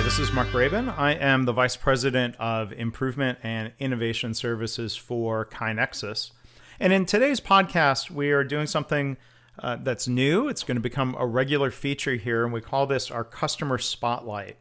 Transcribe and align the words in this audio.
Hi, 0.00 0.04
this 0.04 0.18
is 0.18 0.32
Mark 0.32 0.48
Graban. 0.48 0.96
I 0.96 1.12
am 1.12 1.44
the 1.44 1.52
Vice 1.52 1.76
President 1.76 2.34
of 2.38 2.72
Improvement 2.72 3.38
and 3.42 3.70
Innovation 3.78 4.32
Services 4.32 4.96
for 4.96 5.44
KaiNexus. 5.44 6.30
And 6.80 6.90
in 6.94 7.04
today's 7.04 7.38
podcast, 7.38 8.10
we 8.10 8.30
are 8.30 8.42
doing 8.42 8.66
something 8.66 9.18
uh, 9.58 9.76
that's 9.76 10.08
new. 10.08 10.48
It's 10.48 10.62
going 10.62 10.78
to 10.78 10.80
become 10.80 11.14
a 11.18 11.26
regular 11.26 11.70
feature 11.70 12.14
here, 12.14 12.44
and 12.44 12.52
we 12.54 12.62
call 12.62 12.86
this 12.86 13.10
our 13.10 13.24
Customer 13.24 13.76
Spotlight. 13.76 14.56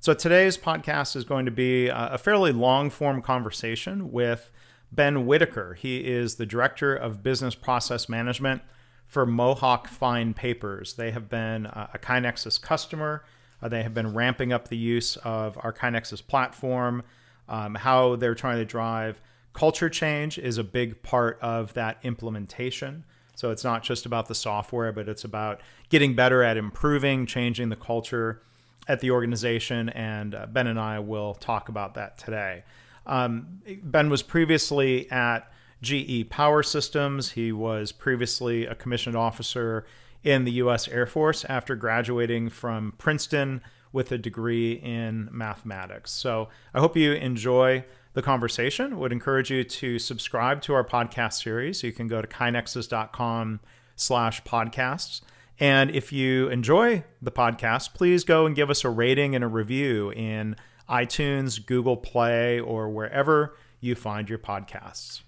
So 0.00 0.12
today's 0.12 0.58
podcast 0.58 1.14
is 1.14 1.22
going 1.22 1.44
to 1.44 1.52
be 1.52 1.86
a 1.86 2.18
fairly 2.18 2.50
long 2.50 2.90
form 2.90 3.22
conversation 3.22 4.10
with 4.10 4.50
Ben 4.90 5.24
Whitaker. 5.24 5.74
He 5.74 5.98
is 5.98 6.34
the 6.34 6.46
Director 6.46 6.96
of 6.96 7.22
Business 7.22 7.54
Process 7.54 8.08
Management 8.08 8.62
for 9.06 9.24
Mohawk 9.24 9.86
Fine 9.86 10.34
Papers. 10.34 10.94
They 10.94 11.12
have 11.12 11.28
been 11.28 11.66
a 11.66 11.96
KaiNexus 12.02 12.60
customer. 12.60 13.22
Uh, 13.62 13.68
they 13.68 13.82
have 13.82 13.94
been 13.94 14.14
ramping 14.14 14.52
up 14.52 14.68
the 14.68 14.76
use 14.76 15.16
of 15.16 15.58
our 15.62 15.72
KaiNexus 15.72 16.26
platform. 16.26 17.02
Um, 17.48 17.74
how 17.74 18.16
they're 18.16 18.34
trying 18.34 18.58
to 18.58 18.64
drive 18.64 19.20
culture 19.52 19.88
change 19.88 20.38
is 20.38 20.58
a 20.58 20.64
big 20.64 21.02
part 21.02 21.38
of 21.42 21.74
that 21.74 21.98
implementation. 22.02 23.04
So 23.34 23.50
it's 23.50 23.64
not 23.64 23.82
just 23.82 24.06
about 24.06 24.28
the 24.28 24.34
software, 24.34 24.92
but 24.92 25.08
it's 25.08 25.24
about 25.24 25.60
getting 25.88 26.14
better 26.14 26.42
at 26.42 26.56
improving, 26.56 27.26
changing 27.26 27.70
the 27.70 27.76
culture 27.76 28.42
at 28.86 29.00
the 29.00 29.10
organization. 29.10 29.88
And 29.88 30.34
uh, 30.34 30.46
Ben 30.46 30.66
and 30.66 30.78
I 30.78 30.98
will 30.98 31.34
talk 31.34 31.68
about 31.68 31.94
that 31.94 32.18
today. 32.18 32.64
Um, 33.06 33.62
ben 33.82 34.10
was 34.10 34.22
previously 34.22 35.10
at 35.10 35.50
GE 35.82 36.28
Power 36.28 36.62
Systems. 36.62 37.30
He 37.32 37.50
was 37.50 37.92
previously 37.92 38.66
a 38.66 38.74
commissioned 38.74 39.16
officer 39.16 39.86
in 40.22 40.44
the 40.44 40.52
U.S. 40.52 40.88
Air 40.88 41.06
Force 41.06 41.44
after 41.44 41.74
graduating 41.74 42.50
from 42.50 42.92
Princeton 42.98 43.62
with 43.92 44.12
a 44.12 44.18
degree 44.18 44.72
in 44.72 45.28
mathematics. 45.32 46.10
So 46.12 46.48
I 46.74 46.80
hope 46.80 46.96
you 46.96 47.12
enjoy 47.12 47.84
the 48.12 48.22
conversation. 48.22 48.98
Would 48.98 49.12
encourage 49.12 49.50
you 49.50 49.64
to 49.64 49.98
subscribe 49.98 50.62
to 50.62 50.74
our 50.74 50.84
podcast 50.84 51.42
series. 51.42 51.82
You 51.82 51.92
can 51.92 52.08
go 52.08 52.20
to 52.20 52.28
kainexus.com 52.28 53.60
slash 53.96 54.42
podcasts. 54.44 55.20
And 55.58 55.90
if 55.90 56.12
you 56.12 56.48
enjoy 56.48 57.04
the 57.20 57.32
podcast, 57.32 57.94
please 57.94 58.24
go 58.24 58.46
and 58.46 58.56
give 58.56 58.70
us 58.70 58.84
a 58.84 58.88
rating 58.90 59.34
and 59.34 59.44
a 59.44 59.48
review 59.48 60.10
in 60.10 60.56
iTunes, 60.88 61.64
Google 61.64 61.96
Play, 61.96 62.58
or 62.58 62.88
wherever 62.88 63.54
you 63.80 63.94
find 63.94 64.28
your 64.28 64.38
podcasts. 64.38 65.20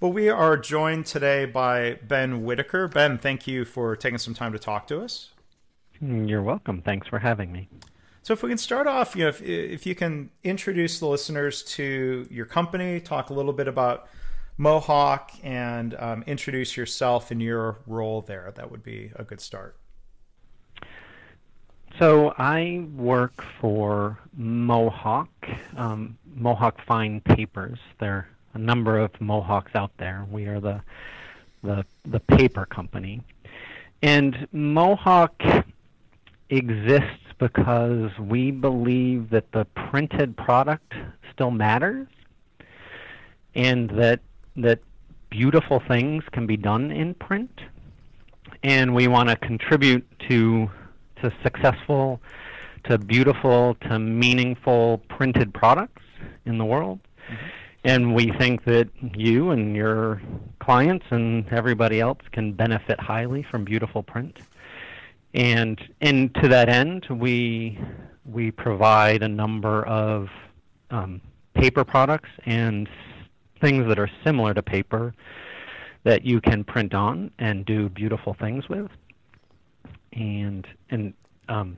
Well, 0.00 0.12
we 0.12 0.28
are 0.28 0.56
joined 0.56 1.06
today 1.06 1.44
by 1.44 1.98
Ben 2.06 2.44
Whitaker. 2.44 2.88
Ben, 2.88 3.16
thank 3.16 3.46
you 3.46 3.64
for 3.64 3.94
taking 3.94 4.18
some 4.18 4.34
time 4.34 4.52
to 4.52 4.58
talk 4.58 4.88
to 4.88 5.00
us. 5.00 5.30
You're 6.00 6.42
welcome. 6.42 6.82
Thanks 6.82 7.06
for 7.06 7.20
having 7.20 7.52
me. 7.52 7.68
So, 8.22 8.32
if 8.32 8.42
we 8.42 8.48
can 8.48 8.58
start 8.58 8.88
off, 8.88 9.14
you 9.14 9.22
know, 9.22 9.28
if, 9.28 9.40
if 9.40 9.86
you 9.86 9.94
can 9.94 10.30
introduce 10.42 10.98
the 10.98 11.06
listeners 11.06 11.62
to 11.74 12.26
your 12.28 12.44
company, 12.44 12.98
talk 12.98 13.30
a 13.30 13.34
little 13.34 13.52
bit 13.52 13.68
about 13.68 14.08
Mohawk, 14.56 15.30
and 15.44 15.94
um, 15.98 16.24
introduce 16.26 16.76
yourself 16.76 17.30
and 17.30 17.40
your 17.40 17.78
role 17.86 18.20
there, 18.20 18.52
that 18.56 18.70
would 18.70 18.82
be 18.82 19.12
a 19.14 19.22
good 19.22 19.40
start. 19.40 19.76
So, 22.00 22.34
I 22.36 22.84
work 22.96 23.44
for 23.60 24.18
Mohawk, 24.36 25.30
um, 25.76 26.18
Mohawk 26.34 26.84
Fine 26.84 27.20
Papers. 27.20 27.78
They're 28.00 28.28
a 28.54 28.58
number 28.58 28.98
of 28.98 29.10
Mohawks 29.20 29.72
out 29.74 29.90
there. 29.98 30.26
We 30.30 30.46
are 30.46 30.60
the 30.60 30.80
the 31.62 31.84
the 32.04 32.20
paper 32.20 32.66
company, 32.66 33.20
and 34.02 34.46
Mohawk 34.52 35.42
exists 36.50 37.32
because 37.38 38.10
we 38.18 38.50
believe 38.50 39.30
that 39.30 39.50
the 39.52 39.64
printed 39.90 40.36
product 40.36 40.94
still 41.32 41.50
matters, 41.50 42.06
and 43.54 43.90
that 43.90 44.20
that 44.56 44.80
beautiful 45.30 45.82
things 45.88 46.22
can 46.30 46.46
be 46.46 46.56
done 46.56 46.90
in 46.90 47.14
print, 47.14 47.60
and 48.62 48.94
we 48.94 49.08
want 49.08 49.28
to 49.28 49.36
contribute 49.36 50.06
to 50.28 50.70
to 51.22 51.32
successful, 51.42 52.20
to 52.84 52.98
beautiful, 52.98 53.74
to 53.88 53.98
meaningful 53.98 54.98
printed 55.08 55.52
products 55.52 56.02
in 56.44 56.58
the 56.58 56.64
world. 56.64 57.00
Mm-hmm 57.28 57.46
and 57.84 58.14
we 58.14 58.32
think 58.38 58.64
that 58.64 58.88
you 59.14 59.50
and 59.50 59.76
your 59.76 60.20
clients 60.58 61.04
and 61.10 61.46
everybody 61.52 62.00
else 62.00 62.20
can 62.32 62.52
benefit 62.52 62.98
highly 62.98 63.42
from 63.42 63.64
beautiful 63.64 64.02
print. 64.02 64.38
And 65.34 65.80
and 66.00 66.34
to 66.36 66.48
that 66.48 66.68
end, 66.68 67.06
we 67.10 67.78
we 68.24 68.50
provide 68.50 69.22
a 69.22 69.28
number 69.28 69.84
of 69.86 70.28
um, 70.90 71.20
paper 71.54 71.84
products 71.84 72.30
and 72.46 72.88
things 73.60 73.86
that 73.88 73.98
are 73.98 74.10
similar 74.24 74.54
to 74.54 74.62
paper 74.62 75.14
that 76.04 76.24
you 76.24 76.40
can 76.40 76.64
print 76.64 76.94
on 76.94 77.30
and 77.38 77.66
do 77.66 77.88
beautiful 77.88 78.34
things 78.34 78.68
with. 78.68 78.90
And 80.12 80.66
and 80.90 81.12
um, 81.48 81.76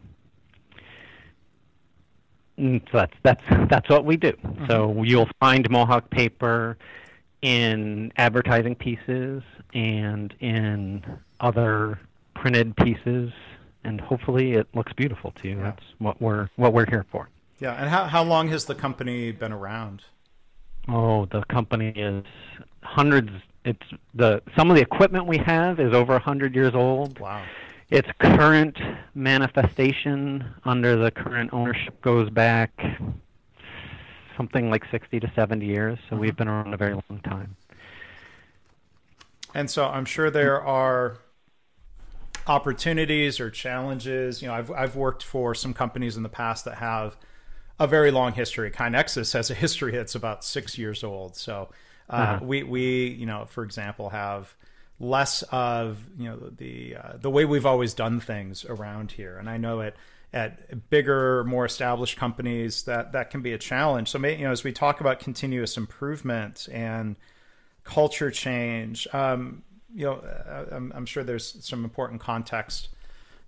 so 2.59 2.81
that's 2.93 3.13
that's 3.23 3.43
that's 3.69 3.89
what 3.89 4.05
we 4.05 4.17
do. 4.17 4.33
Mm-hmm. 4.33 4.67
So 4.67 5.03
you'll 5.03 5.29
find 5.41 5.69
Mohawk 5.71 6.09
paper 6.11 6.77
in 7.43 8.13
advertising 8.17 8.75
pieces 8.75 9.43
and 9.75 10.35
in 10.41 11.05
other 11.41 11.99
printed 12.35 12.77
pieces, 12.77 13.31
and 13.85 14.01
hopefully 14.01 14.55
it 14.55 14.67
looks 14.75 14.93
beautiful 14.95 15.33
to 15.43 15.49
you. 15.49 15.57
Yeah. 15.57 15.65
That's 15.65 15.85
what 15.99 16.21
we're 16.21 16.49
what 16.57 16.73
we're 16.73 16.89
here 16.89 17.05
for. 17.11 17.29
Yeah, 17.59 17.73
and 17.73 17.91
how 17.91 18.05
how 18.05 18.23
long 18.23 18.49
has 18.49 18.65
the 18.65 18.75
company 18.75 19.33
been 19.33 19.53
around? 19.53 20.03
Oh, 20.89 21.27
the 21.27 21.43
company 21.45 21.91
is 21.91 22.25
hundreds. 22.83 23.31
It's 23.65 23.87
the 24.15 24.43
some 24.57 24.71
of 24.71 24.77
the 24.77 24.83
equipment 24.83 25.27
we 25.27 25.39
have 25.39 25.79
is 25.81 25.93
over 25.93 26.17
a 26.17 26.21
hundred 26.21 26.55
years 26.55 26.75
old. 26.75 27.19
Wow 27.19 27.45
its 27.91 28.09
current 28.19 28.77
manifestation 29.15 30.45
under 30.65 30.97
the 30.97 31.11
current 31.11 31.53
ownership 31.53 32.01
goes 32.03 32.29
back 32.31 32.73
something 34.37 34.71
like 34.71 34.85
60 34.91 35.21
to 35.21 35.33
70 35.35 35.65
years. 35.65 35.99
So 36.11 36.17
we've 36.17 36.31
mm-hmm. 36.31 36.37
been 36.37 36.49
around 36.49 36.75
a 36.75 36.77
very 36.77 36.95
long 36.95 37.21
time. 37.25 37.57
And 39.55 39.71
so 39.71 39.87
I'm 39.87 40.05
sure 40.05 40.31
there 40.31 40.63
are 40.63 41.19
opportunities 42.47 43.41
or 43.41 43.51
challenges. 43.51 44.43
You 44.43 44.49
know, 44.49 44.55
I've 44.55 44.71
I've 44.71 44.97
worked 44.97 45.23
for 45.23 45.55
some 45.55 45.73
companies 45.73 46.17
in 46.17 46.23
the 46.23 46.29
past 46.29 46.67
that 46.67 46.77
have 46.77 47.17
a 47.79 47.87
very 47.87 48.11
long 48.11 48.33
history. 48.33 48.71
KaiNexus 48.71 49.33
has 49.33 49.51
a 49.51 49.55
history 49.55 49.93
that's 49.93 50.15
about 50.15 50.45
six 50.45 50.77
years 50.77 51.03
old. 51.03 51.37
So 51.37 51.71
uh, 52.11 52.13
uh-huh. 52.13 52.45
we 52.45 52.63
we 52.65 53.09
you 53.09 53.25
know, 53.25 53.47
for 53.49 53.65
example, 53.65 54.11
have 54.11 54.55
less 54.99 55.43
of 55.51 55.99
you 56.19 56.29
know 56.29 56.51
the 56.57 56.97
uh, 56.97 57.13
the 57.19 57.31
way 57.31 57.45
we've 57.45 57.67
always 57.67 57.95
done 57.95 58.21
things 58.21 58.65
around 58.65 59.13
here. 59.13 59.37
And 59.39 59.49
I 59.49 59.57
know 59.57 59.81
at 59.81 59.95
at 60.33 60.91
bigger, 60.91 61.45
more 61.45 61.65
established 61.65 62.17
companies 62.17 62.83
that 62.83 63.13
that 63.13 63.31
can 63.31 63.43
be 63.43 63.53
a 63.53 63.59
challenge. 63.59 64.09
So 64.11 64.19
you 64.25 64.45
know, 64.45 64.51
as 64.51 64.65
we 64.65 64.73
talk 64.73 65.01
about 65.01 65.21
continuous 65.21 65.77
improvement 65.77 66.69
and 66.71 67.17
culture 67.85 68.31
change, 68.31 69.07
um, 69.13 69.63
you 69.95 70.05
know, 70.05 70.15
uh, 70.15 70.67
I'm, 70.73 70.93
I'm 70.95 71.07
sure 71.07 71.25
there's 71.25 71.65
some 71.65 71.85
important 71.85 72.21
context 72.21 72.89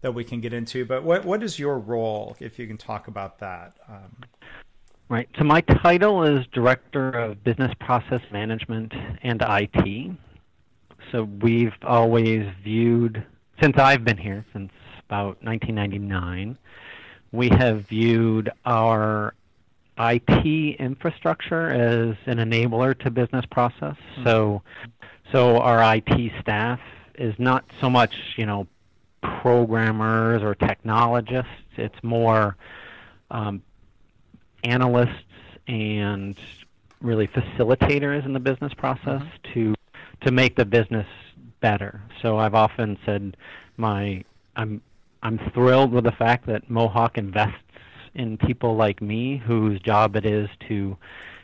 that 0.01 0.13
we 0.13 0.25
can 0.25 0.41
get 0.41 0.53
into. 0.53 0.85
But 0.85 1.03
what 1.03 1.25
what 1.25 1.43
is 1.43 1.59
your 1.59 1.79
role, 1.79 2.37
if 2.41 2.59
you 2.59 2.67
can 2.67 2.79
talk 2.79 3.09
about 3.09 3.39
that? 3.41 3.75
Um, 3.89 4.17
right. 5.09 5.29
So 5.39 5.45
my 5.45 5.61
title 5.61 6.23
is 6.25 6.47
Director 6.53 7.11
of 7.11 7.43
Business 7.43 7.73
Process 7.81 8.23
Management 8.31 8.93
and 9.23 9.43
IT 9.47 10.17
so 11.13 11.25
we've 11.25 11.75
always 11.83 12.47
viewed, 12.63 13.25
since 13.61 13.79
I've 13.79 14.05
been 14.05 14.19
here, 14.19 14.45
since 14.53 14.73
about 15.07 15.43
1999, 15.43 16.59
we 17.33 17.49
have 17.49 17.87
viewed 17.89 18.51
our 18.65 19.35
IT 19.99 20.77
infrastructure 20.79 21.69
as 21.71 22.17
an 22.27 22.39
enabler 22.39 22.99
to 23.01 23.11
business 23.11 23.45
process. 23.47 23.97
Mm-hmm. 24.13 24.25
So, 24.25 24.63
so 25.33 25.59
our 25.59 25.97
IT 25.97 26.33
staff 26.41 26.81
is 27.17 27.35
not 27.39 27.65
so 27.81 27.91
much, 27.91 28.15
you 28.37 28.47
know, 28.47 28.67
programmers 29.21 30.43
or 30.43 30.55
technologists. 30.55 31.51
It's 31.77 32.03
more 32.03 32.57
um, 33.31 33.63
analysts 34.65 35.11
and 35.67 36.39
really 37.01 37.27
facilitators 37.29 38.25
in 38.25 38.33
the 38.33 38.41
business 38.41 38.73
process 38.75 39.23
mm-hmm. 39.23 39.53
to 39.55 39.75
to 40.23 40.33
make 40.33 40.57
the 40.57 40.65
business 40.65 41.07
better. 41.61 42.03
So 42.23 42.39
I've 42.39 42.55
often 42.55 42.99
said 43.05 43.37
my 43.77 44.25
I'm 44.57 44.81
I'm 45.23 45.39
thrilled 45.53 45.93
with 45.93 46.05
the 46.05 46.13
fact 46.13 46.47
that 46.47 46.71
Mohawk 46.71 47.19
invests 47.19 47.57
in 48.15 48.37
people 48.39 48.77
like 48.77 49.03
me 49.03 49.43
whose 49.45 49.81
job 49.81 50.17
it 50.17 50.25
is 50.25 50.49
to 50.69 50.97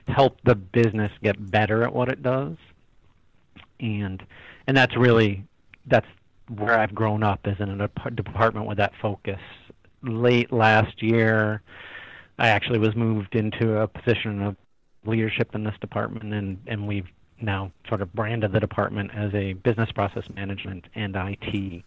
help 0.08 0.38
the 0.44 0.54
business 0.54 1.10
get 1.22 1.50
better 1.50 1.82
at 1.82 1.92
what 1.92 2.08
it 2.08 2.22
does. 2.22 2.56
And 3.80 4.22
and 4.66 4.76
that's 4.76 4.96
really 4.96 5.44
that's 5.86 6.06
where 6.48 6.78
I've 6.78 6.94
grown 6.94 7.22
up 7.22 7.46
is 7.46 7.56
in 7.58 7.80
a 7.80 7.88
department 8.10 8.66
with 8.66 8.78
that 8.78 8.92
focus 9.00 9.40
late 10.06 10.52
last 10.52 11.02
year, 11.02 11.62
I 12.38 12.48
actually 12.48 12.78
was 12.78 12.94
moved 12.94 13.34
into 13.34 13.78
a 13.78 13.88
position 13.88 14.42
of 14.42 14.56
leadership 15.06 15.54
in 15.54 15.64
this 15.64 15.74
department, 15.80 16.32
and, 16.32 16.58
and 16.66 16.86
we've 16.86 17.08
now 17.40 17.72
sort 17.88 18.00
of 18.00 18.12
brand 18.12 18.44
of 18.44 18.52
the 18.52 18.60
department 18.60 19.10
as 19.14 19.34
a 19.34 19.54
business 19.54 19.90
process 19.92 20.24
management 20.34 20.86
and 20.94 21.16
IT. 21.16 21.82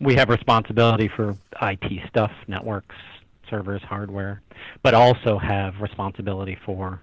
We 0.00 0.14
have 0.14 0.28
responsibility 0.28 1.08
for 1.08 1.36
IT 1.62 2.08
stuff, 2.08 2.32
networks, 2.46 2.96
servers, 3.48 3.82
hardware, 3.82 4.42
but 4.82 4.94
also 4.94 5.38
have 5.38 5.80
responsibility 5.80 6.58
for 6.64 7.02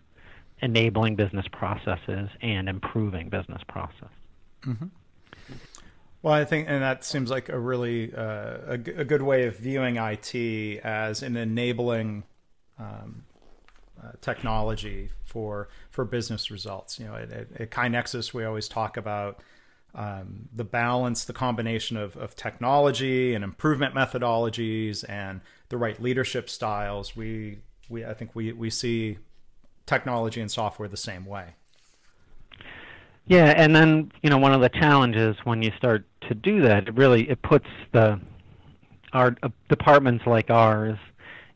enabling 0.61 1.15
business 1.15 1.45
processes 1.51 2.29
and 2.41 2.69
improving 2.69 3.29
business 3.29 3.61
process. 3.67 4.09
Mm-hmm. 4.61 4.87
Well, 6.21 6.33
I 6.33 6.45
think, 6.45 6.69
and 6.69 6.81
that 6.81 7.03
seems 7.03 7.29
like 7.29 7.49
a 7.49 7.59
really 7.59 8.13
uh, 8.15 8.57
a, 8.67 8.77
good 8.77 9.21
way 9.21 9.45
of 9.45 9.57
viewing 9.57 9.97
IT 9.97 10.79
as 10.81 11.21
an 11.21 11.35
enabling 11.35 12.23
um, 12.79 13.23
uh, 14.03 14.11
technology 14.21 15.09
for 15.23 15.69
for 15.89 16.05
business 16.05 16.51
results. 16.51 16.99
You 16.99 17.05
know, 17.05 17.15
at, 17.15 17.31
at, 17.31 17.47
at 17.59 17.71
KaiNexus, 17.71 18.33
we 18.33 18.43
always 18.43 18.67
talk 18.67 18.97
about 18.97 19.41
um, 19.95 20.49
the 20.53 20.63
balance, 20.63 21.25
the 21.25 21.33
combination 21.33 21.97
of, 21.97 22.17
of 22.17 22.35
technology 22.35 23.35
and 23.35 23.43
improvement 23.43 23.93
methodologies 23.93 25.07
and 25.07 25.41
the 25.69 25.77
right 25.77 26.01
leadership 26.01 26.49
styles. 26.49 27.15
We 27.15 27.59
we 27.89 28.05
I 28.05 28.13
think 28.13 28.31
we 28.35 28.51
we 28.53 28.69
see 28.69 29.19
technology 29.85 30.41
and 30.41 30.51
software 30.51 30.87
the 30.87 30.97
same 30.97 31.25
way. 31.25 31.55
Yeah, 33.25 33.53
and 33.55 33.75
then 33.75 34.11
you 34.21 34.29
know 34.29 34.37
one 34.37 34.53
of 34.53 34.61
the 34.61 34.69
challenges 34.69 35.35
when 35.43 35.61
you 35.61 35.71
start 35.77 36.05
to 36.27 36.35
do 36.35 36.61
that, 36.61 36.87
it 36.87 36.95
really 36.95 37.29
it 37.29 37.41
puts 37.41 37.67
the 37.91 38.19
our 39.13 39.35
uh, 39.43 39.49
departments 39.69 40.25
like 40.25 40.49
ours 40.49 40.97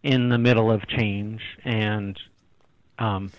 in 0.03 0.29
the 0.29 0.37
middle 0.37 0.71
of 0.71 0.87
change, 0.87 1.41
and 1.65 2.17
um, 2.99 3.31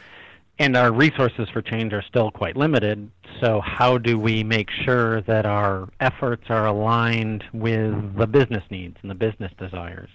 and 0.59 0.77
our 0.77 0.93
resources 0.93 1.49
for 1.51 1.63
change 1.63 1.93
are 1.93 2.03
still 2.03 2.31
quite 2.31 2.57
limited. 2.57 3.11
So 3.41 3.61
how 3.61 3.99
do 3.99 4.19
we 4.19 4.43
make 4.43 4.71
sure 4.71 5.21
that 5.23 5.47
our 5.47 5.89
efforts 6.01 6.45
are 6.49 6.67
aligned 6.67 7.45
with 7.53 8.17
the 8.17 8.27
business 8.27 8.65
needs 8.71 8.97
and 9.03 9.11
the 9.11 9.15
business 9.15 9.53
desires? 9.59 10.11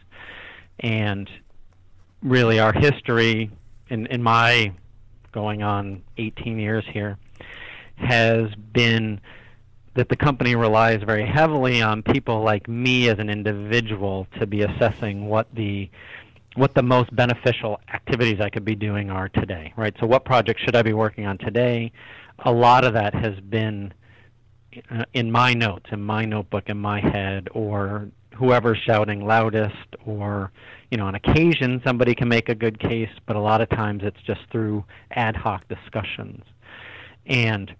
And 0.80 1.30
really, 2.22 2.60
our 2.60 2.74
history 2.74 3.50
in 3.90 4.08
in 4.08 4.22
my 4.22 4.74
going 5.32 5.64
on 5.64 6.04
18 6.18 6.60
years 6.60 6.86
here 6.92 7.18
has 7.96 8.54
been 8.74 9.20
that 9.96 10.10
the 10.10 10.16
company 10.16 10.56
relies 10.56 11.02
very 11.04 11.26
heavily 11.26 11.82
on 11.82 12.02
people 12.02 12.42
like 12.42 12.68
me 12.68 13.10
as 13.10 13.20
an 13.20 13.30
individual 13.30 14.28
to 14.40 14.48
be 14.48 14.62
assessing 14.64 15.28
what 15.28 15.48
the 15.54 15.90
what 16.56 16.74
the 16.76 16.84
most 16.84 17.16
beneficial 17.16 17.80
activities 17.94 18.40
I 18.40 18.50
could 18.50 18.66
be 18.66 18.76
doing 18.76 19.10
are 19.10 19.30
today, 19.30 19.74
right? 19.76 19.96
So 20.00 20.06
what 20.06 20.26
project 20.26 20.60
should 20.64 20.76
I 20.76 20.82
be 20.82 20.94
working 20.94 21.26
on 21.26 21.38
today? 21.38 21.92
A 22.46 22.52
lot 22.52 22.84
of 22.84 22.94
that 22.94 23.14
has 23.16 23.40
been 23.40 23.94
uh, 24.92 25.06
in 25.14 25.32
my 25.32 25.54
notes, 25.54 25.86
in 25.92 26.02
my 26.02 26.26
notebook, 26.26 26.70
in 26.70 26.78
my 26.78 27.00
head, 27.00 27.48
or 27.54 28.10
whoever's 28.36 28.80
shouting 28.86 29.26
loudest, 29.26 29.76
or 30.06 30.52
you 30.90 30.98
know, 30.98 31.06
on 31.06 31.16
occasion 31.16 31.82
somebody 31.84 32.14
can 32.14 32.28
make 32.28 32.50
a 32.50 32.56
good 32.56 32.80
case, 32.80 33.10
but 33.26 33.36
a 33.36 33.40
lot 33.40 33.62
of 33.62 33.70
times 33.70 34.02
it's 34.04 34.22
just 34.26 34.42
through 34.52 34.84
ad 35.12 35.36
hoc 35.36 35.68
discussions. 35.68 36.44
And 37.26 37.74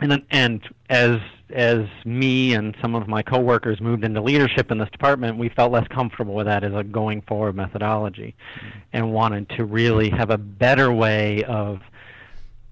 and 0.00 0.22
and 0.30 0.62
as 0.88 1.20
as 1.52 1.86
me 2.04 2.54
and 2.54 2.76
some 2.80 2.94
of 2.94 3.08
my 3.08 3.22
coworkers 3.22 3.80
moved 3.80 4.04
into 4.04 4.20
leadership 4.20 4.70
in 4.70 4.78
this 4.78 4.90
department, 4.90 5.36
we 5.36 5.48
felt 5.48 5.72
less 5.72 5.86
comfortable 5.88 6.34
with 6.34 6.46
that 6.46 6.62
as 6.62 6.72
a 6.74 6.84
going 6.84 7.22
forward 7.22 7.56
methodology, 7.56 8.34
mm-hmm. 8.56 8.78
and 8.92 9.12
wanted 9.12 9.48
to 9.50 9.64
really 9.64 10.10
have 10.10 10.30
a 10.30 10.38
better 10.38 10.92
way 10.92 11.42
of 11.44 11.80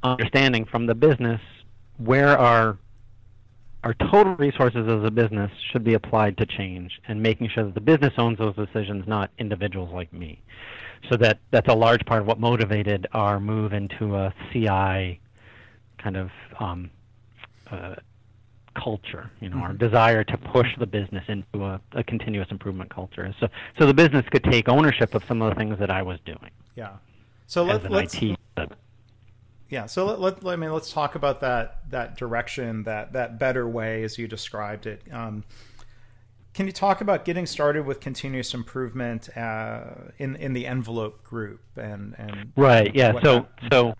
understanding 0.02 0.64
from 0.64 0.86
the 0.86 0.94
business 0.94 1.40
where 1.98 2.38
our 2.38 2.78
our 3.84 3.94
total 3.94 4.34
resources 4.36 4.88
as 4.88 5.04
a 5.04 5.10
business 5.10 5.50
should 5.70 5.84
be 5.84 5.94
applied 5.94 6.36
to 6.36 6.44
change 6.46 7.00
and 7.06 7.22
making 7.22 7.48
sure 7.48 7.64
that 7.64 7.74
the 7.74 7.80
business 7.80 8.12
owns 8.18 8.36
those 8.38 8.54
decisions, 8.56 9.06
not 9.06 9.30
individuals 9.38 9.90
like 9.92 10.12
me. 10.12 10.42
So 11.08 11.16
that 11.18 11.38
that's 11.52 11.68
a 11.68 11.74
large 11.74 12.04
part 12.04 12.22
of 12.22 12.26
what 12.26 12.40
motivated 12.40 13.06
our 13.12 13.38
move 13.38 13.72
into 13.72 14.16
a 14.16 14.34
CI 14.52 15.20
kind 15.98 16.16
of 16.16 16.30
um, 16.58 16.90
uh, 17.70 17.94
culture, 18.76 19.30
you 19.40 19.48
know, 19.48 19.56
mm-hmm. 19.56 19.64
our 19.64 19.72
desire 19.72 20.24
to 20.24 20.36
push 20.38 20.68
the 20.78 20.86
business 20.86 21.24
into 21.28 21.64
a, 21.64 21.80
a, 21.92 22.04
continuous 22.04 22.48
improvement 22.50 22.94
culture. 22.94 23.34
So, 23.40 23.48
so 23.78 23.86
the 23.86 23.94
business 23.94 24.24
could 24.30 24.44
take 24.44 24.68
ownership 24.68 25.14
of 25.14 25.24
some 25.26 25.42
of 25.42 25.50
the 25.50 25.56
things 25.56 25.78
that 25.78 25.90
I 25.90 26.02
was 26.02 26.18
doing. 26.24 26.50
Yeah. 26.74 26.96
So 27.46 27.64
let, 27.64 27.84
us 27.90 28.22
yeah. 29.70 29.86
So 29.86 30.06
let, 30.06 30.20
let, 30.20 30.44
let, 30.44 30.52
I 30.52 30.56
mean, 30.56 30.72
let's 30.72 30.92
talk 30.92 31.14
about 31.14 31.40
that 31.40 31.90
that 31.90 32.16
direction, 32.16 32.84
that 32.84 33.14
that 33.14 33.38
better 33.38 33.66
way 33.66 34.02
as 34.02 34.18
you 34.18 34.28
described 34.28 34.86
it. 34.86 35.02
Um, 35.10 35.44
can 36.52 36.66
you 36.66 36.72
talk 36.72 37.00
about 37.00 37.24
getting 37.24 37.46
started 37.46 37.86
with 37.86 38.00
continuous 38.00 38.52
improvement 38.52 39.34
uh, 39.36 39.84
in 40.18 40.36
in 40.36 40.52
the 40.52 40.66
envelope 40.66 41.24
group 41.24 41.62
and 41.76 42.14
and 42.18 42.52
right? 42.56 42.94
Yeah. 42.94 43.12
So 43.22 43.46
that... 43.62 43.72
so 43.72 43.94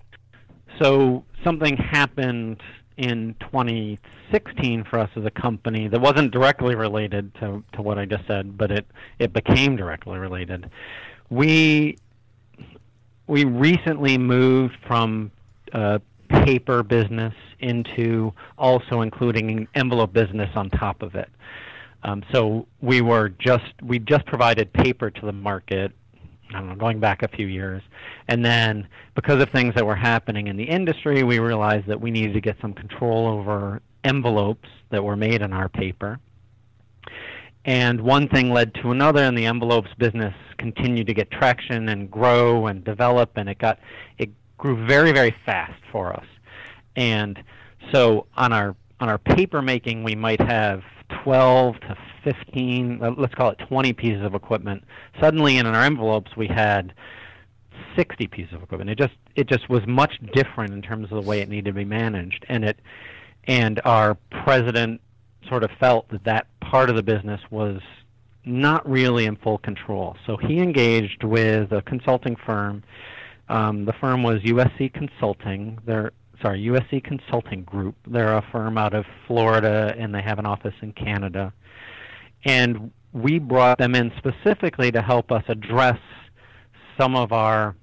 so 0.81 1.25
something 1.43 1.77
happened 1.77 2.61
in 2.99 3.35
2016 3.41 4.85
for 4.85 4.99
us 4.99 5.09
as 5.17 5.25
a 5.25 5.31
company 5.31 5.89
that 5.89 6.01
wasn't 6.01 6.33
directly 6.33 6.75
related 6.75 7.33
to, 7.37 7.63
to 7.73 7.81
what 7.81 7.99
I 7.99 8.05
just 8.05 8.27
said, 8.27 8.59
but 8.59 8.71
it, 8.71 8.87
it 9.19 9.33
became 9.33 9.77
directly 9.77 10.19
related. 10.19 10.69
We 11.31 11.97
we 13.27 13.45
recently 13.45 14.17
moved 14.17 14.75
from 14.87 15.31
uh, 15.73 15.99
paper 16.31 16.83
business 16.83 17.35
into 17.61 18.33
also 18.57 19.03
including 19.03 19.69
envelope 19.75 20.13
business 20.13 20.49
on 20.57 20.71
top 20.71 21.03
of 21.03 21.15
it. 21.15 21.29
Um, 22.03 22.23
so 22.33 22.67
we 22.81 23.01
were 23.01 23.29
just 23.29 23.65
we 23.83 23.99
just 23.99 24.25
provided 24.27 24.73
paper 24.73 25.11
to 25.11 25.27
the 25.27 25.33
market 25.33 25.93
I 26.51 26.61
don't 26.61 26.69
know, 26.69 26.75
going 26.77 26.99
back 26.99 27.23
a 27.23 27.29
few 27.29 27.47
years. 27.47 27.83
And 28.29 28.45
then 28.45 28.89
because 29.15 29.41
of 29.43 29.51
things 29.51 29.75
that 29.75 29.85
were 29.85 29.97
happening 29.97 30.47
in 30.47 30.57
the 30.57 30.65
industry, 30.65 31.23
we 31.23 31.39
realized 31.39 31.87
that 31.87 32.01
we 32.01 32.11
needed 32.11 32.33
to 32.35 32.41
get 32.41 32.57
some 32.61 32.73
control 32.73 33.27
over 33.27 33.83
envelopes 34.05 34.69
that 34.91 35.05
were 35.05 35.17
made 35.17 35.43
in 35.43 35.53
our 35.53 35.69
paper. 35.69 36.19
And 37.65 38.01
one 38.01 38.29
thing 38.29 38.51
led 38.51 38.73
to 38.77 38.93
another, 38.93 39.23
and 39.23 39.37
the 39.37 39.45
envelopes 39.45 39.91
business 39.99 40.35
continued 40.57 41.07
to 41.09 41.15
get 41.15 41.31
traction 41.31 41.91
and 41.91 42.11
grow 42.11 42.67
and 42.67 42.83
develop, 42.83 43.33
and 43.37 43.49
it 43.49 43.59
got 43.59 43.79
it 44.17 44.31
grew 44.57 44.87
very 44.87 45.13
very 45.13 45.35
fast 45.45 45.81
for 45.93 46.13
us. 46.13 46.25
And 46.97 47.43
so 47.93 48.27
on 48.37 48.53
our 48.53 48.75
on 49.01 49.09
our 49.09 49.19
paper 49.19 49.61
making, 49.61 50.03
we 50.03 50.15
might 50.15 50.41
have 50.41 50.83
12 51.25 51.81
to 51.81 51.97
15, 52.25 53.01
uh, 53.03 53.11
let's 53.17 53.35
call 53.35 53.51
it 53.51 53.59
20 53.69 53.93
pieces 53.93 54.25
of 54.25 54.35
equipment. 54.35 54.85
Suddenly, 55.21 55.59
in 55.59 55.67
our 55.67 55.83
envelopes, 55.83 56.37
we 56.37 56.47
had 56.47 56.93
60 57.97 58.27
pieces 58.29 58.55
of 58.55 58.63
equipment. 58.63 58.91
It 58.91 58.99
just 58.99 59.15
it 59.35 59.49
just 59.49 59.69
was 59.69 59.87
much 59.87 60.13
different 60.33 60.73
in 60.73 60.83
terms 60.83 61.05
of 61.11 61.23
the 61.23 61.29
way 61.29 61.41
it 61.41 61.49
needed 61.49 61.67
to 61.67 61.73
be 61.73 61.85
managed, 61.85 62.45
and 62.49 62.65
it 62.65 62.79
and 63.45 63.81
our 63.85 64.17
president 64.45 65.01
sort 65.49 65.65
of 65.65 65.71
felt 65.81 66.09
that 66.11 66.25
that 66.25 66.47
part 66.61 66.91
of 66.91 66.97
the 66.97 67.03
business 67.03 67.41
was 67.51 67.81
not 68.45 68.89
really 68.89 69.27
in 69.27 69.37
full 69.37 69.59
control. 69.59 70.17
So 70.27 70.37
he 70.37 70.59
engaged 70.59 71.25
with 71.25 71.73
a 71.73 71.83
consulting 71.83 72.37
firm. 72.47 72.83
Um, 73.49 73.85
the 73.85 73.93
firm 73.95 74.23
was 74.23 74.41
USC 74.43 74.93
Consulting. 74.93 75.79
They're 75.87 76.13
sorry, 76.43 76.65
USC 76.65 77.03
Consulting 77.03 77.65
Group. 77.65 77.97
They're 78.07 78.37
a 78.37 78.45
firm 78.53 78.79
out 78.79 78.95
of 78.95 79.05
Florida 79.27 79.95
and 79.99 80.15
they 80.15 80.23
have 80.23 80.39
an 80.39 80.47
office 80.47 80.75
in 80.83 80.93
Canada. 80.93 81.53
And 82.49 82.91
we 83.13 83.39
brought 83.39 83.77
them 83.77 83.95
in 83.95 84.11
specifically 84.17 84.91
to 84.93 85.03
help 85.03 85.31
us 85.31 85.45
address 85.49 85.99
some 86.99 87.15
of 87.15 87.31
our, 87.31 87.77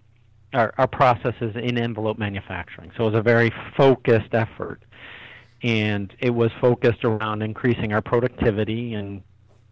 our, 0.54 0.74
our 0.80 0.88
processes 0.88 1.56
in 1.56 1.78
envelope 1.78 2.18
manufacturing. 2.18 2.92
So 2.98 3.04
it 3.04 3.12
was 3.12 3.20
a 3.20 3.22
very 3.22 3.54
focused 3.78 4.34
effort. 4.34 4.82
And 5.62 6.12
it 6.20 6.32
was 6.32 6.52
focused 6.60 7.06
around 7.06 7.44
increasing 7.44 7.94
our 7.94 8.02
productivity 8.02 8.96
and 8.96 9.22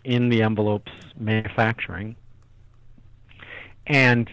in 0.03 0.29
the 0.29 0.43
envelopes 0.43 0.91
manufacturing. 1.17 2.15
And 3.87 4.29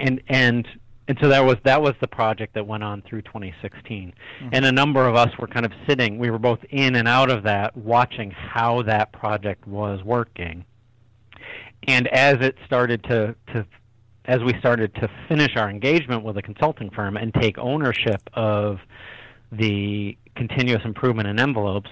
and 0.00 0.22
and 0.28 0.66
and 1.08 1.16
so 1.20 1.28
that 1.28 1.44
was 1.44 1.56
that 1.64 1.80
was 1.80 1.94
the 2.00 2.08
project 2.08 2.54
that 2.54 2.66
went 2.66 2.82
on 2.82 3.02
through 3.02 3.22
2016 3.22 4.12
mm-hmm. 4.12 4.48
and 4.52 4.64
a 4.64 4.72
number 4.72 5.06
of 5.06 5.14
us 5.14 5.28
were 5.38 5.46
kind 5.46 5.66
of 5.66 5.72
sitting 5.88 6.18
we 6.18 6.30
were 6.30 6.38
both 6.38 6.58
in 6.70 6.96
and 6.96 7.08
out 7.08 7.30
of 7.30 7.42
that 7.42 7.76
watching 7.76 8.30
how 8.30 8.82
that 8.82 9.12
project 9.12 9.66
was 9.66 10.02
working 10.04 10.64
and 11.86 12.08
as 12.08 12.36
it 12.40 12.56
started 12.64 13.02
to 13.04 13.34
to 13.52 13.64
as 14.24 14.40
we 14.42 14.52
started 14.58 14.92
to 14.96 15.08
finish 15.28 15.56
our 15.56 15.70
engagement 15.70 16.24
with 16.24 16.36
a 16.36 16.42
consulting 16.42 16.90
firm 16.90 17.16
and 17.16 17.32
take 17.34 17.56
ownership 17.58 18.20
of 18.34 18.78
the 19.52 20.16
continuous 20.34 20.82
improvement 20.84 21.28
in 21.28 21.38
envelopes 21.38 21.90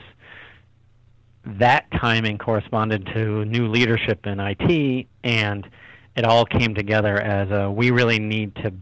that 1.46 1.86
timing 2.00 2.38
corresponded 2.38 3.06
to 3.14 3.44
new 3.44 3.68
leadership 3.68 4.26
in 4.26 4.40
IT, 4.40 5.06
and 5.22 5.68
it 6.16 6.24
all 6.24 6.44
came 6.44 6.74
together 6.74 7.20
as 7.20 7.50
a 7.50 7.70
we 7.70 7.90
really 7.90 8.18
need 8.18 8.54
to 8.56 8.72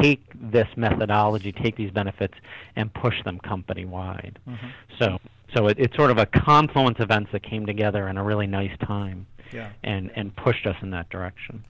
take 0.00 0.22
this 0.34 0.68
methodology, 0.76 1.52
take 1.52 1.76
these 1.76 1.90
benefits, 1.90 2.34
and 2.76 2.92
push 2.94 3.22
them 3.24 3.38
company 3.40 3.84
wide. 3.84 4.38
Mm-hmm. 4.48 4.66
So, 4.98 5.18
so 5.54 5.68
it, 5.68 5.78
it's 5.78 5.96
sort 5.96 6.10
of 6.10 6.18
a 6.18 6.26
confluence 6.26 6.98
of 6.98 7.04
events 7.04 7.30
that 7.32 7.42
came 7.42 7.66
together 7.66 8.08
in 8.08 8.16
a 8.16 8.24
really 8.24 8.46
nice 8.46 8.76
time, 8.86 9.26
yeah. 9.52 9.70
and 9.82 10.10
and 10.16 10.34
pushed 10.36 10.66
us 10.66 10.76
in 10.82 10.90
that 10.90 11.08
direction. 11.10 11.64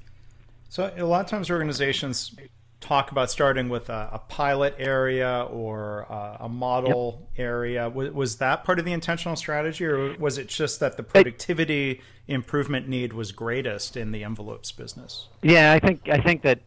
So 0.69 0.93
a 0.97 1.05
lot 1.05 1.25
of 1.25 1.31
times 1.31 1.51
organizations 1.51 2.35
talk 2.85 3.11
about 3.11 3.31
starting 3.31 3.69
with 3.69 3.89
a, 3.89 4.11
a 4.13 4.19
pilot 4.19 4.75
area 4.79 5.47
or 5.51 6.01
a, 6.11 6.39
a 6.41 6.49
model 6.49 7.19
yep. 7.37 7.47
area. 7.47 7.89
Was, 7.89 8.11
was, 8.11 8.37
that 8.37 8.65
part 8.65 8.79
of 8.79 8.85
the 8.85 8.93
intentional 8.93 9.37
strategy, 9.37 9.87
or 9.87 10.17
was 10.19 10.37
it 10.37 10.49
just 10.49 10.81
that 10.81 10.97
the 10.97 11.03
productivity 11.03 12.03
improvement 12.29 12.89
need 12.89 13.13
was 13.13 13.33
greatest 13.33 13.97
in 13.97 14.13
the 14.13 14.23
envelopes 14.23 14.71
business? 14.71 15.29
Yeah, 15.43 15.73
I 15.73 15.79
think 15.79 16.09
I 16.09 16.21
think 16.21 16.43
that 16.43 16.61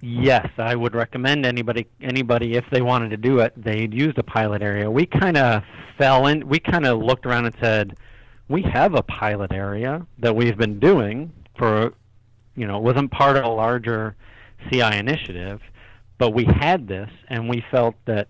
yes, 0.00 0.48
I 0.58 0.74
would 0.74 0.94
recommend 0.94 1.46
anybody 1.46 1.86
anybody 2.00 2.54
if 2.54 2.64
they 2.70 2.82
wanted 2.82 3.10
to 3.10 3.16
do 3.16 3.40
it, 3.40 3.52
they'd 3.56 3.92
use 3.92 4.14
a 4.16 4.22
pilot 4.22 4.62
area. 4.62 4.90
We 4.90 5.06
kind 5.06 5.36
of 5.36 5.62
fell 5.98 6.26
in. 6.26 6.46
We 6.48 6.58
kind 6.58 6.86
of 6.86 7.00
looked 7.00 7.26
around 7.26 7.46
and 7.46 7.54
said, 7.60 7.96
we 8.48 8.62
have 8.62 8.94
a 8.94 9.02
pilot 9.02 9.52
area 9.52 10.04
that 10.18 10.34
we've 10.34 10.56
been 10.56 10.80
doing 10.80 11.32
for, 11.56 11.92
you 12.56 12.66
know, 12.66 12.78
it 12.78 12.82
wasn't 12.82 13.10
part 13.12 13.36
of 13.36 13.44
a 13.44 13.48
larger 13.48 14.16
CI 14.70 14.96
initiative, 14.96 15.60
but 16.18 16.30
we 16.30 16.44
had 16.44 16.88
this, 16.88 17.08
and 17.28 17.48
we 17.48 17.64
felt 17.70 17.94
that, 18.06 18.28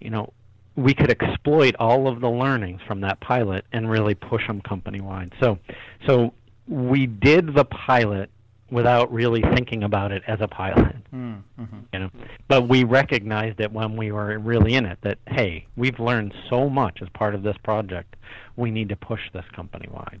you 0.00 0.10
know, 0.10 0.32
we 0.76 0.94
could 0.94 1.10
exploit 1.10 1.74
all 1.78 2.06
of 2.06 2.20
the 2.20 2.28
learnings 2.28 2.80
from 2.86 3.00
that 3.00 3.18
pilot 3.20 3.64
and 3.72 3.90
really 3.90 4.14
push 4.14 4.46
them 4.46 4.60
company 4.60 5.00
wide. 5.00 5.32
So, 5.40 5.58
so 6.06 6.34
we 6.68 7.06
did 7.06 7.54
the 7.54 7.64
pilot 7.64 8.30
without 8.70 9.12
really 9.12 9.42
thinking 9.54 9.82
about 9.82 10.12
it 10.12 10.22
as 10.26 10.40
a 10.40 10.48
pilot. 10.48 10.96
Mm, 11.12 11.42
mm-hmm. 11.58 11.78
You 11.92 11.98
know, 11.98 12.10
but 12.48 12.68
we 12.68 12.84
recognized 12.84 13.60
it 13.60 13.72
when 13.72 13.96
we 13.96 14.12
were 14.12 14.38
really 14.38 14.74
in 14.74 14.86
it 14.86 14.98
that 15.02 15.18
hey, 15.26 15.66
we've 15.76 15.98
learned 15.98 16.34
so 16.48 16.68
much 16.68 17.02
as 17.02 17.08
part 17.10 17.34
of 17.34 17.42
this 17.42 17.56
project. 17.62 18.16
We 18.56 18.70
need 18.70 18.88
to 18.90 18.96
push 18.96 19.20
this 19.32 19.44
company 19.54 19.88
wide. 19.90 20.20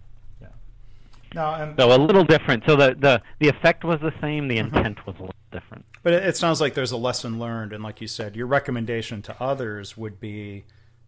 No, 1.34 1.54
and 1.54 1.78
so 1.78 1.94
a 1.94 1.96
little 1.96 2.24
different. 2.24 2.64
So 2.66 2.76
the 2.76 2.96
the 2.98 3.22
the 3.38 3.48
effect 3.48 3.84
was 3.84 4.00
the 4.00 4.12
same. 4.20 4.48
The 4.48 4.56
mm-hmm. 4.56 4.76
intent 4.76 5.06
was 5.06 5.14
a 5.16 5.22
little 5.22 5.34
different. 5.52 5.84
But 6.02 6.14
it, 6.14 6.24
it 6.24 6.36
sounds 6.36 6.60
like 6.60 6.74
there's 6.74 6.92
a 6.92 6.96
lesson 6.96 7.38
learned, 7.38 7.72
and 7.72 7.84
like 7.84 8.00
you 8.00 8.08
said, 8.08 8.34
your 8.34 8.46
recommendation 8.46 9.22
to 9.22 9.40
others 9.40 9.96
would 9.96 10.18
be 10.18 10.64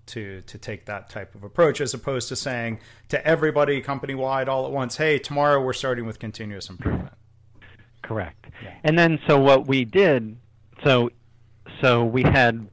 to 0.06 0.42
to 0.42 0.58
take 0.58 0.86
that 0.86 1.08
type 1.08 1.34
of 1.34 1.42
approach 1.42 1.80
as 1.80 1.94
opposed 1.94 2.28
to 2.28 2.36
saying 2.36 2.80
to 3.08 3.24
everybody 3.26 3.80
company 3.80 4.16
wide 4.16 4.48
all 4.48 4.66
at 4.66 4.72
once 4.72 4.96
hey 4.96 5.16
tomorrow 5.16 5.62
we're 5.62 5.72
starting 5.72 6.04
with 6.06 6.18
continuous 6.18 6.68
improvement 6.68 7.11
correct 8.12 8.46
yeah. 8.62 8.74
and 8.84 8.98
then 8.98 9.18
so 9.26 9.38
what 9.38 9.66
we 9.66 9.84
did 9.84 10.36
so 10.84 11.10
so 11.80 12.04
we 12.04 12.22
had 12.22 12.68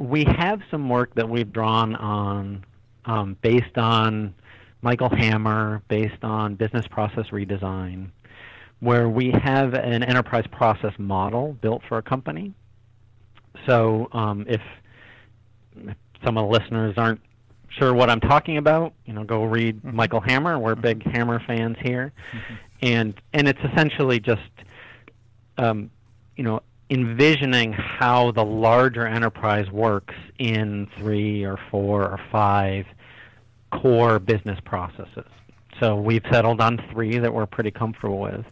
we 0.00 0.24
have 0.24 0.60
some 0.70 0.88
work 0.88 1.14
that 1.14 1.28
we've 1.28 1.52
drawn 1.52 1.94
on 1.94 2.64
um, 3.04 3.36
based 3.42 3.76
on 3.76 4.34
Michael 4.82 5.10
Hammer 5.10 5.82
based 5.88 6.24
on 6.24 6.54
business 6.54 6.86
process 6.88 7.26
redesign, 7.26 8.10
where 8.80 9.08
we 9.10 9.30
have 9.30 9.74
an 9.74 10.02
enterprise 10.02 10.46
process 10.50 10.94
model 10.98 11.56
built 11.60 11.82
for 11.86 11.98
a 11.98 12.02
company. 12.02 12.54
So 13.66 14.08
um, 14.12 14.46
if, 14.48 14.62
if, 15.76 15.96
some 16.24 16.38
of 16.38 16.48
the 16.48 16.58
listeners 16.58 16.94
aren't 16.96 17.20
sure 17.70 17.94
what 17.94 18.10
I'm 18.10 18.20
talking 18.20 18.56
about, 18.56 18.92
you 19.06 19.12
know, 19.12 19.24
go 19.24 19.44
read 19.44 19.78
mm-hmm. 19.78 19.96
Michael 19.96 20.20
Hammer. 20.20 20.58
We're 20.58 20.72
mm-hmm. 20.72 20.82
big 20.82 21.02
Hammer 21.12 21.42
fans 21.46 21.76
here, 21.80 22.12
mm-hmm. 22.32 22.54
and 22.82 23.14
and 23.32 23.48
it's 23.48 23.60
essentially 23.72 24.20
just, 24.20 24.42
um, 25.58 25.90
you 26.36 26.44
know, 26.44 26.62
envisioning 26.90 27.72
how 27.72 28.32
the 28.32 28.44
larger 28.44 29.06
enterprise 29.06 29.70
works 29.70 30.14
in 30.38 30.88
three 30.98 31.44
or 31.44 31.58
four 31.70 32.02
or 32.02 32.20
five 32.30 32.86
core 33.70 34.18
business 34.18 34.58
processes. 34.64 35.30
So 35.78 35.96
we've 35.96 36.24
settled 36.30 36.60
on 36.60 36.82
three 36.92 37.18
that 37.18 37.32
we're 37.32 37.46
pretty 37.46 37.70
comfortable 37.70 38.18
with, 38.18 38.44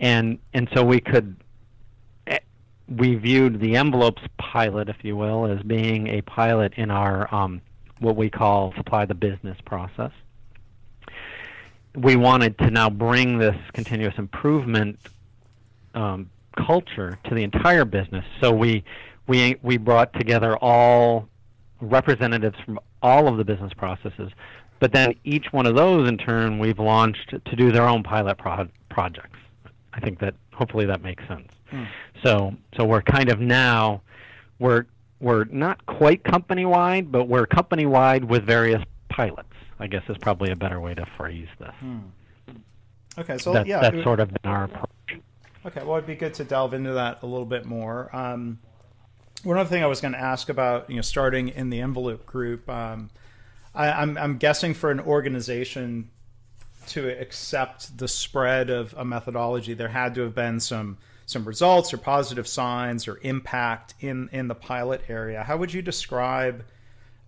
and 0.00 0.38
and 0.52 0.68
so 0.74 0.84
we 0.84 1.00
could 1.00 1.36
eh, 2.26 2.38
we 2.88 3.14
viewed 3.14 3.60
the 3.60 3.76
envelopes 3.76 4.22
pilot, 4.38 4.88
if 4.88 4.96
you 5.02 5.16
will, 5.16 5.46
as 5.46 5.62
being 5.62 6.08
a 6.08 6.20
pilot 6.22 6.74
in 6.76 6.90
our 6.90 7.32
um, 7.32 7.62
what 8.00 8.16
we 8.16 8.28
call 8.28 8.74
supply 8.76 9.04
the 9.04 9.14
business 9.14 9.58
process. 9.64 10.10
We 11.94 12.16
wanted 12.16 12.58
to 12.58 12.70
now 12.70 12.90
bring 12.90 13.38
this 13.38 13.56
continuous 13.72 14.14
improvement 14.18 14.98
um, 15.94 16.30
culture 16.56 17.18
to 17.24 17.34
the 17.34 17.42
entire 17.42 17.84
business. 17.84 18.24
So 18.40 18.52
we 18.52 18.84
we 19.26 19.56
we 19.62 19.76
brought 19.76 20.12
together 20.14 20.56
all 20.56 21.28
representatives 21.80 22.56
from 22.64 22.78
all 23.02 23.28
of 23.28 23.36
the 23.36 23.44
business 23.44 23.72
processes. 23.74 24.30
But 24.78 24.92
then 24.92 25.14
each 25.24 25.52
one 25.52 25.66
of 25.66 25.76
those, 25.76 26.08
in 26.08 26.16
turn, 26.16 26.58
we've 26.58 26.78
launched 26.78 27.34
to 27.44 27.56
do 27.56 27.70
their 27.70 27.86
own 27.86 28.02
pilot 28.02 28.38
pro- 28.38 28.68
projects. 28.88 29.38
I 29.92 30.00
think 30.00 30.18
that 30.20 30.34
hopefully 30.52 30.86
that 30.86 31.02
makes 31.02 31.26
sense. 31.28 31.48
Hmm. 31.70 31.84
So, 32.24 32.54
so 32.76 32.84
we're 32.84 33.02
kind 33.02 33.28
of 33.30 33.40
now 33.40 34.02
we're 34.58 34.86
we're 35.20 35.44
not 35.44 35.84
quite 35.86 36.24
company 36.24 36.64
wide, 36.64 37.12
but 37.12 37.28
we're 37.28 37.46
company 37.46 37.86
wide 37.86 38.24
with 38.24 38.44
various 38.44 38.82
pilots. 39.08 39.48
I 39.78 39.86
guess 39.86 40.02
is 40.08 40.18
probably 40.18 40.50
a 40.50 40.56
better 40.56 40.80
way 40.80 40.94
to 40.94 41.06
phrase 41.16 41.48
this. 41.58 41.74
Hmm. 41.80 41.98
Okay, 43.18 43.38
so 43.38 43.52
that, 43.52 43.66
yeah, 43.66 43.80
that's 43.80 44.02
sort 44.02 44.20
of 44.20 44.28
been 44.28 44.50
our 44.50 44.64
approach. 44.64 45.20
Okay, 45.66 45.82
well, 45.84 45.96
it'd 45.96 46.06
be 46.06 46.14
good 46.14 46.34
to 46.34 46.44
delve 46.44 46.74
into 46.74 46.92
that 46.92 47.22
a 47.22 47.26
little 47.26 47.46
bit 47.46 47.64
more. 47.64 48.14
Um, 48.14 48.58
one 49.42 49.56
other 49.56 49.68
thing 49.68 49.82
I 49.82 49.86
was 49.86 50.00
going 50.00 50.12
to 50.12 50.20
ask 50.20 50.48
about, 50.48 50.88
you 50.90 50.96
know, 50.96 51.02
starting 51.02 51.48
in 51.48 51.70
the 51.70 51.80
envelope 51.80 52.26
group, 52.26 52.68
um, 52.68 53.10
I, 53.74 53.88
am 53.88 54.10
I'm, 54.10 54.18
I'm 54.18 54.38
guessing 54.38 54.74
for 54.74 54.90
an 54.90 55.00
organization 55.00 56.10
to 56.88 57.08
accept 57.08 57.96
the 57.98 58.08
spread 58.08 58.70
of 58.70 58.94
a 58.96 59.04
methodology, 59.04 59.74
there 59.74 59.88
had 59.88 60.14
to 60.16 60.22
have 60.22 60.34
been 60.34 60.60
some 60.60 60.98
some 61.30 61.44
results 61.44 61.94
or 61.94 61.96
positive 61.96 62.48
signs 62.48 63.06
or 63.06 63.20
impact 63.22 63.94
in 64.00 64.28
in 64.32 64.48
the 64.48 64.54
pilot 64.54 65.02
area. 65.08 65.44
How 65.44 65.56
would 65.56 65.72
you 65.72 65.80
describe 65.80 66.64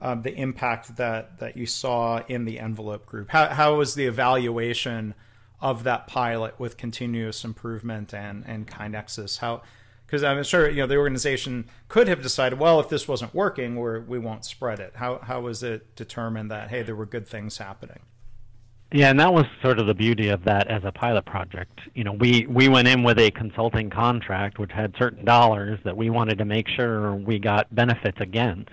um, 0.00 0.22
the 0.22 0.34
impact 0.34 0.96
that 0.96 1.38
that 1.38 1.56
you 1.56 1.66
saw 1.66 2.22
in 2.26 2.44
the 2.44 2.58
envelope 2.58 3.06
group? 3.06 3.30
How 3.30 3.46
how 3.48 3.76
was 3.76 3.94
the 3.94 4.06
evaluation 4.06 5.14
of 5.60 5.84
that 5.84 6.08
pilot 6.08 6.58
with 6.58 6.76
continuous 6.76 7.44
improvement 7.44 8.12
and 8.12 8.44
and 8.44 8.66
KaiNexus? 8.66 9.38
How 9.38 9.62
because 10.04 10.24
I'm 10.24 10.42
sure 10.42 10.68
you 10.68 10.78
know 10.78 10.88
the 10.88 10.96
organization 10.96 11.68
could 11.88 12.08
have 12.08 12.22
decided, 12.22 12.58
well, 12.58 12.80
if 12.80 12.88
this 12.88 13.06
wasn't 13.06 13.32
working, 13.32 13.80
we 13.80 14.00
we 14.00 14.18
won't 14.18 14.44
spread 14.44 14.80
it. 14.80 14.94
How 14.96 15.18
how 15.18 15.42
was 15.42 15.62
it 15.62 15.94
determined 15.94 16.50
that 16.50 16.70
hey, 16.70 16.82
there 16.82 16.96
were 16.96 17.06
good 17.06 17.28
things 17.28 17.58
happening? 17.58 18.00
Yeah, 18.92 19.08
and 19.08 19.18
that 19.20 19.32
was 19.32 19.46
sort 19.62 19.78
of 19.78 19.86
the 19.86 19.94
beauty 19.94 20.28
of 20.28 20.44
that 20.44 20.68
as 20.68 20.82
a 20.84 20.92
pilot 20.92 21.24
project. 21.24 21.80
You 21.94 22.04
know, 22.04 22.12
we 22.12 22.46
we 22.46 22.68
went 22.68 22.88
in 22.88 23.02
with 23.02 23.18
a 23.18 23.30
consulting 23.30 23.88
contract 23.88 24.58
which 24.58 24.70
had 24.70 24.94
certain 24.98 25.24
dollars 25.24 25.80
that 25.84 25.96
we 25.96 26.10
wanted 26.10 26.36
to 26.38 26.44
make 26.44 26.68
sure 26.68 27.14
we 27.14 27.38
got 27.38 27.74
benefits 27.74 28.20
against. 28.20 28.70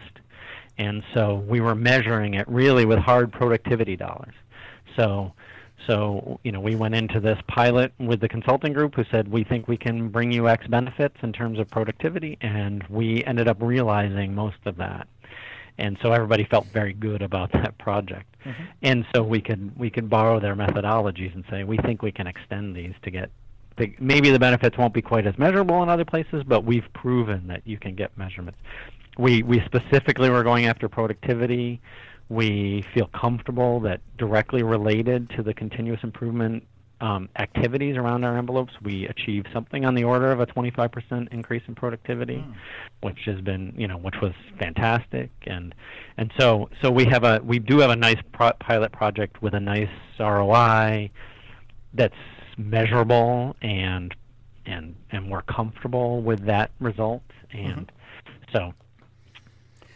And 0.77 1.03
so 1.13 1.35
we 1.47 1.61
were 1.61 1.75
measuring 1.75 2.33
it 2.33 2.47
really 2.49 2.85
with 2.85 2.99
hard 2.99 3.31
productivity 3.31 3.95
dollars. 3.95 4.33
So 4.97 5.33
so, 5.88 6.39
you 6.43 6.51
know, 6.51 6.59
we 6.59 6.75
went 6.75 6.95
into 6.95 7.19
this 7.19 7.39
pilot 7.47 7.93
with 7.99 8.19
the 8.19 8.27
consulting 8.27 8.73
group 8.73 8.95
who 8.95 9.05
said, 9.09 9.27
we 9.27 9.43
think 9.43 9.67
we 9.67 9.77
can 9.77 10.09
bring 10.09 10.31
you 10.31 10.49
X 10.49 10.67
benefits 10.67 11.15
in 11.23 11.31
terms 11.31 11.57
of 11.57 11.69
productivity, 11.69 12.38
and 12.41 12.83
we 12.89 13.23
ended 13.23 13.47
up 13.47 13.57
realizing 13.61 14.35
most 14.35 14.57
of 14.65 14.75
that. 14.77 15.07
And 15.79 15.98
so 16.01 16.12
everybody 16.12 16.43
felt 16.43 16.67
very 16.67 16.93
good 16.93 17.21
about 17.21 17.51
that 17.53 17.77
project. 17.77 18.36
Mm-hmm. 18.45 18.63
And 18.83 19.05
so 19.13 19.24
we 19.24 19.41
could 19.41 19.77
we 19.77 19.89
could 19.89 20.09
borrow 20.09 20.39
their 20.39 20.55
methodologies 20.55 21.33
and 21.33 21.43
say, 21.50 21.63
we 21.63 21.77
think 21.77 22.01
we 22.01 22.12
can 22.12 22.27
extend 22.27 22.75
these 22.75 22.93
to 23.03 23.12
get 23.12 23.31
the, 23.77 23.93
maybe 24.00 24.29
the 24.29 24.39
benefits 24.39 24.77
won't 24.77 24.93
be 24.93 25.01
quite 25.01 25.25
as 25.25 25.38
measurable 25.38 25.81
in 25.83 25.89
other 25.89 26.05
places, 26.05 26.43
but 26.45 26.65
we've 26.65 26.88
proven 26.93 27.48
that 27.48 27.62
you 27.65 27.77
can 27.77 27.95
get 27.95 28.15
measurements. 28.17 28.59
We 29.17 29.43
we 29.43 29.62
specifically 29.65 30.29
were 30.29 30.43
going 30.43 30.65
after 30.65 30.88
productivity 30.88 31.81
we 32.29 32.86
feel 32.93 33.07
comfortable 33.07 33.79
that 33.81 34.01
directly 34.17 34.62
related 34.63 35.29
to 35.31 35.43
the 35.43 35.53
continuous 35.53 36.00
improvement 36.03 36.65
um, 37.01 37.29
activities 37.38 37.96
around 37.96 38.24
our 38.24 38.38
envelopes, 38.38 38.74
we 38.82 39.08
achieve 39.08 39.46
something 39.53 39.86
on 39.86 39.96
the 39.96 40.03
order 40.03 40.32
of 40.32 40.39
a 40.39 40.46
25% 40.46 41.32
increase 41.32 41.63
in 41.68 41.75
productivity, 41.75 42.38
mm. 42.38 42.53
which 43.01 43.20
has 43.25 43.39
been, 43.41 43.74
you 43.77 43.88
know, 43.88 43.98
which 43.98 44.15
was 44.22 44.34
fantastic. 44.58 45.29
And 45.48 45.74
and 46.18 46.32
so 46.38 46.70
so 46.82 46.91
we 46.91 47.06
have 47.06 47.24
a 47.24 47.39
we 47.44 47.60
do 47.60 47.79
have 47.79 47.89
a 47.89 47.96
nice 47.96 48.22
pro- 48.34 48.53
pilot 48.60 48.91
project 48.91 49.41
with 49.41 49.53
a 49.53 49.60
nice 49.60 49.89
ROI 50.20 51.10
that's 51.94 52.13
measurable 52.58 53.56
and 53.62 54.13
and 54.65 54.96
and 55.12 55.32
we're 55.32 55.44
comfortable 55.44 56.22
with 56.22 56.46
that 56.46 56.72
result. 56.79 57.24
And 57.51 57.88
mm-hmm. 57.88 58.58
so 58.58 58.74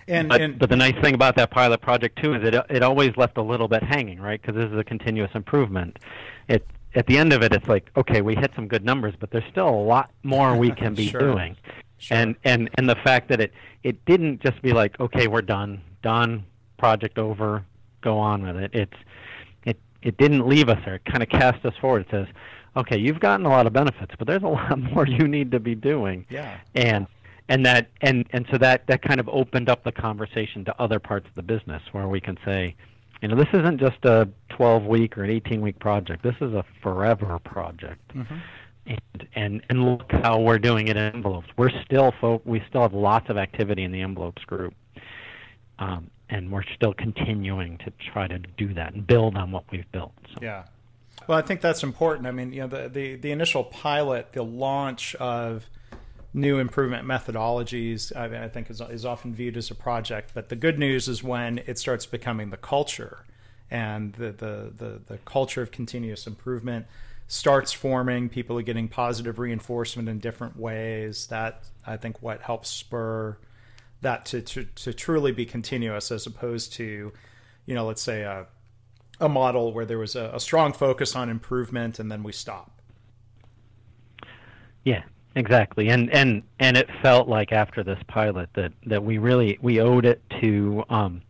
And, 0.08 0.30
but, 0.30 0.42
and 0.42 0.58
but 0.58 0.70
the 0.70 0.78
nice 0.78 0.96
thing 1.02 1.16
about 1.16 1.36
that 1.36 1.52
pilot 1.52 1.82
project 1.82 2.22
too 2.24 2.34
is 2.34 2.48
it 2.48 2.56
it 2.70 2.82
always 2.82 3.16
left 3.18 3.38
a 3.38 3.42
little 3.42 3.68
bit 3.68 3.84
hanging, 3.84 4.22
right? 4.22 4.42
Because 4.42 4.56
this 4.56 4.72
is 4.72 4.78
a 4.78 4.84
continuous 4.84 5.32
improvement. 5.34 6.00
It 6.48 6.66
at 6.96 7.08
the 7.08 7.18
end 7.18 7.34
of 7.34 7.42
it, 7.44 7.54
it's 7.54 7.68
like 7.68 7.90
okay, 7.98 8.22
we 8.22 8.36
hit 8.36 8.52
some 8.56 8.68
good 8.68 8.86
numbers, 8.86 9.14
but 9.20 9.32
there's 9.32 9.44
still 9.52 9.70
a 9.70 9.84
lot 9.94 10.12
more 10.24 10.56
we 10.56 10.72
can 10.82 10.94
be 10.94 11.08
Sure. 11.08 11.20
doing. 11.20 11.56
Sure. 11.98 12.18
And 12.18 12.36
and 12.44 12.70
and 12.76 12.90
the 12.90 12.96
fact 12.98 13.30
that 13.30 13.40
it 13.40 13.54
it 13.84 14.04
didn't 14.06 14.42
just 14.42 14.62
be 14.62 14.74
like 14.74 15.00
okay, 15.00 15.28
we're 15.28 15.42
done, 15.42 15.82
done, 16.02 16.46
project 16.78 17.18
over, 17.18 17.64
go 18.02 18.18
on 18.18 18.46
with 18.46 18.58
it. 18.58 18.72
It's 18.74 18.98
it 19.66 19.80
it 20.02 20.18
didn't 20.18 20.48
leave 20.48 20.70
us 20.70 20.80
there. 20.86 20.96
It 20.96 21.06
kind 21.06 21.24
of 21.24 21.30
cast 21.30 21.66
us 21.66 21.74
forward. 21.80 22.02
It 22.02 22.08
says, 22.12 22.28
okay, 22.76 22.98
you've 22.98 23.20
gotten 23.20 23.46
a 23.46 23.50
lot 23.50 23.68
of 23.68 23.74
benefits, 23.74 24.14
but 24.18 24.28
there's 24.28 24.44
a 24.44 24.48
lot 24.60 24.78
more 24.80 25.08
you 25.08 25.28
need 25.28 25.52
to 25.52 25.60
be 25.60 25.76
doing 25.76 26.26
yeah, 26.30 26.60
and 26.76 27.08
and 27.50 27.66
that 27.66 27.88
and 28.02 28.26
and 28.32 28.46
so 28.52 28.58
that 28.58 28.86
that 28.88 29.02
kind 29.02 29.20
of 29.20 29.30
opened 29.30 29.70
up 29.70 29.84
the 29.84 29.92
conversation 29.92 30.66
to 30.66 30.82
other 30.82 31.00
parts 31.00 31.28
of 31.28 31.36
the 31.36 31.44
business 31.44 31.82
where 31.92 32.08
we 32.08 32.20
can 32.20 32.38
say 32.46 32.76
you 33.24 33.30
know 33.30 33.36
this 33.38 33.48
isn't 33.54 33.80
just 33.80 34.04
a 34.04 34.28
12 34.50 34.84
week 34.86 35.18
or 35.18 35.24
an 35.24 35.30
18 35.32 35.62
week 35.62 35.80
project 35.80 36.22
this 36.22 36.36
is 36.42 36.54
a 36.54 36.64
forever 36.84 37.40
project 37.40 38.06
Mhm. 38.14 38.42
and 38.86 39.28
and 39.34 39.62
and 39.70 39.86
look 39.86 40.12
how 40.12 40.40
we're 40.42 40.60
doing 40.60 40.90
it 40.90 40.98
in 40.98 41.16
envelopes 41.16 41.48
we're 41.58 41.72
still 41.86 42.12
folk 42.20 42.42
we 42.46 42.62
still 42.68 42.82
have 42.82 42.94
lots 42.94 43.30
of 43.30 43.38
activity 43.38 43.84
in 43.84 43.92
the 43.94 44.02
envelopes 44.02 44.44
group 44.44 44.74
um, 45.80 46.12
and 46.30 46.52
we're 46.52 46.64
still 46.76 46.94
continuing 46.94 47.78
to 47.80 47.92
try 48.12 48.28
to 48.28 48.38
do 48.58 48.74
that 48.74 48.94
and 48.94 49.08
build 49.08 49.38
on 49.38 49.52
what 49.52 49.64
we've 49.72 49.90
built 49.92 50.14
so. 50.34 50.40
yeah. 50.42 50.66
Well, 51.28 51.38
I 51.38 51.42
think 51.42 51.62
that's 51.62 51.84
important. 51.84 52.28
I 52.28 52.32
mean, 52.32 52.52
you 52.52 52.62
know, 52.62 52.68
the, 52.68 52.90
the, 52.90 53.16
the 53.16 53.32
initial 53.32 53.64
pilot, 53.64 54.34
the 54.34 54.44
launch 54.44 55.16
of 55.16 55.70
new 56.34 56.58
improvement 56.58 57.08
methodologies, 57.08 58.16
I, 58.16 58.28
mean, 58.28 58.42
I 58.42 58.48
think 58.48 58.70
is, 58.70 58.82
is 58.82 59.06
often 59.06 59.34
viewed 59.34 59.56
as 59.56 59.70
a 59.70 59.76
project. 59.76 60.32
But 60.34 60.50
the 60.50 60.56
good 60.56 60.80
news 60.80 61.08
is 61.08 61.24
when 61.24 61.60
it 61.60 61.78
starts 61.78 62.06
becoming 62.06 62.50
the 62.50 62.58
culture 62.58 63.26
and 63.70 64.14
the, 64.14 64.32
the, 64.32 64.74
the, 64.78 65.02
the 65.06 65.18
culture 65.20 65.62
of 65.62 65.72
continuous 65.72 66.26
improvement 66.26 66.88
starts 67.28 67.72
forming, 67.72 68.30
people 68.30 68.58
are 68.58 68.64
getting 68.64 68.88
positive 68.88 69.40
reinforcement 69.40 70.10
in 70.10 70.20
different 70.20 70.58
ways. 70.58 71.28
That, 71.28 71.66
I 71.86 71.98
think, 71.98 72.22
what 72.22 72.42
helps 72.42 72.70
spur 72.70 73.38
that 74.02 74.26
to, 74.26 74.42
to, 74.42 74.66
to 74.76 74.94
truly 74.94 75.32
be 75.32 75.46
continuous 75.46 76.12
as 76.12 76.28
opposed 76.28 76.74
to, 76.74 77.12
you 77.66 77.76
know, 77.76 77.86
let's 77.86 78.02
say 78.02 78.24
a, 78.24 78.46
a 79.20 79.30
model 79.30 79.72
where 79.72 79.86
there 79.86 79.98
was 79.98 80.16
a, 80.16 80.32
a 80.34 80.40
strong 80.40 80.74
focus 80.74 81.16
on 81.16 81.30
improvement 81.30 82.00
and 82.00 82.12
then 82.12 82.22
we 82.24 82.32
stop. 82.32 82.82
Yeah, 84.84 85.04
exactly. 85.36 85.90
And 85.90 86.12
and 86.12 86.44
and 86.60 86.78
it 86.78 86.90
felt 87.02 87.28
like 87.28 87.52
after 87.52 87.84
this 87.84 88.00
pilot 88.08 88.50
that 88.56 88.74
that 88.86 89.04
we 89.04 89.18
really 89.18 89.58
we 89.62 89.80
owed 89.80 90.06
it 90.06 90.22
to 90.42 90.84
um, 90.90 91.22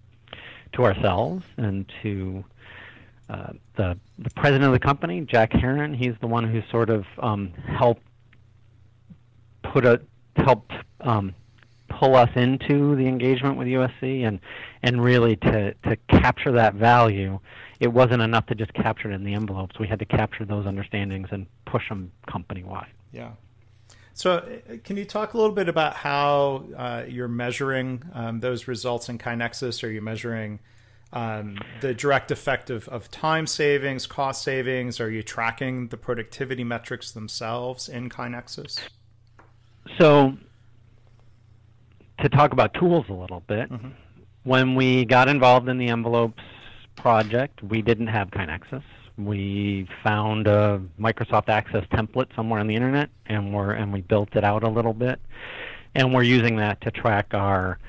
to 0.74 0.84
ourselves 0.84 1.44
and 1.58 1.92
to 2.02 2.44
uh, 3.30 3.54
the 3.76 3.98
the 4.20 4.30
president 4.32 4.66
of 4.66 4.74
the 4.74 4.80
company, 4.80 5.22
Jack 5.22 5.52
Haren. 5.52 5.96
He's 5.96 6.16
the 6.22 6.28
one 6.28 6.44
who 6.50 6.62
sort 6.70 6.90
of 6.90 7.06
um, 7.20 7.54
helped 7.54 8.04
put 9.64 9.86
a 9.86 10.02
helped 10.36 10.74
um, 11.02 11.34
pull 11.90 12.16
us 12.16 12.30
into 12.36 12.96
the 12.96 13.08
engagement 13.08 13.58
with 13.58 13.68
USC 13.68 14.28
and 14.28 14.40
and 14.82 15.04
really 15.04 15.36
to 15.38 15.74
to 15.74 15.96
capture 16.08 16.52
that 16.52 16.76
value. 16.76 17.40
It 17.80 17.92
wasn't 17.92 18.22
enough 18.22 18.46
to 18.48 18.56
just 18.56 18.74
capture 18.74 19.12
it 19.12 19.16
in 19.16 19.24
the 19.24 19.34
envelopes. 19.34 19.80
We 19.80 19.88
had 19.88 20.00
to 20.00 20.06
capture 20.06 20.46
those 20.46 20.66
understandings 20.66 21.28
and 21.32 21.48
push 21.66 21.90
them 21.90 22.12
company 22.28 22.64
wide. 22.64 22.92
Yeah. 23.12 23.32
So, 24.14 24.34
uh, 24.38 24.78
can 24.84 24.96
you 24.98 25.06
talk 25.06 25.34
a 25.34 25.38
little 25.38 25.56
bit 25.56 25.68
about 25.68 25.96
how 25.96 26.66
uh, 26.78 27.04
you're 27.08 27.28
measuring 27.28 28.04
um, 28.14 28.40
those 28.40 28.68
results 28.68 29.10
in 29.10 29.18
KaiNexus? 29.18 29.84
Are 29.84 29.90
you 29.90 30.02
measuring 30.02 30.60
um, 31.14 31.58
the 31.82 31.94
direct 31.96 32.30
effect 32.30 32.70
of, 32.70 32.88
of 32.90 33.10
time 33.10 33.48
savings, 33.48 34.06
cost 34.06 34.44
savings? 34.44 35.00
Are 35.00 35.10
you 35.10 35.24
tracking 35.24 35.88
the 35.88 35.98
productivity 35.98 36.64
metrics 36.64 37.12
themselves 37.12 37.90
in 37.90 38.10
KaiNexus? 38.10 38.80
So, 39.98 40.38
to 42.20 42.30
talk 42.30 42.54
about 42.54 42.74
tools 42.76 43.06
a 43.10 43.14
little 43.14 43.42
bit, 43.42 43.72
Mhm. 43.72 43.94
when 44.44 44.76
we 44.76 45.06
got 45.06 45.28
involved 45.28 45.68
in 45.70 45.78
the 45.80 45.88
envelopes 45.88 46.44
project, 46.96 47.64
we 47.64 47.82
didn't 47.82 48.08
have 48.08 48.30
KaiNexus. 48.30 48.84
We 49.18 49.88
found 50.04 50.48
a 50.48 50.82
Microsoft 51.00 51.50
Access 51.50 51.86
template 51.92 52.36
somewhere 52.36 52.60
on 52.60 52.68
the 52.68 52.76
internet, 52.76 53.10
and 53.28 53.54
we're 53.54 53.74
and 53.74 53.94
we 53.94 54.02
built 54.02 54.36
it 54.36 54.44
out 54.44 54.64
a 54.64 54.70
little 54.70 54.94
bit, 54.94 55.20
and 55.94 56.14
we're 56.14 56.24
using 56.24 56.56
that 56.58 56.82
to 56.82 56.92
track 56.92 57.34
our 57.34 57.80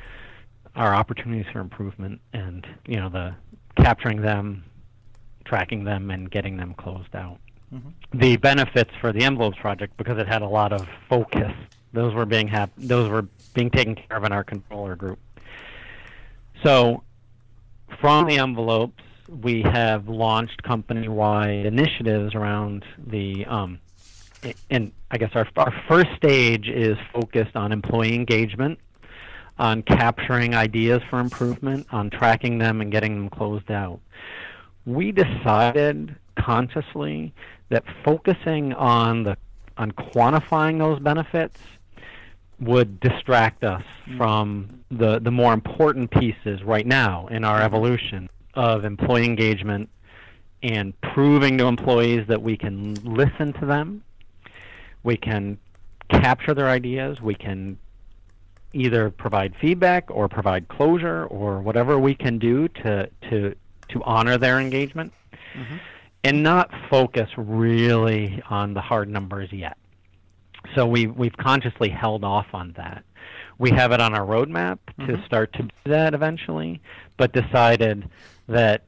our 0.76 0.94
opportunities 0.94 1.46
for 1.52 1.60
improvement, 1.60 2.20
and 2.32 2.66
you 2.86 2.96
know 2.96 3.08
the 3.08 3.34
capturing 3.76 4.20
them, 4.20 4.64
tracking 5.44 5.84
them, 5.84 6.10
and 6.10 6.30
getting 6.30 6.56
them 6.56 6.74
closed 6.74 7.14
out 7.14 7.38
mm-hmm. 7.74 8.18
the 8.18 8.36
benefits 8.36 8.90
for 9.00 9.12
the 9.12 9.24
envelopes 9.24 9.58
project 9.58 9.96
because 9.96 10.18
it 10.18 10.26
had 10.26 10.42
a 10.42 10.48
lot 10.48 10.72
of 10.72 10.86
focus. 11.08 11.52
Those 11.92 12.14
were 12.14 12.26
being 12.26 12.48
hap- 12.48 12.72
those 12.76 13.08
were 13.08 13.26
being 13.54 13.70
taken 13.70 13.94
care 13.94 14.16
of 14.16 14.24
in 14.24 14.32
our 14.32 14.44
controller 14.44 14.96
group. 14.96 15.18
So 16.62 17.02
from 18.00 18.26
the 18.26 18.38
envelopes, 18.38 19.02
we 19.28 19.62
have 19.62 20.08
launched 20.08 20.62
company-wide 20.62 21.66
initiatives 21.66 22.34
around 22.34 22.84
the 23.06 23.44
um, 23.46 23.78
and 24.70 24.92
I 25.10 25.18
guess 25.18 25.30
our 25.34 25.46
our 25.56 25.72
first 25.88 26.10
stage 26.16 26.68
is 26.68 26.98
focused 27.12 27.56
on 27.56 27.72
employee 27.72 28.14
engagement, 28.14 28.78
on 29.58 29.82
capturing 29.82 30.54
ideas 30.54 31.02
for 31.08 31.20
improvement, 31.20 31.86
on 31.92 32.10
tracking 32.10 32.58
them 32.58 32.80
and 32.80 32.92
getting 32.92 33.14
them 33.14 33.30
closed 33.30 33.70
out. 33.70 34.00
We 34.84 35.12
decided 35.12 36.14
consciously 36.38 37.32
that 37.70 37.84
focusing 38.04 38.74
on 38.74 39.24
the 39.24 39.36
on 39.76 39.92
quantifying 39.92 40.78
those 40.78 41.00
benefits 41.00 41.58
would 42.60 43.00
distract 43.00 43.64
us 43.64 43.82
from 44.16 44.80
the 44.90 45.18
the 45.18 45.30
more 45.30 45.52
important 45.52 46.10
pieces 46.10 46.62
right 46.62 46.86
now 46.86 47.26
in 47.28 47.44
our 47.44 47.60
evolution 47.60 48.28
of 48.54 48.84
employee 48.84 49.24
engagement 49.24 49.88
and 50.62 50.98
proving 51.00 51.58
to 51.58 51.66
employees 51.66 52.26
that 52.28 52.42
we 52.42 52.56
can 52.56 52.94
listen 53.04 53.52
to 53.54 53.66
them, 53.66 54.02
we 55.02 55.16
can 55.16 55.58
capture 56.08 56.54
their 56.54 56.68
ideas, 56.68 57.20
we 57.20 57.34
can 57.34 57.78
either 58.72 59.10
provide 59.10 59.54
feedback 59.60 60.10
or 60.10 60.28
provide 60.28 60.68
closure 60.68 61.26
or 61.26 61.60
whatever 61.60 61.98
we 61.98 62.14
can 62.14 62.38
do 62.38 62.68
to 62.68 63.08
to 63.30 63.54
to 63.88 64.02
honor 64.02 64.36
their 64.36 64.58
engagement 64.58 65.12
mm-hmm. 65.54 65.76
and 66.24 66.42
not 66.42 66.70
focus 66.90 67.28
really 67.36 68.42
on 68.50 68.74
the 68.74 68.80
hard 68.80 69.08
numbers 69.08 69.52
yet. 69.52 69.76
So 70.74 70.86
we 70.86 71.06
we've 71.06 71.36
consciously 71.36 71.88
held 71.88 72.24
off 72.24 72.46
on 72.52 72.72
that. 72.76 73.04
We 73.58 73.70
have 73.70 73.92
it 73.92 74.00
on 74.00 74.14
our 74.14 74.26
roadmap 74.26 74.78
to 74.98 75.04
mm-hmm. 75.04 75.24
start 75.24 75.52
to 75.54 75.62
do 75.62 75.70
that 75.86 76.12
eventually, 76.12 76.80
but 77.16 77.32
decided 77.32 78.08
that 78.48 78.82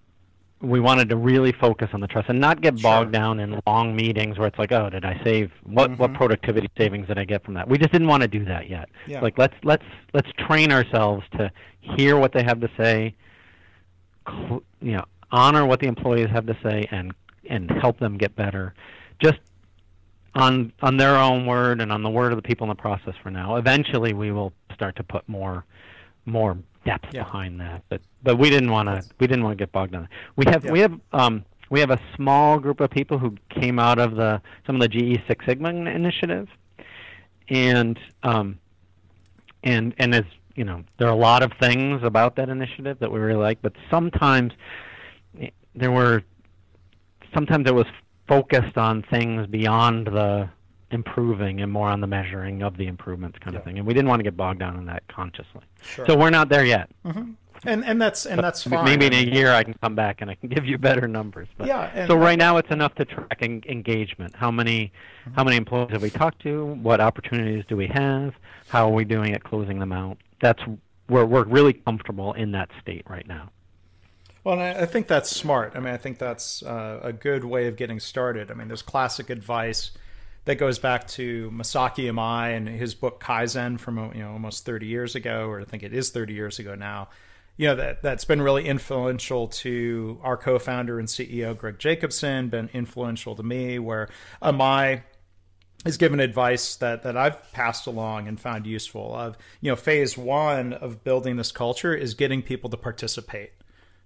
we 0.63 0.81
wanted 0.81 1.09
to 1.11 1.17
really 1.17 1.53
focus 1.53 1.91
on 1.93 2.01
the 2.01 2.07
trust 2.07 2.29
and 2.29 2.41
not 2.41 2.63
get 2.63 2.81
bogged 2.81 3.13
down 3.13 3.41
in 3.41 3.61
long 3.67 3.95
meetings 3.95 4.39
where 4.39 4.49
it's 4.49 4.59
like, 4.59 4.73
oh, 4.73 4.89
did 4.89 5.05
I 5.05 5.21
save 5.23 5.51
what 5.65 5.91
what 5.99 6.11
mm-hmm. 6.11 6.17
productivity 6.17 6.69
savings 6.79 7.09
did 7.09 7.19
I 7.19 7.25
get 7.25 7.45
from 7.45 7.55
that? 7.55 7.69
We 7.69 7.77
just 7.79 7.93
didn't 7.93 8.09
want 8.09 8.23
to 8.23 8.29
do 8.29 8.45
that 8.47 8.69
yet. 8.69 8.89
Yeah. 9.07 9.21
Like 9.21 9.39
let's 9.39 9.55
let's 9.65 9.85
let's 10.15 10.29
train 10.39 10.73
ourselves 10.73 11.25
to 11.37 11.51
hear 11.81 12.17
what 12.17 12.33
they 12.33 12.43
have 12.43 12.61
to 12.61 12.71
say, 12.79 13.15
cl- 14.27 14.63
you 14.81 14.93
know, 14.93 15.05
honor 15.31 15.67
what 15.67 15.81
the 15.81 15.89
employees 15.89 16.31
have 16.31 16.47
to 16.47 16.57
say 16.63 16.89
and 16.91 17.13
and 17.51 17.71
help 17.71 17.99
them 17.99 18.17
get 18.17 18.35
better. 18.35 18.75
Just 19.23 19.39
on 20.35 20.73
on 20.81 20.97
their 20.97 21.17
own 21.17 21.45
word 21.45 21.83
and 21.83 21.93
on 21.93 22.03
the 22.03 22.11
word 22.11 22.33
of 22.33 22.37
the 22.37 22.43
people 22.43 22.65
in 22.65 22.69
the 22.71 22.75
process 22.75 23.15
for 23.23 23.31
now. 23.31 23.57
Eventually 23.57 24.15
we 24.15 24.33
will 24.33 24.55
start 24.73 24.97
to 24.97 25.03
put 25.03 25.29
more 25.29 25.65
more 26.25 26.57
depth 26.87 27.09
Yeah. 27.13 27.25
behind 27.25 27.61
that. 27.61 27.83
But 27.91 28.01
but 28.23 28.37
we 28.39 28.49
didn't 28.51 28.71
want 28.71 28.89
to 28.89 29.03
we 29.21 29.27
didn't 29.27 29.45
want 29.45 29.59
to 29.59 29.63
get 29.63 29.73
bogged 29.73 29.93
down. 29.93 30.09
We 30.37 30.45
have 30.47 30.65
Yeah. 30.65 30.73
we 30.73 30.81
have 30.81 30.95
um 31.13 31.45
we 31.69 31.81
have 31.81 31.91
a 31.91 32.01
small 32.15 32.59
group 32.59 32.81
of 32.81 32.91
people 32.91 33.19
who 33.19 33.35
came 33.51 33.79
out 33.79 33.99
of 33.99 34.15
the 34.17 34.41
some 34.67 34.77
of 34.77 34.83
the 34.83 34.89
GE 34.89 35.21
Six 35.29 35.45
Sigma 35.47 35.71
initiative, 35.71 36.49
and 37.49 37.99
um, 38.23 38.59
and 39.65 39.95
and 39.99 40.15
as 40.15 40.25
you 40.55 40.65
know, 40.65 40.85
there 40.99 41.09
are 41.09 41.13
a 41.13 41.23
lot 41.31 41.43
of 41.43 41.53
things 41.61 42.03
about 42.03 42.37
that 42.37 42.49
initiative 42.49 42.99
that 43.01 43.11
we 43.13 43.19
really 43.21 43.39
like, 43.49 43.59
but 43.61 43.73
sometimes 43.91 44.53
eh, 45.41 45.51
there 45.75 45.91
were 45.93 46.23
sometimes 47.35 47.69
it 47.69 47.75
was 47.75 47.87
focused 48.29 48.77
on 48.79 49.03
things 49.03 49.47
beyond 49.47 50.07
the 50.07 50.49
improving 50.91 51.61
and 51.61 51.73
more 51.73 51.89
on 51.89 52.01
the 52.01 52.07
measuring 52.07 52.63
of 52.63 52.77
the 52.77 52.87
improvements 52.87 53.39
kind 53.39 53.57
of 53.57 53.65
thing, 53.65 53.79
and 53.79 53.87
we 53.87 53.95
didn't 53.95 54.09
want 54.09 54.21
to 54.21 54.25
get 54.25 54.37
bogged 54.37 54.61
down 54.61 54.77
in 54.79 54.87
that 54.87 55.07
consciously. 55.09 55.63
Sure. 55.83 56.07
So 56.07 56.17
we're 56.17 56.31
not 56.31 56.49
there 56.49 56.65
yet. 56.65 56.91
and 57.65 57.85
and 57.85 58.01
that's 58.01 58.27
and 58.27 58.41
that's 58.43 58.63
fine. 58.63 58.85
Maybe 58.85 59.07
in 59.07 59.15
a 59.15 59.23
year 59.23 59.53
I 59.53 59.65
can 59.65 59.75
come 59.75 59.95
back 59.95 60.21
and 60.21 60.31
I 60.31 60.35
can 60.35 60.49
give 60.55 60.65
you 60.65 60.79
better 60.79 61.09
numbers. 61.09 61.49
But 61.57 61.67
Yeah, 61.67 62.07
so 62.07 62.17
right 62.17 62.39
now 62.39 62.57
it's 62.59 62.71
enough 62.71 62.95
to 62.97 63.05
track 63.05 63.39
en- 63.41 63.63
engagement. 63.69 64.35
How 64.37 64.51
many 64.51 64.93
how 65.35 65.43
many 65.45 65.57
employees 65.57 65.91
have 65.93 66.03
we 66.03 66.11
talked 66.11 66.41
to? 66.43 66.67
What 66.67 67.01
opportunities 67.01 67.65
do 67.69 67.77
we 67.77 67.89
have? 67.89 68.35
How 68.69 68.89
are 68.89 68.93
we 68.93 69.05
doing 69.05 69.35
at 69.35 69.43
closing 69.43 69.79
them 69.79 69.93
out? 69.93 70.19
That's 70.41 70.63
we're 71.09 71.25
we're 71.25 71.45
really 71.45 71.73
comfortable 71.73 72.33
in 72.35 72.53
that 72.53 72.71
state 72.81 73.05
right 73.09 73.27
now. 73.27 73.51
Well, 74.45 74.61
I 74.61 74.87
think 74.87 75.09
that's 75.09 75.29
smart. 75.29 75.73
I 75.75 75.81
mean, 75.81 75.93
I 75.93 75.97
think 75.97 76.19
that's 76.19 76.63
uh, 76.63 77.01
a 77.03 77.13
good 77.13 77.43
way 77.45 77.67
of 77.67 77.75
getting 77.75 77.99
started. 77.99 78.49
I 78.49 78.55
mean, 78.55 78.69
there's 78.69 78.81
classic 78.83 79.29
advice 79.29 79.91
that 80.47 80.57
goes 80.57 80.79
back 80.79 81.07
to 81.09 81.51
Masaaki 81.51 82.11
Imai 82.11 82.57
and 82.57 82.69
his 82.69 82.95
book 82.95 83.23
Kaizen 83.23 83.79
from 83.79 83.99
uh, 83.99 84.13
you 84.13 84.21
know 84.21 84.33
almost 84.33 84.65
30 84.65 84.87
years 84.87 85.15
ago, 85.15 85.47
or 85.49 85.61
I 85.61 85.65
think 85.65 85.83
it 85.83 85.93
is 85.93 86.11
30 86.11 86.35
years 86.35 86.59
ago 86.59 86.75
now. 86.75 87.09
You 87.57 87.69
know 87.69 87.75
that 87.77 88.03
that's 88.03 88.25
been 88.25 88.43
really 88.43 88.67
influential 88.67 89.49
to 89.49 90.19
our 90.23 90.37
co-founder 90.37 90.99
and 90.99 91.09
CEO 91.09 91.57
Greg 91.57 91.79
Jacobson, 91.79 92.49
been 92.49 92.71
influential 92.73 93.37
to 93.37 93.43
me. 93.43 93.79
Where 93.79 94.09
Imai 94.43 95.03
has 95.85 95.97
given 95.99 96.21
advice 96.21 96.77
that 96.77 97.03
that 97.03 97.17
I've 97.17 97.53
passed 97.53 97.87
along 97.87 98.29
and 98.29 98.41
found 98.41 98.67
useful. 98.67 99.15
Of 99.15 99.37
you 99.61 99.71
know, 99.71 99.77
phase 99.77 100.17
one 100.17 100.73
of 100.73 101.05
building 101.05 101.37
this 101.37 101.53
culture 101.53 101.95
is 101.95 102.15
getting 102.15 102.43
people 102.43 102.71
to 102.71 102.77
participate 102.77 103.53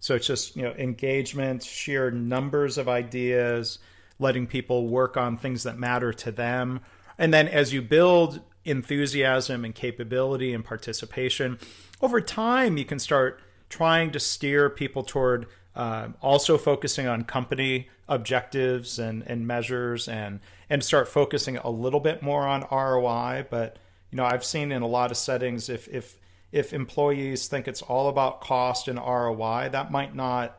so 0.01 0.15
it's 0.15 0.27
just, 0.27 0.57
you 0.57 0.63
know, 0.63 0.73
engagement, 0.73 1.63
sheer 1.63 2.11
numbers 2.11 2.79
of 2.79 2.89
ideas, 2.89 3.79
letting 4.21 4.47
people 4.47 4.87
work 4.87 5.17
on 5.17 5.37
things 5.37 5.65
that 5.65 5.79
matter 5.79 6.13
to 6.13 6.31
them. 6.31 6.81
And 7.19 7.35
then 7.35 7.49
as 7.49 7.73
you 7.73 7.83
build 7.83 8.41
enthusiasm 8.65 9.65
and 9.65 9.75
capability 9.75 10.53
and 10.53 10.65
participation, 10.65 11.59
over 12.01 12.21
time 12.21 12.77
you 12.77 12.85
can 12.85 12.99
start 12.99 13.41
trying 13.69 14.11
to 14.13 14.21
steer 14.21 14.69
people 14.69 15.03
toward 15.03 15.47
uh, 15.75 16.09
also 16.21 16.59
focusing 16.59 17.07
on 17.07 17.25
company 17.25 17.89
objectives 18.09 18.99
and, 18.99 19.23
and 19.23 19.47
measures 19.47 20.09
and 20.09 20.41
and 20.69 20.83
start 20.85 21.09
focusing 21.09 21.57
a 21.59 21.71
little 21.71 22.01
bit 22.01 22.23
more 22.23 22.47
on 22.47 22.67
ROI. 22.71 23.47
But 23.49 23.79
you 24.11 24.17
know, 24.17 24.25
I've 24.25 24.45
seen 24.45 24.73
in 24.73 24.83
a 24.83 24.87
lot 24.87 25.11
of 25.11 25.17
settings 25.17 25.69
if 25.69 25.89
if 25.89 26.19
if 26.53 26.73
employees 26.73 27.47
think 27.47 27.69
it's 27.69 27.83
all 27.83 28.09
about 28.09 28.41
cost 28.41 28.89
and 28.89 28.99
ROI, 28.99 29.69
that 29.71 29.93
might 29.93 30.15
not 30.15 30.59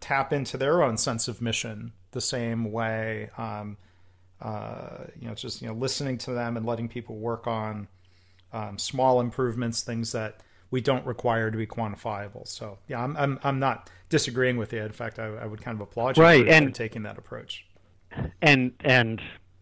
tap 0.00 0.32
into 0.32 0.56
their 0.56 0.82
own 0.82 0.96
sense 0.96 1.26
of 1.26 1.42
mission 1.42 1.92
the 2.12 2.20
same 2.20 2.70
way. 2.72 3.30
Um, 3.36 3.76
uh, 4.40 5.04
you 5.20 5.28
know, 5.28 5.34
just 5.34 5.60
you 5.62 5.68
know, 5.68 5.74
listening 5.74 6.18
to 6.18 6.32
them 6.32 6.56
and 6.56 6.64
letting 6.64 6.88
people 6.88 7.16
work 7.16 7.46
on 7.46 7.88
um, 8.52 8.78
small 8.78 9.20
improvements, 9.20 9.82
things 9.82 10.12
that 10.12 10.40
we 10.70 10.80
don't 10.80 11.04
require 11.06 11.50
to 11.50 11.56
be 11.56 11.66
quantifiable. 11.66 12.46
So, 12.46 12.78
yeah, 12.88 13.02
I'm 13.02 13.16
I'm, 13.16 13.40
I'm 13.42 13.58
not 13.58 13.90
disagreeing 14.08 14.56
with 14.56 14.72
you. 14.72 14.82
In 14.82 14.92
fact, 14.92 15.18
I, 15.18 15.26
I 15.26 15.46
would 15.46 15.60
kind 15.60 15.74
of 15.74 15.80
applaud 15.80 16.16
you 16.16 16.22
right, 16.22 16.44
for, 16.44 16.52
and, 16.52 16.66
for 16.68 16.74
taking 16.74 17.02
that 17.02 17.18
approach. 17.18 17.64
And 18.42 18.72
and 18.80 19.20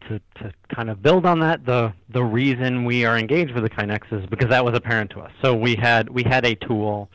to, 0.09 0.21
to 0.37 0.53
kind 0.75 0.91
of 0.91 1.03
build 1.03 1.27
on 1.27 1.41
that, 1.41 1.65
the 1.65 1.93
the 2.11 2.23
reason 2.23 2.85
we 2.85 3.05
are 3.05 3.19
engaged 3.19 3.53
with 3.55 3.65
the 3.65 3.71
KaiNexus 3.71 4.29
because 4.29 4.49
that 4.51 4.65
was 4.65 4.75
apparent 4.75 5.11
to 5.13 5.21
us. 5.21 5.33
So 5.43 5.55
we 5.55 5.75
had 5.75 6.09
we 6.11 6.23
had 6.23 6.45
a 6.45 6.55
tool 6.55 7.11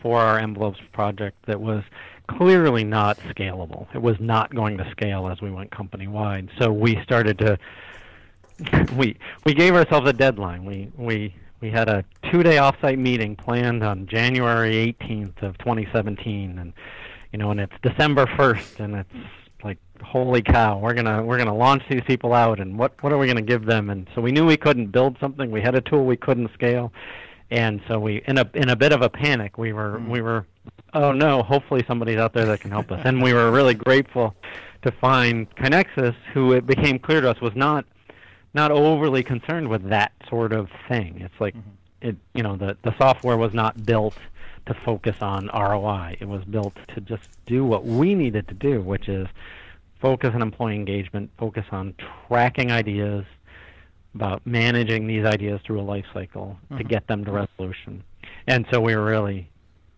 for 0.00 0.20
our 0.20 0.38
envelopes 0.38 0.80
project 0.92 1.38
that 1.46 1.60
was 1.60 1.82
clearly 2.28 2.84
not 2.84 3.18
scalable. 3.20 3.86
It 3.94 4.02
was 4.02 4.16
not 4.20 4.54
going 4.54 4.78
to 4.78 4.90
scale 4.90 5.28
as 5.28 5.40
we 5.40 5.50
went 5.50 5.70
company 5.70 6.06
wide. 6.06 6.48
So 6.58 6.72
we 6.72 7.00
started 7.02 7.38
to 7.38 7.58
we 8.96 9.16
we 9.44 9.54
gave 9.54 9.74
ourselves 9.74 10.08
a 10.08 10.12
deadline. 10.12 10.64
We 10.64 10.90
we 10.96 11.34
we 11.60 11.70
had 11.70 11.88
a 11.88 12.04
two-day 12.30 12.56
offsite 12.56 12.98
meeting 12.98 13.36
planned 13.36 13.82
on 13.82 14.06
January 14.06 14.96
18th 15.00 15.42
of 15.42 15.56
2017, 15.58 16.58
and 16.58 16.72
you 17.32 17.38
know, 17.38 17.50
and 17.50 17.60
it's 17.60 17.72
December 17.82 18.26
1st, 18.26 18.80
and 18.80 18.96
it's 18.96 19.14
like 19.64 19.78
holy 20.02 20.42
cow 20.42 20.78
we're 20.78 20.92
gonna 20.92 21.22
we're 21.22 21.38
gonna 21.38 21.54
launch 21.54 21.82
these 21.88 22.02
people 22.06 22.34
out 22.34 22.60
and 22.60 22.78
what 22.78 22.92
what 23.02 23.12
are 23.12 23.18
we 23.18 23.26
gonna 23.26 23.40
give 23.40 23.64
them 23.64 23.88
and 23.88 24.06
so 24.14 24.20
we 24.20 24.30
knew 24.30 24.44
we 24.44 24.56
couldn't 24.56 24.88
build 24.88 25.16
something 25.18 25.50
we 25.50 25.62
had 25.62 25.74
a 25.74 25.80
tool 25.80 26.04
we 26.04 26.16
couldn't 26.16 26.52
scale 26.52 26.92
and 27.50 27.80
so 27.88 27.98
we 27.98 28.22
in 28.26 28.36
a 28.36 28.48
in 28.52 28.68
a 28.68 28.76
bit 28.76 28.92
of 28.92 29.00
a 29.00 29.08
panic 29.08 29.56
we 29.56 29.72
were 29.72 29.98
mm. 29.98 30.10
we 30.10 30.20
were 30.20 30.44
oh 30.94 31.12
no 31.12 31.42
hopefully 31.42 31.84
somebody's 31.86 32.18
out 32.18 32.32
there 32.32 32.46
that 32.46 32.60
can 32.60 32.70
help 32.70 32.90
us 32.90 33.00
and 33.04 33.22
we 33.22 33.32
were 33.32 33.50
really 33.50 33.74
grateful 33.74 34.34
to 34.82 34.90
find 34.92 35.48
KaiNexus 35.56 36.14
who 36.32 36.52
it 36.52 36.66
became 36.66 36.98
clear 36.98 37.20
to 37.20 37.30
us 37.30 37.40
was 37.40 37.54
not 37.54 37.84
not 38.52 38.70
overly 38.70 39.22
concerned 39.22 39.68
with 39.68 39.88
that 39.88 40.12
sort 40.28 40.52
of 40.52 40.68
thing 40.88 41.20
it's 41.20 41.40
like 41.40 41.54
mm-hmm. 41.54 42.08
it 42.08 42.16
you 42.34 42.42
know 42.42 42.56
the 42.56 42.76
the 42.82 42.96
software 42.98 43.36
was 43.36 43.52
not 43.52 43.84
built 43.84 44.16
to 44.66 44.74
focus 44.84 45.16
on 45.20 45.50
ROI. 45.54 46.16
It 46.20 46.28
was 46.28 46.44
built 46.44 46.74
to 46.94 47.00
just 47.00 47.28
do 47.46 47.64
what 47.64 47.84
we 47.84 48.14
needed 48.14 48.48
to 48.48 48.54
do, 48.54 48.80
which 48.80 49.08
is 49.08 49.28
focus 50.00 50.30
on 50.34 50.42
employee 50.42 50.74
engagement, 50.74 51.30
focus 51.38 51.66
on 51.70 51.94
tracking 52.28 52.72
ideas, 52.72 53.24
about 54.14 54.46
managing 54.46 55.06
these 55.06 55.24
ideas 55.24 55.60
through 55.66 55.80
a 55.80 55.82
life 55.82 56.04
cycle 56.14 56.56
mm-hmm. 56.66 56.78
to 56.78 56.84
get 56.84 57.06
them 57.08 57.24
to 57.24 57.32
resolution. 57.32 58.02
And 58.46 58.64
so 58.70 58.80
we 58.80 58.94
were 58.94 59.04
really 59.04 59.50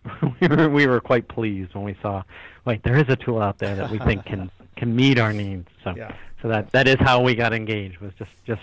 we 0.41 0.47
were 0.47 0.69
we 0.69 0.87
were 0.87 0.99
quite 0.99 1.27
pleased 1.27 1.73
when 1.75 1.83
we 1.83 1.97
saw 2.01 2.23
like 2.65 2.83
there 2.83 2.97
is 2.97 3.05
a 3.09 3.15
tool 3.15 3.41
out 3.41 3.57
there 3.57 3.75
that 3.75 3.89
we 3.91 3.99
think 3.99 4.25
can 4.25 4.49
can 4.77 4.95
meet 4.95 5.19
our 5.19 5.33
needs. 5.33 5.67
So 5.83 5.93
yeah. 5.95 6.15
so 6.41 6.47
that 6.47 6.71
that 6.71 6.87
is 6.87 6.97
how 6.99 7.21
we 7.21 7.35
got 7.35 7.53
engaged 7.53 7.99
was 7.99 8.13
just 8.17 8.31
just 8.45 8.61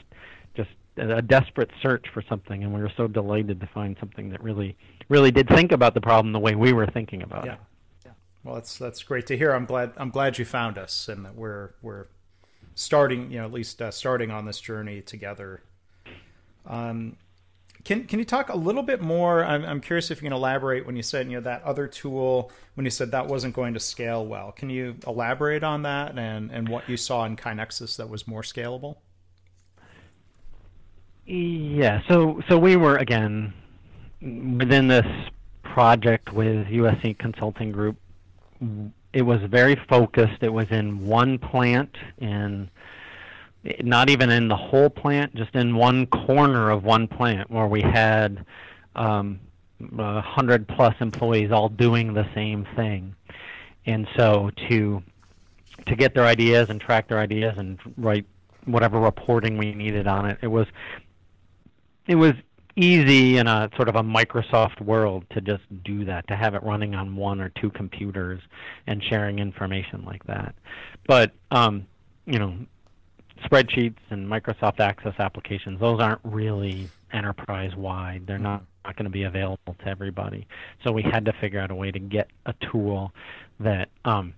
just 0.54 0.70
a 0.96 1.22
desperate 1.22 1.70
search 1.82 2.06
for 2.12 2.22
something 2.22 2.62
and 2.62 2.72
we 2.72 2.80
were 2.80 2.92
so 2.96 3.06
delighted 3.06 3.60
to 3.60 3.66
find 3.68 3.96
something 3.98 4.30
that 4.30 4.42
really 4.42 4.76
really 5.08 5.30
did 5.30 5.48
think 5.48 5.72
about 5.72 5.94
the 5.94 6.00
problem 6.00 6.32
the 6.32 6.40
way 6.40 6.54
we 6.54 6.72
were 6.72 6.86
thinking 6.86 7.22
about 7.22 7.44
yeah. 7.44 7.54
it. 7.54 7.58
Yeah. 8.06 8.12
Well, 8.44 8.54
that's 8.54 8.78
that's 8.78 9.02
great 9.02 9.26
to 9.26 9.36
hear. 9.36 9.52
I'm 9.52 9.66
glad 9.66 9.92
I'm 9.96 10.10
glad 10.10 10.38
you 10.38 10.44
found 10.44 10.78
us 10.78 11.08
and 11.08 11.24
that 11.24 11.34
we're 11.34 11.70
we're 11.82 12.06
starting, 12.74 13.30
you 13.30 13.38
know, 13.38 13.44
at 13.44 13.52
least 13.52 13.80
uh, 13.80 13.90
starting 13.90 14.30
on 14.30 14.44
this 14.46 14.60
journey 14.60 15.00
together. 15.00 15.62
Um, 16.66 17.16
can 17.84 18.04
can 18.04 18.18
you 18.18 18.24
talk 18.24 18.48
a 18.48 18.56
little 18.56 18.82
bit 18.82 19.00
more? 19.00 19.44
I'm 19.44 19.64
I'm 19.64 19.80
curious 19.80 20.10
if 20.10 20.22
you 20.22 20.26
can 20.26 20.32
elaborate 20.32 20.86
when 20.86 20.96
you 20.96 21.02
said 21.02 21.26
you 21.26 21.34
know 21.34 21.42
that 21.42 21.62
other 21.62 21.86
tool 21.86 22.50
when 22.74 22.84
you 22.84 22.90
said 22.90 23.10
that 23.12 23.26
wasn't 23.26 23.54
going 23.54 23.74
to 23.74 23.80
scale 23.80 24.24
well. 24.26 24.52
Can 24.52 24.70
you 24.70 24.96
elaborate 25.06 25.62
on 25.62 25.82
that 25.82 26.18
and 26.18 26.50
and 26.50 26.68
what 26.68 26.88
you 26.88 26.96
saw 26.96 27.24
in 27.24 27.36
KaiNexus 27.36 27.96
that 27.96 28.08
was 28.08 28.26
more 28.26 28.42
scalable? 28.42 28.96
Yeah. 31.26 32.00
So 32.08 32.40
so 32.48 32.58
we 32.58 32.76
were 32.76 32.96
again 32.96 33.52
within 34.20 34.88
this 34.88 35.06
project 35.62 36.32
with 36.32 36.66
USC 36.66 37.18
Consulting 37.18 37.72
Group, 37.72 37.96
it 39.12 39.22
was 39.22 39.40
very 39.42 39.76
focused. 39.88 40.42
It 40.42 40.52
was 40.52 40.70
in 40.70 41.06
one 41.06 41.38
plant, 41.38 41.96
in 42.18 42.70
not 43.82 44.10
even 44.10 44.30
in 44.30 44.48
the 44.48 44.56
whole 44.56 44.90
plant, 44.90 45.34
just 45.34 45.54
in 45.54 45.76
one 45.76 46.06
corner 46.06 46.70
of 46.70 46.84
one 46.84 47.08
plant 47.08 47.50
where 47.50 47.66
we 47.66 47.80
had 47.80 48.44
um, 48.94 49.40
a 49.98 50.20
hundred 50.20 50.68
plus 50.68 50.94
employees 51.00 51.50
all 51.50 51.68
doing 51.68 52.14
the 52.14 52.26
same 52.34 52.66
thing. 52.76 53.14
And 53.86 54.06
so 54.16 54.50
to 54.68 55.02
to 55.86 55.96
get 55.96 56.14
their 56.14 56.24
ideas 56.24 56.70
and 56.70 56.80
track 56.80 57.08
their 57.08 57.18
ideas 57.18 57.54
and 57.58 57.78
write 57.96 58.26
whatever 58.64 58.98
reporting 58.98 59.58
we 59.58 59.74
needed 59.74 60.06
on 60.06 60.26
it, 60.26 60.38
it 60.42 60.46
was 60.46 60.66
it 62.06 62.16
was 62.16 62.32
easy 62.76 63.38
in 63.38 63.46
a 63.46 63.70
sort 63.76 63.88
of 63.88 63.96
a 63.96 64.02
Microsoft 64.02 64.80
world 64.80 65.24
to 65.30 65.40
just 65.40 65.62
do 65.84 66.04
that, 66.04 66.26
to 66.26 66.36
have 66.36 66.54
it 66.54 66.62
running 66.62 66.94
on 66.94 67.14
one 67.14 67.40
or 67.40 67.48
two 67.60 67.70
computers 67.70 68.40
and 68.86 69.02
sharing 69.02 69.38
information 69.38 70.04
like 70.04 70.24
that. 70.24 70.54
But 71.06 71.32
um, 71.50 71.86
you 72.26 72.38
know, 72.38 72.56
spreadsheets 73.44 73.98
and 74.10 74.28
Microsoft 74.28 74.80
Access 74.80 75.14
applications, 75.18 75.80
those 75.80 76.00
aren't 76.00 76.20
really 76.24 76.88
enterprise 77.12 77.74
wide. 77.76 78.26
They're 78.26 78.38
not, 78.38 78.64
not 78.84 78.96
going 78.96 79.04
to 79.04 79.10
be 79.10 79.24
available 79.24 79.76
to 79.78 79.88
everybody. 79.88 80.46
So 80.82 80.92
we 80.92 81.02
had 81.02 81.24
to 81.26 81.32
figure 81.40 81.60
out 81.60 81.70
a 81.70 81.74
way 81.74 81.90
to 81.90 81.98
get 81.98 82.28
a 82.46 82.54
tool 82.72 83.12
that 83.60 83.88
um, 84.04 84.34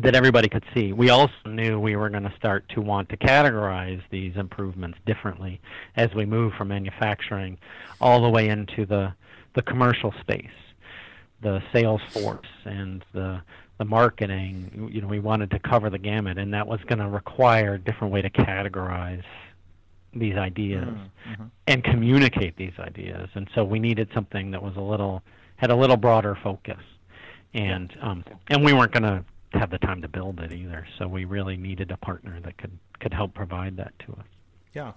that 0.00 0.14
everybody 0.14 0.48
could 0.48 0.64
see. 0.74 0.92
We 0.92 1.10
also 1.10 1.34
knew 1.46 1.80
we 1.80 1.96
were 1.96 2.08
going 2.08 2.22
to 2.22 2.34
start 2.36 2.68
to 2.74 2.80
want 2.80 3.08
to 3.08 3.16
categorize 3.16 4.00
these 4.10 4.36
improvements 4.36 4.98
differently 5.06 5.60
as 5.96 6.14
we 6.14 6.24
move 6.24 6.52
from 6.56 6.68
manufacturing 6.68 7.58
all 8.00 8.22
the 8.22 8.28
way 8.28 8.48
into 8.48 8.86
the 8.86 9.12
the 9.54 9.62
commercial 9.62 10.14
space, 10.20 10.46
the 11.42 11.60
sales 11.72 12.02
force 12.10 12.46
and 12.64 13.04
the 13.12 13.40
the 13.78 13.84
marketing. 13.84 14.90
You 14.92 15.00
know, 15.00 15.08
we 15.08 15.20
wanted 15.20 15.50
to 15.52 15.58
cover 15.58 15.88
the 15.88 15.98
gamut, 15.98 16.38
and 16.38 16.52
that 16.54 16.66
was 16.66 16.80
going 16.86 16.98
to 16.98 17.08
require 17.08 17.74
a 17.74 17.78
different 17.78 18.12
way 18.12 18.22
to 18.22 18.30
categorize 18.30 19.24
these 20.14 20.36
ideas 20.36 20.84
mm-hmm. 20.84 21.44
and 21.66 21.84
communicate 21.84 22.56
these 22.56 22.72
ideas. 22.78 23.28
And 23.34 23.48
so 23.54 23.64
we 23.64 23.78
needed 23.78 24.08
something 24.14 24.50
that 24.50 24.62
was 24.62 24.76
a 24.76 24.80
little 24.80 25.22
had 25.56 25.70
a 25.70 25.76
little 25.76 25.96
broader 25.96 26.36
focus, 26.42 26.80
and 27.54 27.96
um, 28.00 28.24
and 28.48 28.64
we 28.64 28.72
weren't 28.72 28.92
going 28.92 29.02
to 29.02 29.24
have 29.52 29.70
the 29.70 29.78
time 29.78 30.02
to 30.02 30.08
build 30.08 30.40
it 30.40 30.52
either. 30.52 30.86
So 30.98 31.08
we 31.08 31.24
really 31.24 31.56
needed 31.56 31.90
a 31.90 31.96
partner 31.96 32.40
that 32.40 32.58
could 32.58 32.76
could 33.00 33.14
help 33.14 33.34
provide 33.34 33.76
that 33.76 33.92
to 34.00 34.12
us. 34.12 34.26
Yeah, 34.74 34.92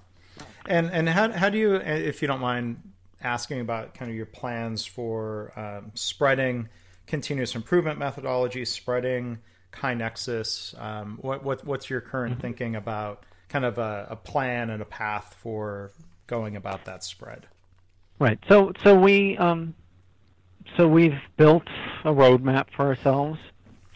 and 0.66 0.90
and 0.92 1.10
how 1.10 1.32
how 1.32 1.50
do 1.50 1.58
you, 1.58 1.76
if 1.76 2.22
you 2.22 2.28
don't 2.28 2.42
mind 2.42 2.82
asking 3.24 3.60
about 3.60 3.94
kind 3.94 4.10
of 4.10 4.18
your 4.18 4.26
plans 4.26 4.86
for 4.86 5.52
um, 5.56 5.92
spreading 5.94 6.70
continuous 7.12 7.56
improvement 7.56 8.00
methodology, 8.00 8.64
spreading 8.64 9.38
KaiNexus? 9.74 10.82
Um, 10.82 11.20
what 11.22 11.44
what 11.44 11.64
what's 11.66 11.90
your 11.90 12.00
current 12.00 12.36
mm-hmm. 12.36 12.42
thinking 12.42 12.76
about 12.78 13.26
kind 13.50 13.66
of 13.66 13.78
a, 13.78 14.08
a 14.10 14.16
plan 14.16 14.70
and 14.70 14.82
a 14.82 14.86
path 14.86 15.36
for 15.38 15.92
going 16.26 16.56
about 16.56 16.86
that 16.86 17.04
spread? 17.04 17.48
Right. 18.18 18.40
So 18.48 18.72
so 18.82 18.96
we 18.96 19.38
um, 19.38 19.76
so 20.78 20.88
we've 20.88 21.20
built 21.36 21.68
a 22.06 22.14
roadmap 22.14 22.68
for 22.76 22.86
ourselves. 22.86 23.38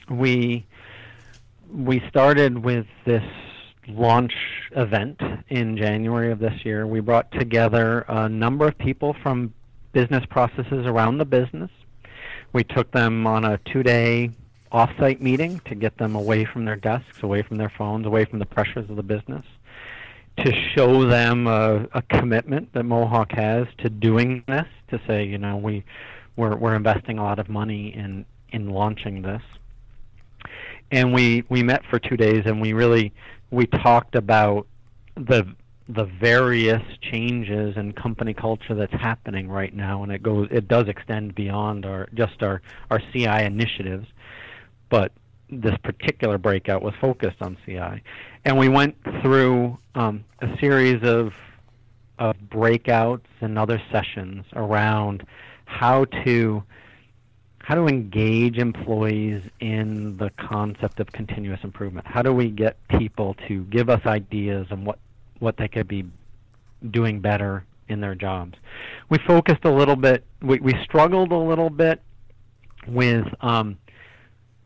We 0.09 0.67
we 1.73 2.03
started 2.09 2.65
with 2.65 2.85
this 3.05 3.23
launch 3.87 4.33
event 4.75 5.21
in 5.47 5.77
January 5.77 6.33
of 6.33 6.39
this 6.39 6.65
year. 6.65 6.85
We 6.85 6.99
brought 6.99 7.31
together 7.31 8.01
a 8.09 8.27
number 8.27 8.67
of 8.67 8.77
people 8.77 9.15
from 9.23 9.53
business 9.93 10.25
processes 10.29 10.85
around 10.85 11.19
the 11.19 11.25
business. 11.25 11.71
We 12.55 12.63
took 12.63 12.89
them 12.91 13.27
on 13.27 13.43
a 13.43 13.57
two-day 13.65 14.29
off-site 14.71 15.21
meeting 15.21 15.59
to 15.65 15.75
get 15.75 15.97
them 15.97 16.15
away 16.15 16.45
from 16.45 16.63
their 16.63 16.77
desks, 16.77 17.21
away 17.21 17.41
from 17.41 17.57
their 17.57 17.67
phones, 17.67 18.05
away 18.05 18.23
from 18.23 18.39
the 18.39 18.45
pressures 18.45 18.89
of 18.89 18.95
the 18.95 19.03
business 19.03 19.43
to 20.37 20.53
show 20.73 21.05
them 21.05 21.47
a, 21.47 21.85
a, 21.93 22.01
commitment 22.03 22.71
that 22.71 22.83
Mohawk 22.83 23.33
has 23.33 23.67
to 23.79 23.89
doing 23.89 24.41
this, 24.47 24.67
to 24.87 25.01
say, 25.05 25.25
you 25.25 25.37
know, 25.37 25.57
we 25.57 25.83
we're 26.37 26.55
we're 26.55 26.75
investing 26.75 27.19
a 27.19 27.23
lot 27.23 27.39
of 27.39 27.49
money 27.49 27.93
in 27.93 28.25
in 28.51 28.69
launching 28.69 29.21
this. 29.21 29.41
And 30.91 31.13
we 31.13 31.43
we 31.49 31.61
met 31.61 31.83
for 31.89 31.99
two 31.99 32.15
days, 32.15 32.43
and 32.45 32.61
we 32.61 32.71
really 32.71 33.11
we 33.51 33.65
talked 33.65 34.15
about 34.15 34.65
the 35.15 35.45
the 35.87 36.05
various 36.05 36.81
changes 37.01 37.77
in 37.77 37.93
company 37.93 38.33
culture 38.33 38.73
that's 38.73 38.93
happening 38.93 39.47
right 39.49 39.73
now, 39.73 40.03
and 40.03 40.11
it 40.11 40.23
goes 40.23 40.47
it 40.51 40.67
does 40.67 40.87
extend 40.87 41.35
beyond 41.35 41.85
our 41.85 42.09
just 42.13 42.41
our 42.41 42.61
our 42.89 42.99
CI 43.13 43.43
initiatives, 43.43 44.07
but 44.89 45.11
this 45.49 45.75
particular 45.83 46.37
breakout 46.37 46.81
was 46.81 46.93
focused 46.99 47.41
on 47.41 47.55
CI, 47.65 48.01
and 48.45 48.57
we 48.57 48.67
went 48.67 48.95
through 49.21 49.77
um, 49.93 50.23
a 50.41 50.57
series 50.59 51.03
of 51.03 51.33
of 52.17 52.35
breakouts 52.49 53.27
and 53.41 53.59
other 53.59 53.81
sessions 53.91 54.45
around 54.53 55.25
how 55.65 56.05
to 56.05 56.63
how 57.59 57.75
to 57.75 57.87
engage 57.87 58.57
employees 58.57 59.43
in 59.59 60.17
the 60.17 60.29
concept 60.37 60.99
of 60.99 61.11
continuous 61.11 61.59
improvement. 61.63 62.05
How 62.05 62.21
do 62.21 62.31
we 62.31 62.49
get 62.49 62.77
people 62.89 63.35
to 63.47 63.63
give 63.65 63.89
us 63.89 64.05
ideas 64.05 64.67
on 64.69 64.85
what 64.85 64.99
what 65.39 65.57
they 65.57 65.67
could 65.67 65.87
be 65.87 66.05
doing 66.91 67.19
better 67.19 67.65
in 67.87 68.01
their 68.01 68.15
jobs? 68.15 68.57
We 69.09 69.17
focused 69.19 69.65
a 69.65 69.71
little 69.71 69.95
bit. 69.95 70.23
We 70.41 70.59
we 70.59 70.73
struggled 70.83 71.31
a 71.31 71.37
little 71.37 71.69
bit 71.69 72.01
with 72.87 73.27
um, 73.41 73.77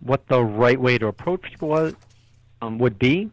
what 0.01 0.27
the 0.27 0.43
right 0.43 0.79
way 0.79 0.97
to 0.97 1.07
approach 1.07 1.45
was 1.59 1.93
um, 2.61 2.77
would 2.79 2.99
be. 2.99 3.29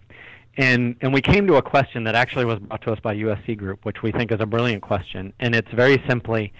And, 0.59 0.97
and 1.03 1.13
we 1.13 1.21
came 1.21 1.47
to 1.49 1.57
a 1.57 1.63
question 1.63 2.05
that 2.05 2.15
actually 2.15 2.47
was 2.47 2.59
brought 2.59 2.81
to 2.83 2.93
us 2.93 3.01
by 3.01 3.15
USC 3.15 3.57
Group, 3.59 3.85
which 3.85 4.03
we 4.03 4.11
think 4.11 4.33
is 4.33 4.41
a 4.41 4.47
brilliant 4.47 4.83
question. 4.83 5.33
And 5.39 5.55
it's 5.55 5.71
very 5.73 6.03
simply, 6.09 6.53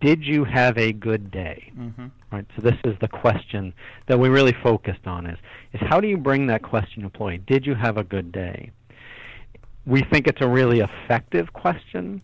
did 0.00 0.24
you 0.24 0.44
have 0.44 0.78
a 0.78 0.92
good 0.92 1.30
day? 1.30 1.70
Mm-hmm. 1.76 2.06
Right. 2.32 2.46
So 2.56 2.62
this 2.62 2.76
is 2.84 2.96
the 3.00 3.08
question 3.08 3.74
that 4.06 4.18
we 4.18 4.28
really 4.28 4.54
focused 4.62 5.06
on: 5.06 5.26
is 5.26 5.38
is 5.72 5.80
how 5.88 5.98
do 5.98 6.06
you 6.08 6.18
bring 6.18 6.46
that 6.48 6.62
question 6.62 7.00
to 7.00 7.06
employee? 7.06 7.38
Did 7.38 7.64
you 7.64 7.74
have 7.74 7.96
a 7.96 8.04
good 8.04 8.32
day? 8.32 8.70
We 9.88 10.02
think 10.02 10.26
it's 10.26 10.42
a 10.42 10.48
really 10.48 10.80
effective 10.80 11.50
question 11.54 12.20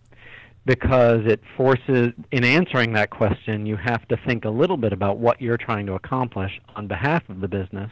because 0.65 1.25
it 1.25 1.41
forces, 1.57 2.13
in 2.31 2.43
answering 2.43 2.93
that 2.93 3.09
question, 3.09 3.65
you 3.65 3.75
have 3.75 4.07
to 4.09 4.17
think 4.17 4.45
a 4.45 4.49
little 4.49 4.77
bit 4.77 4.93
about 4.93 5.17
what 5.17 5.41
you're 5.41 5.57
trying 5.57 5.87
to 5.87 5.93
accomplish 5.93 6.61
on 6.75 6.87
behalf 6.87 7.27
of 7.27 7.41
the 7.41 7.47
business, 7.47 7.89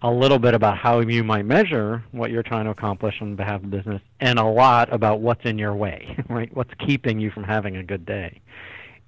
a 0.00 0.10
little 0.10 0.38
bit 0.38 0.54
about 0.54 0.78
how 0.78 1.00
you 1.00 1.22
might 1.22 1.44
measure 1.44 2.02
what 2.12 2.30
you're 2.30 2.42
trying 2.42 2.64
to 2.64 2.70
accomplish 2.70 3.20
on 3.20 3.36
behalf 3.36 3.62
of 3.62 3.70
the 3.70 3.76
business, 3.76 4.00
and 4.20 4.38
a 4.38 4.44
lot 4.44 4.90
about 4.90 5.20
what's 5.20 5.44
in 5.44 5.58
your 5.58 5.74
way, 5.74 6.16
right? 6.30 6.48
What's 6.56 6.72
keeping 6.86 7.20
you 7.20 7.30
from 7.30 7.44
having 7.44 7.76
a 7.76 7.82
good 7.82 8.06
day. 8.06 8.40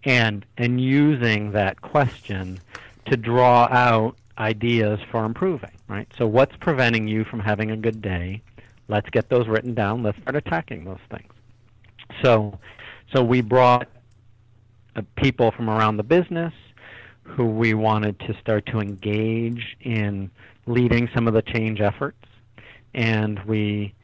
And, 0.04 0.44
and 0.58 0.78
using 0.78 1.52
that 1.52 1.80
question 1.80 2.60
to 3.06 3.16
draw 3.16 3.66
out 3.70 4.16
ideas 4.38 5.00
for 5.10 5.24
improving, 5.24 5.72
right? 5.88 6.08
So 6.18 6.26
what's 6.26 6.54
preventing 6.56 7.08
you 7.08 7.24
from 7.24 7.40
having 7.40 7.70
a 7.70 7.76
good 7.78 8.02
day? 8.02 8.42
Let's 8.90 9.08
get 9.10 9.30
those 9.30 9.46
written 9.46 9.72
down. 9.72 10.02
Let's 10.02 10.20
start 10.20 10.34
attacking 10.34 10.84
those 10.84 10.98
things. 11.10 11.32
So, 12.24 12.58
so 13.14 13.22
we 13.22 13.40
brought 13.40 13.88
uh, 14.96 15.02
people 15.16 15.52
from 15.52 15.70
around 15.70 15.96
the 15.96 16.02
business 16.02 16.52
who 17.22 17.46
we 17.46 17.72
wanted 17.72 18.18
to 18.20 18.36
start 18.40 18.66
to 18.66 18.80
engage 18.80 19.76
in 19.80 20.28
leading 20.66 21.08
some 21.14 21.28
of 21.28 21.34
the 21.34 21.42
change 21.42 21.80
efforts, 21.80 22.26
and 22.92 23.38
we, 23.44 23.94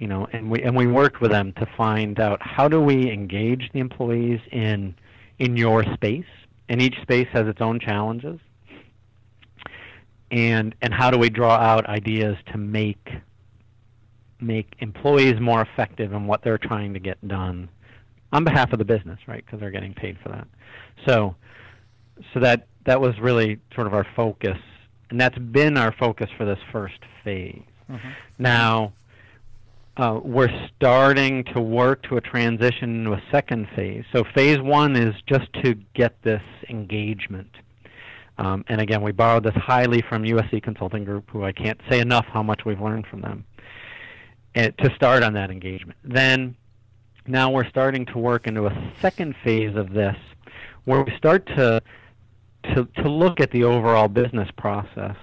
you 0.00 0.08
know, 0.08 0.26
and 0.32 0.50
we 0.50 0.62
and 0.62 0.76
we 0.76 0.88
worked 0.88 1.20
with 1.20 1.30
them 1.30 1.52
to 1.52 1.66
find 1.76 2.18
out 2.18 2.42
how 2.42 2.66
do 2.66 2.80
we 2.80 3.12
engage 3.12 3.70
the 3.72 3.78
employees 3.78 4.40
in 4.50 4.96
in 5.38 5.56
your 5.56 5.84
space, 5.94 6.26
and 6.68 6.82
each 6.82 7.00
space 7.02 7.28
has 7.32 7.46
its 7.46 7.60
own 7.60 7.78
challenges, 7.78 8.40
and 10.32 10.74
and 10.82 10.92
how 10.92 11.12
do 11.12 11.18
we 11.18 11.30
draw 11.30 11.54
out 11.54 11.86
ideas 11.86 12.36
to 12.50 12.58
make 12.58 13.08
make 14.40 14.74
employees 14.80 15.40
more 15.40 15.62
effective 15.62 16.12
in 16.12 16.26
what 16.26 16.42
they're 16.42 16.58
trying 16.58 16.94
to 16.94 17.00
get 17.00 17.26
done 17.26 17.68
on 18.32 18.44
behalf 18.44 18.72
of 18.72 18.78
the 18.78 18.84
business, 18.84 19.18
right? 19.26 19.44
Because 19.44 19.60
they're 19.60 19.70
getting 19.70 19.94
paid 19.94 20.18
for 20.22 20.28
that. 20.30 20.46
So, 21.06 21.36
so 22.32 22.40
that 22.40 22.66
that 22.86 23.00
was 23.00 23.18
really 23.20 23.60
sort 23.74 23.86
of 23.86 23.94
our 23.94 24.06
focus, 24.16 24.58
and 25.10 25.20
that's 25.20 25.38
been 25.38 25.76
our 25.76 25.92
focus 25.92 26.28
for 26.36 26.44
this 26.44 26.58
first 26.72 26.98
phase. 27.22 27.62
Mm-hmm. 27.90 28.08
Now, 28.38 28.92
uh, 29.96 30.20
we're 30.22 30.50
starting 30.76 31.44
to 31.54 31.60
work 31.60 32.02
to 32.08 32.16
a 32.16 32.20
transition 32.20 32.98
into 32.98 33.12
a 33.12 33.22
second 33.30 33.68
phase. 33.76 34.04
So, 34.12 34.24
phase 34.34 34.60
one 34.60 34.96
is 34.96 35.14
just 35.26 35.52
to 35.62 35.74
get 35.94 36.20
this 36.22 36.42
engagement. 36.68 37.50
Um, 38.36 38.64
and 38.68 38.80
again, 38.80 39.00
we 39.00 39.12
borrowed 39.12 39.44
this 39.44 39.54
highly 39.54 40.02
from 40.08 40.24
USC 40.24 40.60
Consulting 40.60 41.04
Group, 41.04 41.30
who 41.30 41.44
I 41.44 41.52
can't 41.52 41.80
say 41.88 42.00
enough 42.00 42.26
how 42.26 42.42
much 42.42 42.64
we've 42.64 42.80
learned 42.80 43.06
from 43.06 43.20
them 43.20 43.44
Eh, 44.54 44.70
to 44.78 44.94
start 44.94 45.24
on 45.24 45.32
that 45.32 45.50
engagement. 45.50 45.98
Then 46.04 46.54
now 47.26 47.50
we're 47.50 47.68
starting 47.68 48.06
to 48.06 48.18
work 48.18 48.46
into 48.46 48.66
a 48.66 48.92
second 49.02 49.34
phase 49.42 49.74
of 49.74 49.92
this 49.92 50.16
where 50.84 51.02
we 51.02 51.16
start 51.16 51.46
to 51.46 51.82
to, 52.74 52.88
to 52.96 53.08
look 53.10 53.40
at 53.40 53.50
the 53.50 53.64
overall 53.64 54.08
business 54.08 54.48
process 54.56 55.16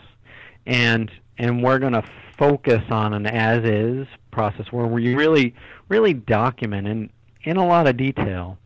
and 0.65 1.10
and 1.38 1.63
we're 1.63 1.80
going 1.80 1.94
to 1.94 2.04
focus 2.38 2.84
on 2.91 3.13
an 3.13 3.26
as 3.26 3.63
is 3.63 4.06
process 4.32 4.65
where 4.72 4.86
we 4.86 5.15
really 5.15 5.56
really 5.88 6.13
document 6.13 6.88
in 6.88 7.10
in 7.44 7.58
a 7.58 7.65
lot 7.65 7.88
of 7.88 7.98
detail 7.98 8.58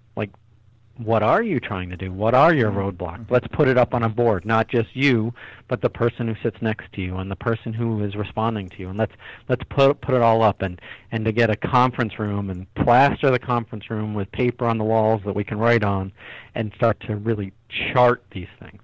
what 0.98 1.24
are 1.24 1.44
you 1.44 1.60
trying 1.60 1.90
to 1.90 1.98
do? 1.98 2.12
What 2.12 2.34
are 2.34 2.54
your 2.54 2.72
mm-hmm. 2.72 3.04
roadblocks? 3.04 3.30
Let's 3.30 3.48
put 3.50 3.68
it 3.68 3.78
up 3.78 3.94
on 3.94 4.04
a 4.04 4.10
board, 4.10 4.46
not 4.46 4.70
just 4.70 4.96
you, 4.96 5.34
but 5.68 5.82
the 5.82 5.90
person 5.90 6.28
who 6.28 6.36
sits 6.42 6.62
next 6.62 6.92
to 6.94 7.02
you 7.02 7.18
and 7.18 7.30
the 7.30 7.36
person 7.36 7.74
who 7.74 8.04
is 8.04 8.16
responding 8.16 8.70
to 8.70 8.78
you. 8.78 8.90
And 8.90 8.98
let's 8.98 9.12
let's 9.50 9.64
put 9.70 10.00
put 10.02 10.16
it 10.16 10.22
all 10.22 10.42
up 10.42 10.62
and 10.62 10.80
and 11.12 11.26
to 11.26 11.32
get 11.32 11.50
a 11.50 11.56
conference 11.56 12.18
room 12.18 12.50
and 12.50 12.74
plaster 12.76 13.30
the 13.30 13.40
conference 13.40 13.90
room 13.90 14.14
with 14.14 14.32
paper 14.32 14.66
on 14.66 14.78
the 14.78 14.86
walls 14.86 15.22
that 15.26 15.36
we 15.36 15.44
can 15.44 15.58
write 15.58 15.84
on 15.84 16.14
and 16.56 16.72
start 16.76 17.00
to 17.02 17.18
really 17.18 17.52
chart 17.70 18.24
these 18.32 18.48
things. 18.60 18.82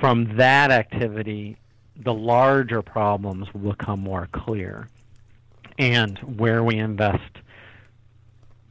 From 0.00 0.36
that 0.36 0.72
activity, 0.72 1.56
the 1.96 2.12
larger 2.12 2.82
problems 2.82 3.54
will 3.54 3.70
become 3.70 4.00
more 4.00 4.28
clear 4.32 4.88
and 5.78 6.18
where 6.38 6.64
we 6.64 6.76
invest 6.76 7.22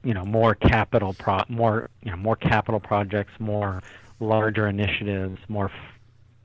you 0.03 0.13
know 0.13 0.25
more 0.25 0.55
capital 0.55 1.13
pro 1.13 1.39
more 1.49 1.89
you 2.01 2.11
know 2.11 2.17
more 2.17 2.35
capital 2.35 2.79
projects, 2.79 3.33
more 3.39 3.81
larger 4.19 4.67
initiatives, 4.67 5.39
more 5.47 5.71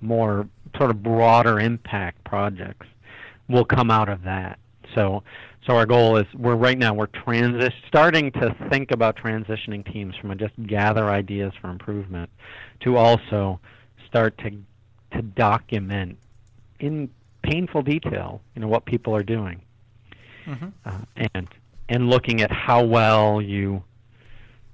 more 0.00 0.48
sort 0.76 0.90
of 0.90 1.02
broader 1.02 1.58
impact 1.58 2.22
projects 2.24 2.86
will 3.48 3.64
come 3.64 3.90
out 3.90 4.08
of 4.08 4.22
that. 4.22 4.58
So 4.94 5.22
so 5.66 5.76
our 5.76 5.86
goal 5.86 6.16
is 6.16 6.26
we're 6.34 6.54
right 6.54 6.78
now 6.78 6.94
we're 6.94 7.08
transi- 7.08 7.72
starting 7.86 8.32
to 8.32 8.54
think 8.70 8.90
about 8.90 9.16
transitioning 9.16 9.90
teams 9.92 10.14
from 10.16 10.30
a 10.30 10.34
just 10.34 10.54
gather 10.66 11.08
ideas 11.08 11.52
for 11.60 11.68
improvement 11.70 12.30
to 12.80 12.96
also 12.96 13.60
start 14.06 14.38
to 14.38 14.50
to 15.12 15.22
document 15.22 16.16
in 16.80 17.10
painful 17.42 17.82
detail 17.82 18.40
you 18.54 18.62
know 18.62 18.68
what 18.68 18.84
people 18.84 19.14
are 19.14 19.22
doing 19.22 19.60
mm-hmm. 20.46 20.68
uh, 20.84 21.26
and 21.34 21.48
and 21.88 22.10
looking 22.10 22.40
at 22.42 22.50
how 22.50 22.84
well 22.84 23.40
you 23.40 23.82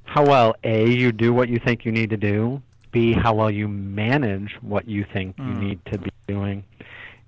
how 0.05 0.25
well 0.25 0.55
a 0.65 0.89
you 0.89 1.13
do 1.13 1.33
what 1.33 1.49
you 1.49 1.59
think 1.59 1.85
you 1.85 1.93
need 1.93 2.11
to 2.11 2.17
do 2.17 2.63
b 2.93 3.13
how 3.13 3.35
well 3.35 3.51
you 3.51 3.67
manage 3.69 4.57
what 4.61 4.87
you 4.87 5.05
think 5.13 5.37
mm. 5.37 5.49
you 5.49 5.55
need 5.55 5.81
to 5.87 5.99
be 5.99 6.11
doing 6.27 6.65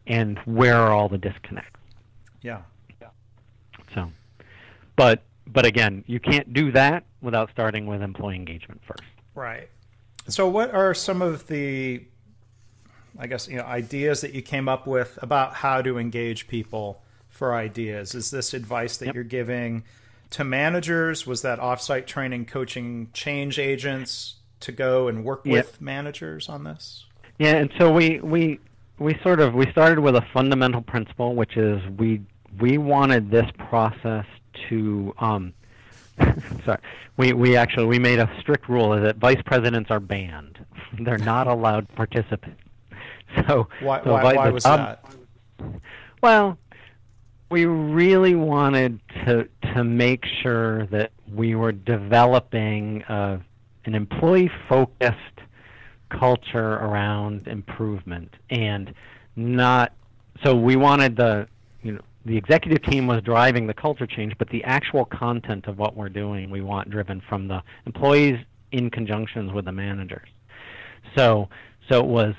and 0.06 0.38
where 0.44 0.76
are 0.76 0.92
all 0.92 1.08
the 1.08 1.18
disconnects. 1.18 1.80
Yeah 2.42 2.62
yeah. 3.00 3.08
So 3.94 4.10
but 4.94 5.22
but 5.46 5.66
again 5.66 6.04
you 6.06 6.20
can't 6.20 6.52
do 6.52 6.70
that 6.72 7.04
without 7.22 7.50
starting 7.50 7.86
with 7.86 8.02
employee 8.02 8.36
engagement 8.36 8.80
first. 8.86 9.08
Right. 9.34 9.68
So 10.28 10.48
what 10.48 10.72
are 10.74 10.94
some 10.94 11.22
of 11.22 11.46
the 11.46 12.04
i 13.18 13.26
guess 13.26 13.48
you 13.48 13.56
know 13.56 13.64
ideas 13.64 14.20
that 14.20 14.34
you 14.34 14.42
came 14.42 14.68
up 14.68 14.86
with 14.86 15.18
about 15.22 15.54
how 15.54 15.80
to 15.80 15.98
engage 15.98 16.46
people 16.48 17.02
for 17.36 17.54
ideas? 17.54 18.14
Is 18.14 18.30
this 18.30 18.54
advice 18.54 18.96
that 18.98 19.06
yep. 19.06 19.14
you're 19.14 19.24
giving 19.24 19.84
to 20.30 20.44
managers? 20.44 21.26
Was 21.26 21.42
that 21.42 21.58
offsite 21.58 22.06
training, 22.06 22.46
coaching 22.46 23.10
change 23.12 23.58
agents 23.58 24.36
to 24.60 24.72
go 24.72 25.08
and 25.08 25.24
work 25.24 25.44
with 25.44 25.80
managers 25.80 26.48
on 26.48 26.64
this? 26.64 27.04
Yeah, 27.38 27.56
and 27.56 27.70
so 27.78 27.92
we 27.92 28.20
we 28.20 28.58
we 28.98 29.18
sort 29.22 29.40
of 29.40 29.54
we 29.54 29.70
started 29.70 30.00
with 30.00 30.16
a 30.16 30.24
fundamental 30.32 30.82
principle, 30.82 31.34
which 31.34 31.56
is 31.56 31.80
we 31.98 32.22
we 32.58 32.78
wanted 32.78 33.30
this 33.30 33.50
process 33.58 34.24
to 34.68 35.14
um, 35.18 35.52
sorry 36.64 36.78
we 37.16 37.32
we 37.32 37.56
actually 37.56 37.86
we 37.86 37.98
made 37.98 38.18
a 38.18 38.30
strict 38.40 38.68
rule 38.68 38.90
that 38.90 39.16
vice 39.16 39.40
presidents 39.44 39.90
are 39.90 40.00
banned 40.00 40.58
they're 41.00 41.18
not 41.18 41.46
allowed 41.46 41.88
participants 41.94 42.60
so 43.48 43.68
why, 43.80 44.02
so 44.02 44.12
why, 44.12 44.34
why 44.34 44.48
was 44.48 44.64
that 44.64 45.04
well 46.22 46.58
we 47.50 47.64
really 47.64 48.34
wanted 48.34 49.00
to 49.24 49.48
to 49.74 49.84
make 49.84 50.24
sure 50.42 50.86
that 50.86 51.12
we 51.32 51.54
were 51.54 51.72
developing 51.72 53.02
uh, 53.04 53.38
an 53.84 53.94
employee 53.94 54.50
focused 54.68 55.16
culture 56.08 56.74
around 56.74 57.46
improvement 57.48 58.32
and 58.50 58.94
not 59.34 59.92
so 60.44 60.54
we 60.54 60.76
wanted 60.76 61.16
the 61.16 61.48
you 61.82 61.92
know 61.92 62.00
the 62.24 62.36
executive 62.36 62.82
team 62.82 63.06
was 63.06 63.22
driving 63.22 63.66
the 63.66 63.74
culture 63.74 64.06
change 64.06 64.32
but 64.38 64.48
the 64.50 64.62
actual 64.64 65.04
content 65.04 65.66
of 65.66 65.78
what 65.78 65.96
we're 65.96 66.08
doing 66.08 66.48
we 66.48 66.60
want 66.60 66.88
driven 66.90 67.20
from 67.28 67.48
the 67.48 67.60
employees 67.86 68.38
in 68.72 68.90
conjunctions 68.90 69.52
with 69.52 69.64
the 69.64 69.72
managers. 69.72 70.28
So 71.16 71.48
so 71.88 72.00
it 72.00 72.06
was 72.06 72.34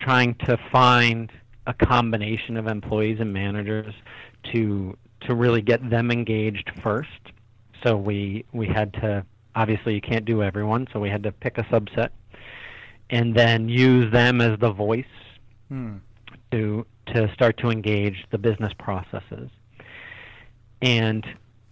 trying 0.00 0.34
to 0.46 0.58
find 0.70 1.32
a 1.66 1.74
combination 1.74 2.56
of 2.56 2.66
employees 2.66 3.18
and 3.20 3.32
managers 3.32 3.94
to 4.52 4.96
to 5.22 5.34
really 5.34 5.62
get 5.62 5.88
them 5.90 6.10
engaged 6.10 6.70
first 6.82 7.08
so 7.84 7.96
we 7.96 8.44
we 8.52 8.66
had 8.66 8.92
to 8.92 9.24
obviously 9.54 9.94
you 9.94 10.00
can't 10.00 10.24
do 10.24 10.42
everyone 10.42 10.86
so 10.92 11.00
we 11.00 11.08
had 11.08 11.22
to 11.22 11.32
pick 11.32 11.58
a 11.58 11.62
subset 11.64 12.10
and 13.10 13.34
then 13.34 13.68
use 13.68 14.12
them 14.12 14.40
as 14.40 14.58
the 14.58 14.70
voice 14.70 15.04
hmm. 15.68 15.96
to 16.50 16.86
to 17.06 17.32
start 17.32 17.56
to 17.58 17.70
engage 17.70 18.24
the 18.30 18.38
business 18.38 18.72
processes. 18.78 19.48
And 20.82 21.24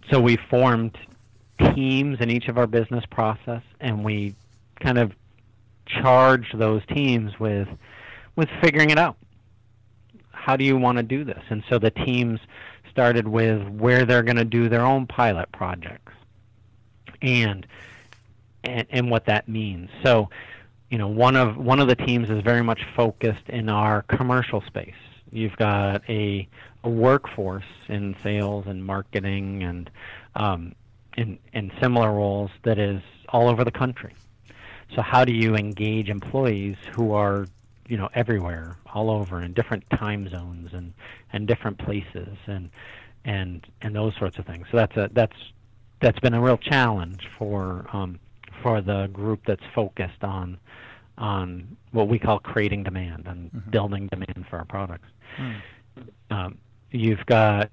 so 0.09 0.19
we 0.19 0.37
formed 0.49 0.97
teams 1.73 2.19
in 2.21 2.29
each 2.29 2.47
of 2.47 2.57
our 2.57 2.67
business 2.67 3.03
process, 3.09 3.61
and 3.79 4.03
we 4.03 4.35
kind 4.79 4.97
of 4.97 5.11
charged 5.85 6.57
those 6.57 6.81
teams 6.87 7.37
with 7.39 7.67
with 8.35 8.49
figuring 8.61 8.89
it 8.89 8.97
out. 8.97 9.17
How 10.45 10.55
do 10.55 10.63
you 10.63 10.77
want 10.77 10.97
to 10.97 11.03
do 11.03 11.23
this? 11.23 11.41
And 11.49 11.63
so 11.67 11.79
the 11.79 11.89
teams 11.89 12.39
started 12.91 13.27
with 13.27 13.67
where 13.67 14.05
they're 14.05 14.21
going 14.21 14.37
to 14.37 14.45
do 14.45 14.69
their 14.69 14.85
own 14.85 15.07
pilot 15.07 15.51
projects, 15.51 16.13
and 17.19 17.65
and, 18.63 18.85
and 18.91 19.09
what 19.09 19.25
that 19.25 19.49
means. 19.49 19.89
So 20.03 20.29
you 20.91 20.99
know, 20.99 21.07
one 21.07 21.35
of 21.35 21.57
one 21.57 21.79
of 21.79 21.87
the 21.87 21.95
teams 21.95 22.29
is 22.29 22.43
very 22.43 22.61
much 22.61 22.81
focused 22.95 23.49
in 23.49 23.69
our 23.69 24.03
commercial 24.03 24.61
space. 24.61 24.93
You've 25.31 25.55
got 25.55 26.07
a, 26.07 26.47
a 26.83 26.89
workforce 26.89 27.63
in 27.89 28.15
sales 28.21 28.65
and 28.67 28.85
marketing 28.85 29.63
and 29.63 29.89
um, 30.35 30.75
in, 31.17 31.39
in 31.53 31.71
similar 31.81 32.13
roles 32.13 32.51
that 32.65 32.77
is 32.77 33.01
all 33.29 33.49
over 33.49 33.63
the 33.63 33.71
country. 33.71 34.13
So 34.95 35.01
how 35.01 35.25
do 35.25 35.33
you 35.33 35.55
engage 35.55 36.07
employees 36.07 36.75
who 36.93 37.13
are 37.13 37.47
you 37.87 37.97
know 37.97 38.09
everywhere, 38.13 38.77
all 38.93 39.09
over, 39.09 39.41
in 39.41 39.53
different 39.53 39.83
time 39.91 40.29
zones 40.29 40.71
and 40.73 40.93
and 41.33 41.47
different 41.47 41.77
places 41.77 42.37
and 42.47 42.69
and 43.23 43.65
and 43.81 43.95
those 43.95 44.15
sorts 44.17 44.37
of 44.37 44.45
things. 44.45 44.67
So 44.71 44.77
that's 44.77 44.95
a 44.97 45.09
that's 45.13 45.35
that's 46.01 46.19
been 46.19 46.33
a 46.33 46.41
real 46.41 46.57
challenge 46.57 47.27
for 47.37 47.85
um, 47.93 48.19
for 48.61 48.81
the 48.81 49.07
group 49.07 49.41
that's 49.45 49.63
focused 49.73 50.23
on 50.23 50.57
on 51.17 51.77
what 51.91 52.07
we 52.07 52.19
call 52.19 52.39
creating 52.39 52.83
demand 52.83 53.25
and 53.27 53.51
mm-hmm. 53.51 53.69
building 53.69 54.07
demand 54.07 54.45
for 54.49 54.57
our 54.57 54.65
products. 54.65 55.07
Mm. 55.37 55.61
Um, 56.29 56.57
you've 56.91 57.25
got 57.25 57.71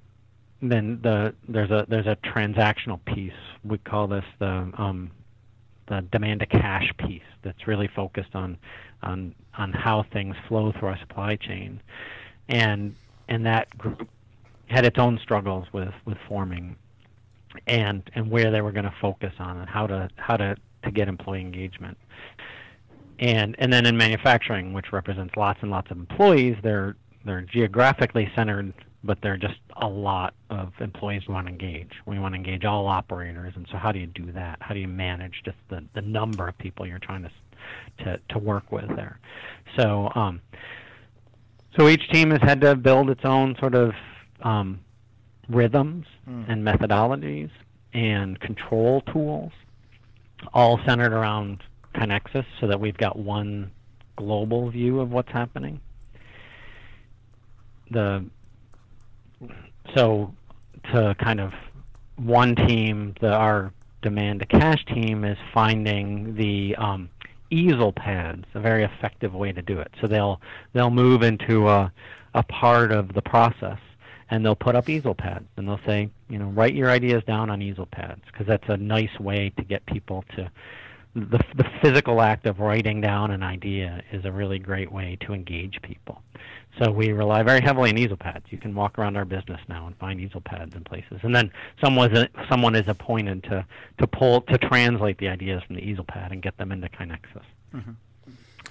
then 0.60 1.00
the 1.02 1.34
there's 1.48 1.70
a 1.70 1.86
there's 1.88 2.06
a 2.06 2.16
transactional 2.16 3.04
piece. 3.04 3.32
We 3.64 3.78
call 3.78 4.06
this 4.06 4.24
the 4.38 4.70
um, 4.78 5.10
the 5.88 6.02
demand 6.12 6.40
to 6.40 6.46
cash 6.46 6.90
piece 6.98 7.22
that's 7.42 7.66
really 7.66 7.88
focused 7.88 8.34
on 8.34 8.56
on 9.02 9.34
on 9.58 9.72
how 9.72 10.04
things 10.12 10.36
flow 10.48 10.72
through 10.72 10.88
our 10.88 10.98
supply 10.98 11.36
chain, 11.36 11.80
and 12.48 12.94
and 13.28 13.46
that 13.46 13.76
group 13.78 14.08
had 14.66 14.84
its 14.84 14.98
own 14.98 15.18
struggles 15.18 15.66
with 15.72 15.92
with 16.04 16.18
forming 16.28 16.76
and 17.66 18.10
and 18.14 18.30
where 18.30 18.50
they 18.50 18.60
were 18.60 18.72
going 18.72 18.84
to 18.84 18.94
focus 19.00 19.32
on 19.38 19.58
and 19.58 19.68
how 19.68 19.86
to 19.86 20.08
how 20.16 20.36
to 20.36 20.56
to 20.84 20.90
get 20.90 21.08
employee 21.08 21.40
engagement. 21.40 21.96
And 23.18 23.54
and 23.58 23.72
then 23.72 23.86
in 23.86 23.96
manufacturing, 23.96 24.72
which 24.72 24.92
represents 24.92 25.36
lots 25.36 25.60
and 25.62 25.70
lots 25.70 25.90
of 25.90 25.98
employees, 25.98 26.56
they're 26.62 26.96
they're 27.24 27.42
geographically 27.42 28.30
centered, 28.34 28.72
but 29.04 29.18
there 29.22 29.32
are 29.32 29.38
just 29.38 29.58
a 29.80 29.88
lot 29.88 30.34
of 30.50 30.72
employees 30.80 31.22
we 31.26 31.34
want 31.34 31.46
to 31.46 31.52
engage. 31.52 31.90
We 32.06 32.18
want 32.18 32.34
to 32.34 32.36
engage 32.36 32.64
all 32.64 32.86
operators, 32.86 33.54
and 33.56 33.66
so 33.70 33.76
how 33.76 33.92
do 33.92 33.98
you 33.98 34.06
do 34.06 34.30
that? 34.32 34.58
How 34.60 34.74
do 34.74 34.80
you 34.80 34.88
manage 34.88 35.42
just 35.44 35.58
the, 35.68 35.84
the 35.94 36.02
number 36.02 36.46
of 36.48 36.56
people 36.58 36.86
you're 36.86 36.98
trying 36.98 37.22
to 37.22 37.30
to, 38.04 38.20
to 38.30 38.38
work 38.38 38.70
with 38.70 38.88
there? 38.96 39.18
So 39.78 40.10
um, 40.14 40.40
so 41.78 41.88
each 41.88 42.08
team 42.10 42.30
has 42.30 42.40
had 42.42 42.60
to 42.60 42.76
build 42.76 43.10
its 43.10 43.24
own 43.24 43.56
sort 43.58 43.74
of 43.74 43.92
um, 44.42 44.80
rhythms 45.48 46.06
mm. 46.28 46.50
and 46.50 46.64
methodologies 46.64 47.50
and 47.94 48.38
control 48.40 49.00
tools, 49.12 49.52
all 50.52 50.78
centered 50.86 51.12
around 51.12 51.62
KaiNexus 51.94 52.44
so 52.60 52.66
that 52.66 52.80
we've 52.80 52.96
got 52.96 53.18
one 53.18 53.70
global 54.16 54.70
view 54.70 55.00
of 55.00 55.10
what's 55.10 55.30
happening. 55.30 55.80
The 57.90 58.24
so 59.94 60.32
to 60.92 61.14
kind 61.18 61.40
of 61.40 61.52
one 62.16 62.54
team, 62.54 63.14
the, 63.20 63.32
our 63.32 63.72
demand 64.02 64.40
to 64.40 64.46
cash 64.46 64.84
team 64.86 65.24
is 65.24 65.38
finding 65.54 66.34
the 66.34 66.74
um, 66.76 67.08
easel 67.50 67.92
pads, 67.92 68.44
a 68.54 68.60
very 68.60 68.84
effective 68.84 69.34
way 69.34 69.52
to 69.52 69.62
do 69.62 69.78
it. 69.78 69.92
So 70.00 70.06
they'll 70.06 70.40
they'll 70.72 70.90
move 70.90 71.22
into 71.22 71.68
a 71.68 71.92
a 72.34 72.42
part 72.42 72.92
of 72.92 73.12
the 73.12 73.22
process 73.22 73.78
and 74.30 74.44
they'll 74.44 74.56
put 74.56 74.74
up 74.74 74.88
easel 74.88 75.14
pads 75.14 75.44
and 75.56 75.68
they'll 75.68 75.80
say, 75.84 76.08
you 76.30 76.38
know, 76.38 76.46
write 76.46 76.74
your 76.74 76.90
ideas 76.90 77.22
down 77.24 77.50
on 77.50 77.60
easel 77.60 77.86
pads 77.86 78.22
because 78.26 78.46
that's 78.46 78.68
a 78.68 78.76
nice 78.76 79.20
way 79.20 79.52
to 79.58 79.64
get 79.64 79.84
people 79.86 80.24
to 80.34 80.50
the, 81.14 81.38
the 81.56 81.64
physical 81.82 82.22
act 82.22 82.46
of 82.46 82.58
writing 82.58 83.00
down 83.00 83.30
an 83.30 83.42
idea 83.42 84.02
is 84.12 84.24
a 84.24 84.32
really 84.32 84.58
great 84.58 84.90
way 84.90 85.18
to 85.20 85.34
engage 85.34 85.80
people. 85.82 86.22
So 86.78 86.90
we 86.90 87.12
rely 87.12 87.42
very 87.42 87.60
heavily 87.60 87.90
on 87.90 87.98
easel 87.98 88.16
pads. 88.16 88.46
You 88.48 88.56
can 88.56 88.74
walk 88.74 88.98
around 88.98 89.16
our 89.16 89.26
business 89.26 89.60
now 89.68 89.86
and 89.86 89.96
find 89.98 90.18
easel 90.20 90.40
pads 90.40 90.74
in 90.74 90.84
places. 90.84 91.20
And 91.22 91.34
then 91.34 91.50
someone 91.82 92.16
is, 92.16 92.28
someone 92.48 92.74
is 92.74 92.88
appointed 92.88 93.44
to, 93.44 93.66
to 93.98 94.06
pull 94.06 94.40
to 94.42 94.56
translate 94.56 95.18
the 95.18 95.28
ideas 95.28 95.62
from 95.64 95.76
the 95.76 95.82
easel 95.82 96.04
pad 96.04 96.32
and 96.32 96.40
get 96.40 96.56
them 96.56 96.72
into 96.72 96.88
KaiNexus. 96.88 97.44
Mm-hmm. 97.74 97.92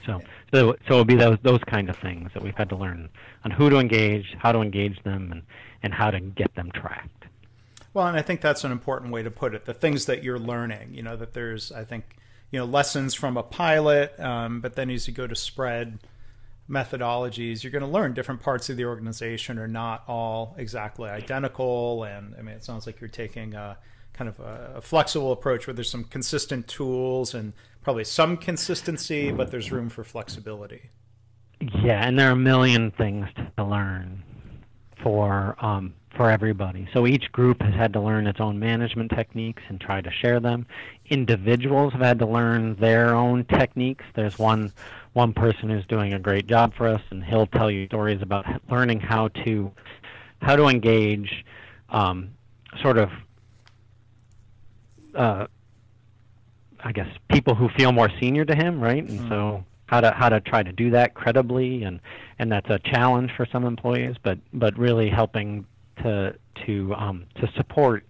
So, 0.06 0.20
so, 0.52 0.76
so 0.88 0.94
it'll 0.94 1.06
be 1.06 1.16
those 1.16 1.38
those 1.44 1.64
kind 1.68 1.88
of 1.88 1.96
things 1.98 2.32
that 2.34 2.42
we've 2.42 2.56
had 2.56 2.70
to 2.70 2.76
learn 2.76 3.08
on 3.46 3.52
who 3.52 3.70
to 3.70 3.78
engage, 3.78 4.36
how 4.40 4.52
to 4.52 4.60
engage 4.60 5.02
them, 5.04 5.32
and 5.32 5.44
and 5.84 5.94
how 5.94 6.10
to 6.10 6.20
get 6.20 6.56
them 6.56 6.72
tracked. 6.74 7.26
Well, 7.94 8.08
and 8.08 8.18
I 8.18 8.24
think 8.24 8.42
that's 8.42 8.64
an 8.64 8.72
important 8.72 9.12
way 9.12 9.22
to 9.22 9.30
put 9.30 9.54
it. 9.54 9.66
The 9.66 9.76
things 9.76 10.08
that 10.08 10.24
you're 10.24 10.40
learning, 10.40 10.96
you 10.96 11.04
know, 11.04 11.16
that 11.18 11.34
there's, 11.34 11.72
I 11.72 11.84
think, 11.84 12.18
you 12.52 12.60
know 12.60 12.66
lessons 12.66 13.14
from 13.14 13.38
a 13.38 13.44
pilot 13.44 14.18
um, 14.20 14.62
but 14.62 14.76
then 14.76 14.90
as 14.90 15.08
you 15.08 15.14
go 15.14 15.26
to 15.26 15.36
spread 15.36 16.00
methodologies 16.70 17.64
you're 17.64 17.72
going 17.72 17.84
to 17.84 17.90
learn 17.90 18.14
different 18.14 18.42
parts 18.42 18.70
of 18.70 18.78
the 18.78 18.86
organization 18.86 19.58
are 19.58 19.68
not 19.68 20.04
all 20.08 20.56
exactly 20.58 21.10
identical 21.10 22.04
and 22.04 22.34
i 22.38 22.42
mean 22.42 22.56
it 22.56 22.64
sounds 22.64 22.86
like 22.86 23.02
you're 23.02 23.10
taking 23.10 23.54
a 23.56 23.78
kind 24.14 24.30
of 24.30 24.40
a, 24.40 24.74
a 24.78 24.82
flexible 24.82 25.32
approach 25.32 25.68
where 25.68 25.74
there's 25.74 25.90
some 25.90 26.04
consistent 26.04 26.68
tools 26.68 27.34
and 27.34 27.54
probably 27.82 28.04
some 28.04 28.38
consistency 28.38 29.32
but 29.32 29.52
there's 29.52 29.72
room 29.72 29.90
for 29.90 30.04
flexibility. 30.04 30.90
Yeah 31.60 32.06
and 32.06 32.18
there 32.18 32.30
are 32.30 32.34
a 32.34 32.36
million 32.36 32.92
things 32.92 33.28
to 33.58 33.64
learn 33.64 34.24
for 35.02 35.56
um, 35.64 35.94
for 36.22 36.30
everybody. 36.30 36.88
So 36.94 37.08
each 37.08 37.32
group 37.32 37.64
has 37.64 37.74
had 37.74 37.94
to 37.94 38.00
learn 38.00 38.28
its 38.28 38.40
own 38.40 38.60
management 38.60 39.10
techniques 39.10 39.64
and 39.70 39.82
try 39.82 40.02
to 40.02 40.12
share 40.12 40.40
them. 40.40 40.68
Individuals 41.10 41.94
have 41.94 42.02
had 42.04 42.20
to 42.20 42.28
learn 42.28 42.76
their 42.76 43.16
own 43.16 43.44
techniques. 43.46 44.06
There's 44.14 44.38
one 44.38 44.72
one 45.14 45.34
person 45.34 45.72
who's 45.72 45.86
doing 45.88 46.14
a 46.14 46.20
great 46.20 46.46
job 46.46 46.76
for 46.76 46.88
us, 46.88 47.02
and 47.10 47.24
he'll 47.24 47.48
tell 47.48 47.72
you 47.72 47.88
stories 47.88 48.22
about 48.22 48.46
learning 48.70 49.00
how 49.00 49.30
to 49.30 49.72
how 50.44 50.56
to 50.56 50.68
engage 50.68 51.44
um, 51.90 52.30
sort 52.84 53.00
of 53.00 53.10
uh, 55.16 55.48
I 56.82 56.92
guess 56.92 57.10
people 57.32 57.56
who 57.56 57.68
feel 57.70 57.92
more 57.92 58.12
senior 58.20 58.46
to 58.46 58.54
him, 58.54 58.80
right? 58.80 59.10
And 59.10 59.22
mm-hmm. 59.22 59.30
so 59.30 59.66
how 59.88 60.02
to 60.02 60.12
how 60.12 60.30
to 60.30 60.40
try 60.40 60.62
to 60.62 60.72
do 60.72 60.92
that 60.92 61.16
credibly 61.16 61.82
and 61.84 62.00
and 62.38 62.52
that's 62.52 62.70
a 62.70 62.78
challenge 62.80 63.32
for 63.36 63.46
some 63.52 63.66
employees 63.66 64.16
but 64.24 64.40
but 64.54 64.78
really 64.78 65.10
helping 65.10 65.66
to 66.04 66.36
to 66.66 66.94
um, 66.96 67.26
to 67.36 67.52
support 67.56 68.06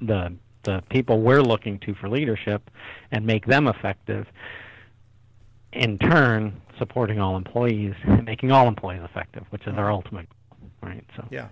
the 0.00 0.34
the 0.64 0.82
people 0.88 1.20
we're 1.20 1.42
looking 1.42 1.78
to 1.80 1.94
for 1.94 2.08
leadership 2.08 2.70
and 3.10 3.26
make 3.26 3.46
them 3.46 3.68
effective 3.68 4.26
in 5.72 5.98
turn 5.98 6.60
supporting 6.78 7.20
all 7.20 7.36
employees 7.36 7.94
and 8.04 8.24
making 8.24 8.50
all 8.52 8.66
employees 8.68 9.02
effective 9.04 9.44
which 9.50 9.66
is 9.66 9.74
our 9.76 9.90
ultimate 9.90 10.26
goal 10.28 10.70
right? 10.82 11.04
So 11.16 11.26
yeah. 11.30 11.48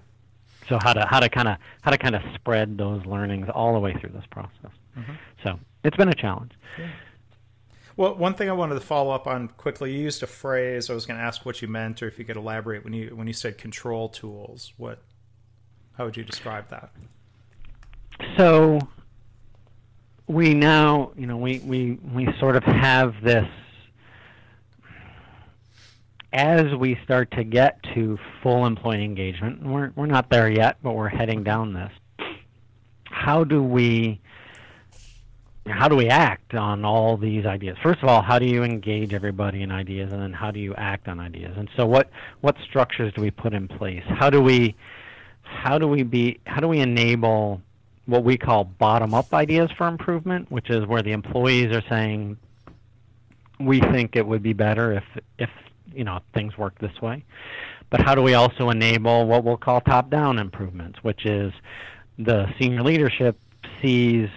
so 0.69 0.79
how 0.83 0.93
to 0.93 1.05
how 1.07 1.21
to 1.21 1.29
kind 1.29 1.49
of 1.49 1.57
how 1.83 1.91
to 1.91 1.99
kind 1.99 2.15
of 2.15 2.23
spread 2.35 2.79
those 2.79 3.05
learnings 3.07 3.49
all 3.55 3.73
the 3.75 3.81
way 3.81 3.95
through 3.95 4.11
this 4.11 4.25
process. 4.31 4.73
Mhm. 4.97 5.17
so 5.43 5.59
it's 5.85 5.97
been 5.97 6.09
a 6.09 6.15
challenge 6.15 6.53
Well, 7.97 8.15
one 8.15 8.35
thing 8.35 8.49
I 8.49 8.53
wanted 8.53 8.75
to 8.75 8.81
follow 8.81 9.11
up 9.11 9.27
on 9.27 9.49
quickly, 9.49 9.93
you 9.93 10.01
used 10.01 10.23
a 10.23 10.27
phrase. 10.27 10.89
I 10.89 10.95
was 10.95 11.07
going 11.07 11.19
to 11.19 11.25
ask 11.25 11.45
what 11.45 11.61
you 11.61 11.69
meant, 11.69 12.03
or 12.03 12.09
if 12.09 12.19
you 12.19 12.25
could 12.25 12.37
elaborate 12.37 12.85
when 12.85 12.93
you 12.93 13.15
when 13.15 13.27
you 13.27 13.33
said 13.33 13.59
control 13.59 14.09
tools. 14.09 14.73
What? 14.77 15.03
How 15.99 16.05
would 16.07 16.17
you 16.17 16.25
describe 16.25 16.69
that? 16.71 16.91
so 18.37 18.79
we 20.27 20.55
now 20.55 21.13
you 21.17 21.27
know 21.27 21.37
we 21.37 21.59
we 21.61 21.99
we 22.15 22.29
sort 22.39 22.57
of 22.57 22.63
have 22.65 23.15
this 23.23 23.49
as 26.33 26.75
we 26.79 26.99
start 27.05 27.31
to 27.33 27.45
get 27.45 27.83
to 27.95 28.19
full 28.43 28.65
employee 28.65 29.05
engagement 29.05 29.63
we're 29.63 29.93
we're 29.97 30.07
not 30.07 30.31
there 30.31 30.51
yet 30.51 30.77
but 30.83 30.93
we're 30.93 31.09
heading 31.09 31.43
down 31.43 31.73
this 31.73 31.93
how 33.05 33.45
do 33.45 33.63
we 33.63 34.21
how 35.67 35.89
do 35.89 35.97
we 35.97 36.09
act 36.09 36.55
on 36.55 36.85
all 36.85 37.17
these 37.17 37.47
ideas? 37.47 37.77
First 37.83 38.03
of 38.03 38.09
all 38.09 38.23
how 38.23 38.39
do 38.39 38.47
you 38.47 38.63
engage 38.63 39.15
everybody 39.15 39.63
in 39.63 39.71
ideas 39.71 40.13
and 40.13 40.21
then 40.21 40.33
how 40.33 40.51
do 40.51 40.61
you 40.61 40.75
act 40.75 41.09
on 41.09 41.21
ideas? 41.21 41.57
And 41.57 41.69
so 41.77 41.87
what 41.87 42.11
what 42.41 42.57
structures 42.65 43.13
do 43.15 43.23
we 43.23 43.31
put 43.31 43.55
in 43.55 43.69
place? 43.69 44.03
How 44.07 44.31
do 44.31 44.41
we 44.41 44.75
how 45.43 45.79
do 45.79 45.87
we 45.87 46.03
be 46.03 46.41
how 46.47 46.61
do 46.61 46.69
we 46.69 46.81
enable 46.81 47.61
what 48.07 48.25
we 48.25 48.37
call 48.37 48.65
bottom 48.65 49.15
up 49.15 49.33
ideas 49.33 49.71
for 49.77 49.87
improvement 49.87 50.51
which 50.51 50.71
is 50.71 50.85
where 50.87 51.03
the 51.03 51.13
employees 51.13 51.75
are 51.75 51.85
saying 51.89 52.37
we 53.61 53.81
think 53.81 54.17
it 54.17 54.27
would 54.27 54.43
be 54.43 54.53
better 54.53 54.93
if 54.93 55.05
if 55.39 55.51
you 55.95 56.05
know 56.05 56.21
things 56.35 56.59
work 56.59 56.79
this 56.79 57.01
way. 57.01 57.25
But 57.91 58.01
how 58.01 58.15
do 58.15 58.23
we 58.23 58.35
also 58.35 58.71
enable 58.71 59.27
what 59.27 59.45
we'll 59.45 59.59
call 59.59 59.81
top 59.81 60.11
down 60.11 60.39
improvements 60.39 60.99
which 61.03 61.25
is 61.25 61.53
the 62.19 62.53
senior 62.59 62.83
leadership 62.83 63.39
sees 63.81 64.29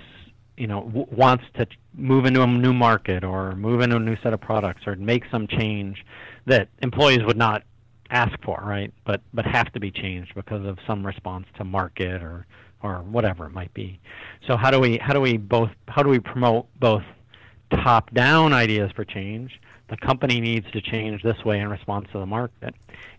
you 0.57 0.67
know 0.67 0.81
w- 0.83 1.07
wants 1.11 1.43
to 1.55 1.67
move 1.93 2.25
into 2.25 2.41
a 2.41 2.47
new 2.47 2.73
market 2.73 3.23
or 3.23 3.55
move 3.55 3.81
into 3.81 3.95
a 3.97 3.99
new 3.99 4.17
set 4.23 4.33
of 4.33 4.41
products 4.41 4.87
or 4.87 4.95
make 4.95 5.23
some 5.31 5.47
change 5.47 6.05
that 6.45 6.69
employees 6.81 7.23
would 7.25 7.37
not 7.37 7.63
ask 8.09 8.33
for 8.43 8.61
right? 8.65 8.93
But 9.05 9.21
but 9.33 9.45
have 9.45 9.71
to 9.73 9.79
be 9.79 9.91
changed 9.91 10.33
because 10.35 10.65
of 10.65 10.77
some 10.87 11.05
response 11.05 11.47
to 11.57 11.63
market 11.63 12.21
or 12.21 12.45
or 12.83 12.97
whatever 13.03 13.45
it 13.45 13.51
might 13.51 13.73
be. 13.73 13.99
So 14.47 14.57
how 14.57 14.69
do 14.71 14.79
we 14.79 14.97
how 14.97 15.13
do 15.13 15.21
we 15.21 15.37
both 15.37 15.71
how 15.87 16.03
do 16.03 16.09
we 16.09 16.19
promote 16.19 16.67
both 16.79 17.03
top 17.71 18.13
down 18.13 18.53
ideas 18.53 18.91
for 18.95 19.03
change 19.03 19.59
the 19.87 19.97
company 19.97 20.39
needs 20.39 20.69
to 20.71 20.81
change 20.81 21.21
this 21.21 21.43
way 21.45 21.59
in 21.59 21.69
response 21.69 22.07
to 22.11 22.19
the 22.19 22.25
market 22.25 22.73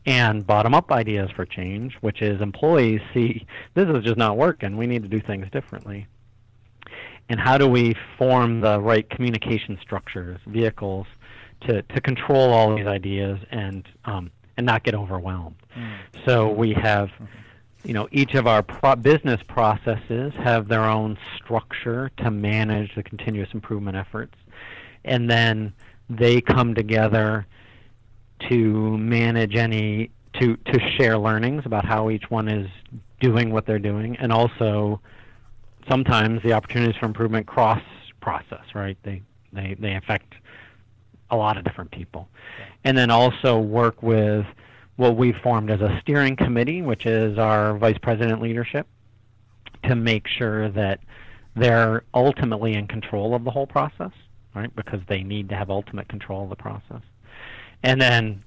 and 0.05 0.47
bottom 0.47 0.74
up 0.74 0.91
ideas 0.93 1.30
for 1.34 1.45
change 1.45 1.95
which 2.01 2.22
is 2.22 2.41
employees 2.41 3.01
see 3.12 3.47
this 3.74 3.89
is 3.89 4.05
just 4.05 4.16
not 4.16 4.37
working 4.37 4.76
we 4.76 4.87
need 4.87 5.03
to 5.03 5.09
do 5.09 5.20
things 5.20 5.47
differently 5.51 6.07
and 7.29 7.41
how 7.41 7.59
do 7.59 7.66
we 7.66 7.95
form 8.18 8.61
the 8.61 8.81
right 8.81 9.09
communication 9.11 9.79
structures 9.83 10.39
vehicles 10.47 11.07
to, 11.62 11.83
to 11.83 12.01
control 12.01 12.53
all 12.53 12.77
these 12.77 12.87
ideas 12.87 13.39
and 13.51 13.89
um, 14.05 14.31
and 14.57 14.64
not 14.64 14.85
get 14.85 14.95
overwhelmed. 14.95 15.57
So 16.24 16.51
we 16.51 16.72
have 16.74 17.11
you 17.85 17.93
know 17.93 18.09
each 18.12 18.35
of 18.35 18.47
our 18.47 18.62
pro- 18.62 18.97
business 18.97 19.41
processes 19.49 20.33
have 20.43 20.68
their 20.68 20.85
own 20.85 21.18
structure 21.37 22.11
to 22.18 22.31
manage 22.31 22.95
the 22.95 23.03
continuous 23.03 23.51
improvement 23.53 23.97
efforts. 23.97 24.35
And 25.05 25.31
then 25.31 25.72
they 26.09 26.41
come 26.41 26.74
together 26.74 27.47
to 28.49 28.99
manage 28.99 29.57
any 29.57 30.11
to 30.41 30.57
to 30.57 30.81
share 30.97 31.18
learnings 31.18 31.64
about 31.64 31.85
how 31.85 32.11
each 32.11 32.31
one 32.31 32.49
is 32.49 32.68
doing 33.20 33.51
what 33.51 33.66
they're 33.66 33.79
doing 33.79 34.14
and 34.16 34.31
also 34.31 35.01
sometimes 35.89 36.43
the 36.43 36.53
opportunities 36.53 36.97
for 36.99 37.07
improvement 37.07 37.47
cross 37.47 37.82
process 38.20 38.64
right? 38.74 38.97
They 39.03 39.22
they 39.53 39.76
they 39.78 39.95
affect 39.95 40.34
a 41.30 41.37
lot 41.37 41.57
of 41.57 41.64
different 41.64 41.91
people. 41.91 42.28
And 42.84 42.97
then 42.97 43.11
also 43.11 43.59
work 43.59 44.03
with 44.03 44.47
what 44.97 45.16
we 45.16 45.32
formed 45.43 45.70
as 45.70 45.80
a 45.80 45.99
steering 46.03 46.37
committee 46.37 46.82
which 46.82 47.07
is 47.07 47.39
our 47.39 47.76
vice 47.76 47.99
president 48.03 48.41
leadership 48.41 48.87
to 49.84 49.95
make 49.95 50.26
sure 50.26 50.70
that 50.70 51.01
they're 51.55 52.03
ultimately 52.14 52.74
in 52.74 52.87
control 52.87 53.34
of 53.34 53.45
the 53.45 53.51
whole 53.51 53.66
process 53.66 54.12
right? 54.57 54.74
Because 54.74 55.01
they 55.09 55.22
need 55.22 55.51
to 55.51 55.55
have 55.55 55.70
ultimate 55.70 56.09
control 56.09 56.45
of 56.45 56.51
the 56.51 56.57
process. 56.57 57.03
And 57.82 58.01
then 58.01 58.43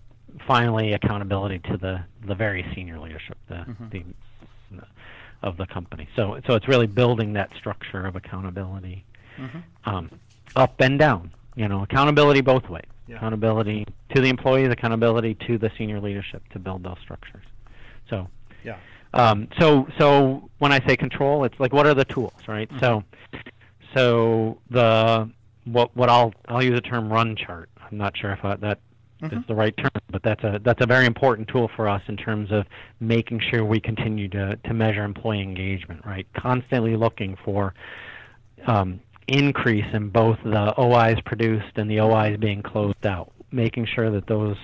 finally 0.48 0.94
accountability 0.94 1.60
to 1.60 1.78
the 1.78 2.04
the 2.28 2.36
very 2.36 2.66
senior 2.76 3.00
leadership 3.00 3.38
the, 3.48 3.56
mm-hmm. 3.56 3.90
the, 3.90 4.04
the 4.78 4.86
of 5.42 5.56
the 5.58 5.66
company 5.68 6.08
so 6.16 6.40
so 6.46 6.56
it's 6.56 6.68
really 6.68 6.88
building 6.88 7.34
that 7.34 7.50
structure 7.58 8.06
of 8.06 8.16
accountability 8.16 9.04
um, 9.86 10.10
up 10.56 10.80
and 10.82 11.00
down 11.00 11.32
you 11.56 11.68
know 11.68 11.82
accountability 11.84 12.42
both 12.42 12.68
ways 12.70 12.84
Yeah. 13.08 13.16
accountability 13.18 13.86
to 14.14 14.22
the 14.22 14.28
employees 14.30 14.70
accountability 14.70 15.36
to 15.48 15.58
the 15.58 15.72
senior 15.78 16.00
leadership 16.02 16.42
to 16.50 16.60
build 16.60 16.84
those 16.84 16.98
structures 17.02 17.46
so 18.10 18.28
Yeah. 18.66 18.76
um, 19.14 19.48
so 19.60 19.88
so 19.98 20.50
when 20.60 20.72
I 20.74 20.86
say 20.86 20.98
control, 20.98 21.46
it's 21.46 21.58
like 21.60 21.72
what 21.74 21.88
are 21.88 21.94
the 21.94 22.06
tools, 22.06 22.34
right? 22.48 22.70
So 22.80 23.04
so 23.96 24.58
the 24.70 25.30
what 25.66 25.96
what 25.96 26.10
I'll 26.10 26.34
I'll 26.48 26.64
use 26.64 26.76
the 26.76 26.82
term 26.82 27.12
run 27.12 27.36
chart. 27.36 27.70
I'm 27.82 27.98
not 27.98 28.16
sure 28.18 28.32
if 28.34 28.44
I, 28.44 28.56
that 28.58 28.80
is 29.22 29.46
the 29.48 29.56
right 29.56 29.76
term, 29.78 29.90
but 30.12 30.24
that's 30.24 30.44
a 30.44 30.60
that's 30.64 30.82
a 30.82 30.86
very 30.86 31.06
important 31.06 31.48
tool 31.48 31.70
for 31.76 31.88
us 31.90 32.02
in 32.08 32.18
terms 32.18 32.52
of 32.52 32.66
making 33.00 33.42
sure 33.50 33.66
we 33.66 33.80
continue 33.80 34.28
to 34.30 34.56
to 34.56 34.74
measure 34.74 35.04
employee 35.04 35.42
engagement, 35.42 36.06
right? 36.06 36.26
Constantly 36.34 36.96
looking 36.96 37.38
for 37.44 37.74
um, 38.68 39.00
increase 39.28 39.86
in 39.94 40.10
both 40.10 40.38
the 40.44 40.74
OIs 40.78 41.20
produced 41.26 41.78
and 41.78 41.90
the 41.90 42.00
OIs 42.00 42.40
being 42.40 42.62
closed 42.62 43.06
out, 43.06 43.32
making 43.52 43.86
sure 43.86 44.10
that 44.12 44.28
those 44.28 44.58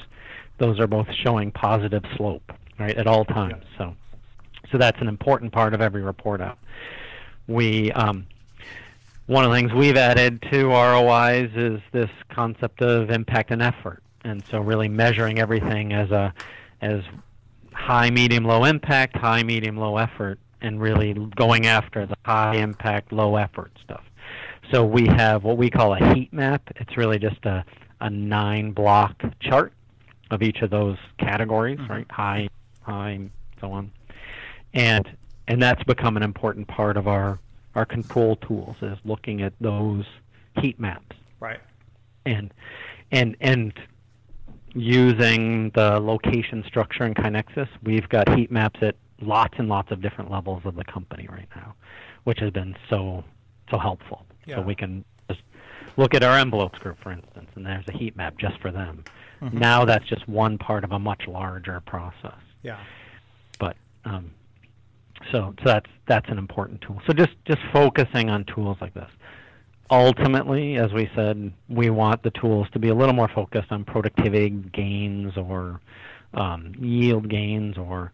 those 0.57 0.79
are 0.79 0.87
both 0.87 1.07
showing 1.23 1.51
positive 1.51 2.03
slope, 2.15 2.51
right, 2.79 2.95
at 2.97 3.07
all 3.07 3.25
times. 3.25 3.63
So 3.77 3.95
so 4.71 4.77
that's 4.77 4.99
an 5.01 5.07
important 5.07 5.51
part 5.51 5.73
of 5.73 5.81
every 5.81 6.01
report 6.01 6.41
out. 6.41 6.57
We 7.47 7.91
um, 7.91 8.25
one 9.27 9.43
of 9.43 9.51
the 9.51 9.57
things 9.57 9.73
we've 9.73 9.97
added 9.97 10.41
to 10.51 10.67
ROIs 10.67 11.49
is 11.55 11.81
this 11.91 12.09
concept 12.29 12.81
of 12.81 13.09
impact 13.09 13.51
and 13.51 13.61
effort, 13.61 14.03
and 14.25 14.43
so 14.49 14.59
really 14.59 14.89
measuring 14.89 15.39
everything 15.39 15.93
as 15.93 16.11
a 16.11 16.33
as 16.81 17.01
high, 17.73 18.09
medium, 18.09 18.43
low 18.43 18.65
impact, 18.65 19.15
high, 19.15 19.43
medium, 19.43 19.77
low 19.77 19.97
effort, 19.97 20.39
and 20.61 20.81
really 20.81 21.13
going 21.35 21.67
after 21.67 22.05
the 22.05 22.15
high 22.25 22.55
impact, 22.55 23.11
low 23.11 23.35
effort 23.35 23.71
stuff. 23.83 24.03
So 24.71 24.83
we 24.83 25.07
have 25.07 25.43
what 25.43 25.57
we 25.57 25.69
call 25.69 25.93
a 25.93 26.13
heat 26.13 26.33
map. 26.33 26.61
It's 26.77 26.97
really 26.97 27.19
just 27.19 27.45
a, 27.45 27.63
a 28.01 28.09
nine 28.09 28.71
block 28.71 29.21
chart 29.39 29.73
of 30.31 30.41
each 30.41 30.61
of 30.61 30.71
those 30.71 30.97
categories, 31.19 31.79
mm-hmm. 31.79 31.91
right? 31.91 32.11
High, 32.11 32.49
high, 32.81 33.19
so 33.61 33.71
on. 33.71 33.91
And 34.73 35.07
and 35.47 35.61
that's 35.61 35.83
become 35.83 36.17
an 36.17 36.23
important 36.23 36.67
part 36.67 36.97
of 36.97 37.07
our 37.07 37.39
our 37.75 37.85
control 37.85 38.37
tools 38.37 38.75
is 38.81 38.97
looking 39.05 39.41
at 39.41 39.53
those 39.59 40.05
heat 40.61 40.79
maps 40.79 41.15
Right. 41.39 41.59
and 42.25 42.53
and 43.11 43.35
and 43.41 43.73
using 44.75 45.71
the 45.73 45.99
location 45.99 46.63
structure 46.67 47.05
in 47.05 47.13
KaiNexus, 47.13 47.69
we've 47.83 48.07
got 48.09 48.29
heat 48.37 48.51
maps 48.51 48.79
at 48.81 48.95
lots 49.21 49.55
and 49.57 49.69
lots 49.69 49.91
of 49.91 50.01
different 50.01 50.29
levels 50.29 50.61
of 50.65 50.75
the 50.75 50.83
company 50.83 51.27
right 51.31 51.47
now, 51.55 51.73
which 52.25 52.39
has 52.39 52.51
been 52.51 52.75
so 52.89 53.23
so 53.71 53.79
helpful. 53.79 54.25
Yeah. 54.45 54.57
So 54.57 54.61
we 54.61 54.75
can 54.75 55.03
just 55.29 55.41
look 55.97 56.13
at 56.13 56.23
our 56.23 56.37
envelopes 56.37 56.77
group, 56.79 56.97
for 57.01 57.11
instance, 57.11 57.49
and 57.55 57.65
there's 57.65 57.85
a 57.87 57.97
heat 57.97 58.15
map 58.15 58.37
just 58.37 58.59
for 58.59 58.71
them. 58.71 59.03
Now 59.41 59.85
that's 59.85 60.05
just 60.05 60.27
one 60.27 60.57
part 60.57 60.83
of 60.83 60.91
a 60.91 60.99
much 60.99 61.27
larger 61.27 61.79
process. 61.81 62.39
Yeah. 62.63 62.79
But 63.59 63.75
um, 64.03 64.31
so 65.31 65.53
so 65.59 65.65
that's 65.65 65.89
that's 66.07 66.29
an 66.29 66.37
important 66.37 66.81
tool. 66.81 67.01
So 67.07 67.13
just 67.13 67.33
just 67.45 67.61
focusing 67.71 68.29
on 68.29 68.45
tools 68.45 68.77
like 68.81 68.93
this. 68.93 69.09
Ultimately, 69.91 70.77
as 70.77 70.91
we 70.93 71.09
said, 71.15 71.51
we 71.69 71.89
want 71.89 72.23
the 72.23 72.31
tools 72.31 72.67
to 72.73 72.79
be 72.79 72.89
a 72.89 72.95
little 72.95 73.13
more 73.13 73.27
focused 73.27 73.71
on 73.71 73.83
productivity 73.83 74.49
gains 74.49 75.37
or 75.37 75.79
um, 76.33 76.73
yield 76.79 77.29
gains, 77.29 77.77
or 77.77 78.11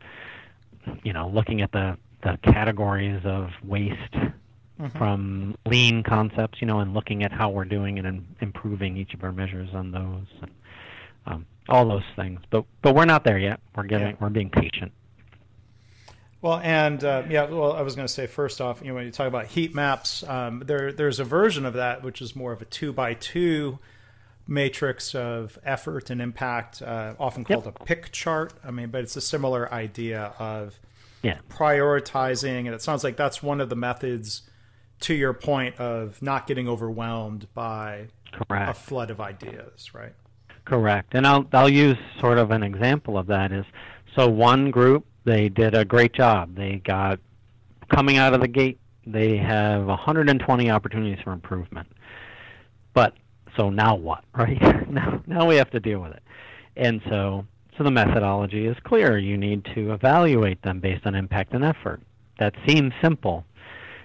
you 1.03 1.13
know, 1.13 1.29
looking 1.29 1.61
at 1.61 1.71
the 1.71 1.97
the 2.23 2.37
categories 2.43 3.21
of 3.25 3.49
waste 3.63 4.15
from 4.97 5.55
lean 5.65 6.03
concepts, 6.03 6.59
you 6.59 6.67
know, 6.67 6.79
and 6.79 6.93
looking 6.93 7.23
at 7.23 7.31
how 7.31 7.49
we're 7.49 7.65
doing 7.65 7.99
and 7.99 8.25
improving 8.41 8.97
each 8.97 9.13
of 9.13 9.23
our 9.23 9.31
measures 9.31 9.69
on 9.73 9.91
those, 9.91 10.25
and, 10.41 10.51
um, 11.27 11.45
all 11.69 11.87
those 11.87 12.03
things. 12.15 12.39
But 12.49 12.65
but 12.81 12.95
we're 12.95 13.05
not 13.05 13.23
there 13.23 13.37
yet. 13.37 13.59
We're 13.75 13.83
getting 13.83 14.07
Yeah. 14.09 14.15
we're 14.19 14.29
being 14.29 14.49
patient. 14.49 14.91
Well, 16.41 16.59
and 16.63 17.03
uh, 17.03 17.23
yeah, 17.29 17.45
well, 17.45 17.73
I 17.73 17.81
was 17.81 17.95
going 17.95 18.07
to 18.07 18.13
say 18.13 18.25
first 18.25 18.61
off, 18.61 18.81
you 18.81 18.87
know, 18.87 18.95
when 18.95 19.05
you 19.05 19.11
talk 19.11 19.27
about 19.27 19.45
heat 19.45 19.75
maps, 19.75 20.23
um, 20.23 20.63
there 20.65 20.91
there's 20.91 21.19
a 21.19 21.23
version 21.23 21.65
of 21.65 21.75
that 21.75 22.03
which 22.03 22.21
is 22.21 22.35
more 22.35 22.51
of 22.51 22.61
a 22.61 22.65
two 22.65 22.91
by 22.91 23.13
two 23.13 23.77
matrix 24.47 25.13
of 25.13 25.59
effort 25.63 26.09
and 26.09 26.19
impact, 26.19 26.81
uh, 26.81 27.13
often 27.19 27.43
called 27.43 27.65
yep. 27.65 27.79
a 27.79 27.83
pick 27.83 28.11
chart. 28.11 28.53
I 28.65 28.71
mean, 28.71 28.89
but 28.89 29.01
it's 29.01 29.15
a 29.15 29.21
similar 29.21 29.71
idea 29.71 30.33
of 30.39 30.79
yeah. 31.21 31.37
prioritizing, 31.49 32.65
and 32.65 32.69
it 32.69 32.81
sounds 32.81 33.03
like 33.03 33.17
that's 33.17 33.43
one 33.43 33.61
of 33.61 33.69
the 33.69 33.75
methods. 33.75 34.43
To 35.05 35.15
your 35.15 35.33
point 35.33 35.79
of 35.79 36.21
not 36.21 36.45
getting 36.45 36.69
overwhelmed 36.69 37.47
by 37.55 38.09
Correct. 38.33 38.69
a 38.69 38.73
flood 38.75 39.09
of 39.09 39.19
ideas, 39.19 39.95
right? 39.95 40.13
Correct. 40.63 41.15
And 41.15 41.25
I'll 41.25 41.47
I'll 41.53 41.69
use 41.69 41.97
sort 42.19 42.37
of 42.37 42.51
an 42.51 42.61
example 42.61 43.17
of 43.17 43.25
that 43.25 43.51
is 43.51 43.65
so 44.15 44.27
one 44.29 44.69
group 44.69 45.07
they 45.23 45.49
did 45.49 45.75
a 45.75 45.85
great 45.85 46.13
job. 46.13 46.55
They 46.55 46.81
got 46.83 47.19
coming 47.89 48.17
out 48.17 48.33
of 48.33 48.41
the 48.41 48.47
gate 48.47 48.79
they 49.05 49.37
have 49.37 49.85
120 49.85 50.69
opportunities 50.69 51.19
for 51.23 51.33
improvement. 51.33 51.87
But 52.93 53.13
so 53.57 53.69
now 53.69 53.95
what, 53.95 54.23
right? 54.35 54.61
now 54.89 55.21
now 55.27 55.47
we 55.47 55.55
have 55.55 55.71
to 55.71 55.79
deal 55.79 55.99
with 55.99 56.11
it. 56.11 56.23
And 56.75 57.01
so 57.09 57.45
so 57.77 57.83
the 57.83 57.91
methodology 57.91 58.67
is 58.67 58.77
clear. 58.83 59.17
You 59.17 59.37
need 59.37 59.65
to 59.75 59.93
evaluate 59.93 60.61
them 60.61 60.79
based 60.79 61.05
on 61.05 61.15
impact 61.15 61.53
and 61.53 61.63
effort. 61.63 62.01
That 62.39 62.53
seems 62.67 62.93
simple. 63.01 63.45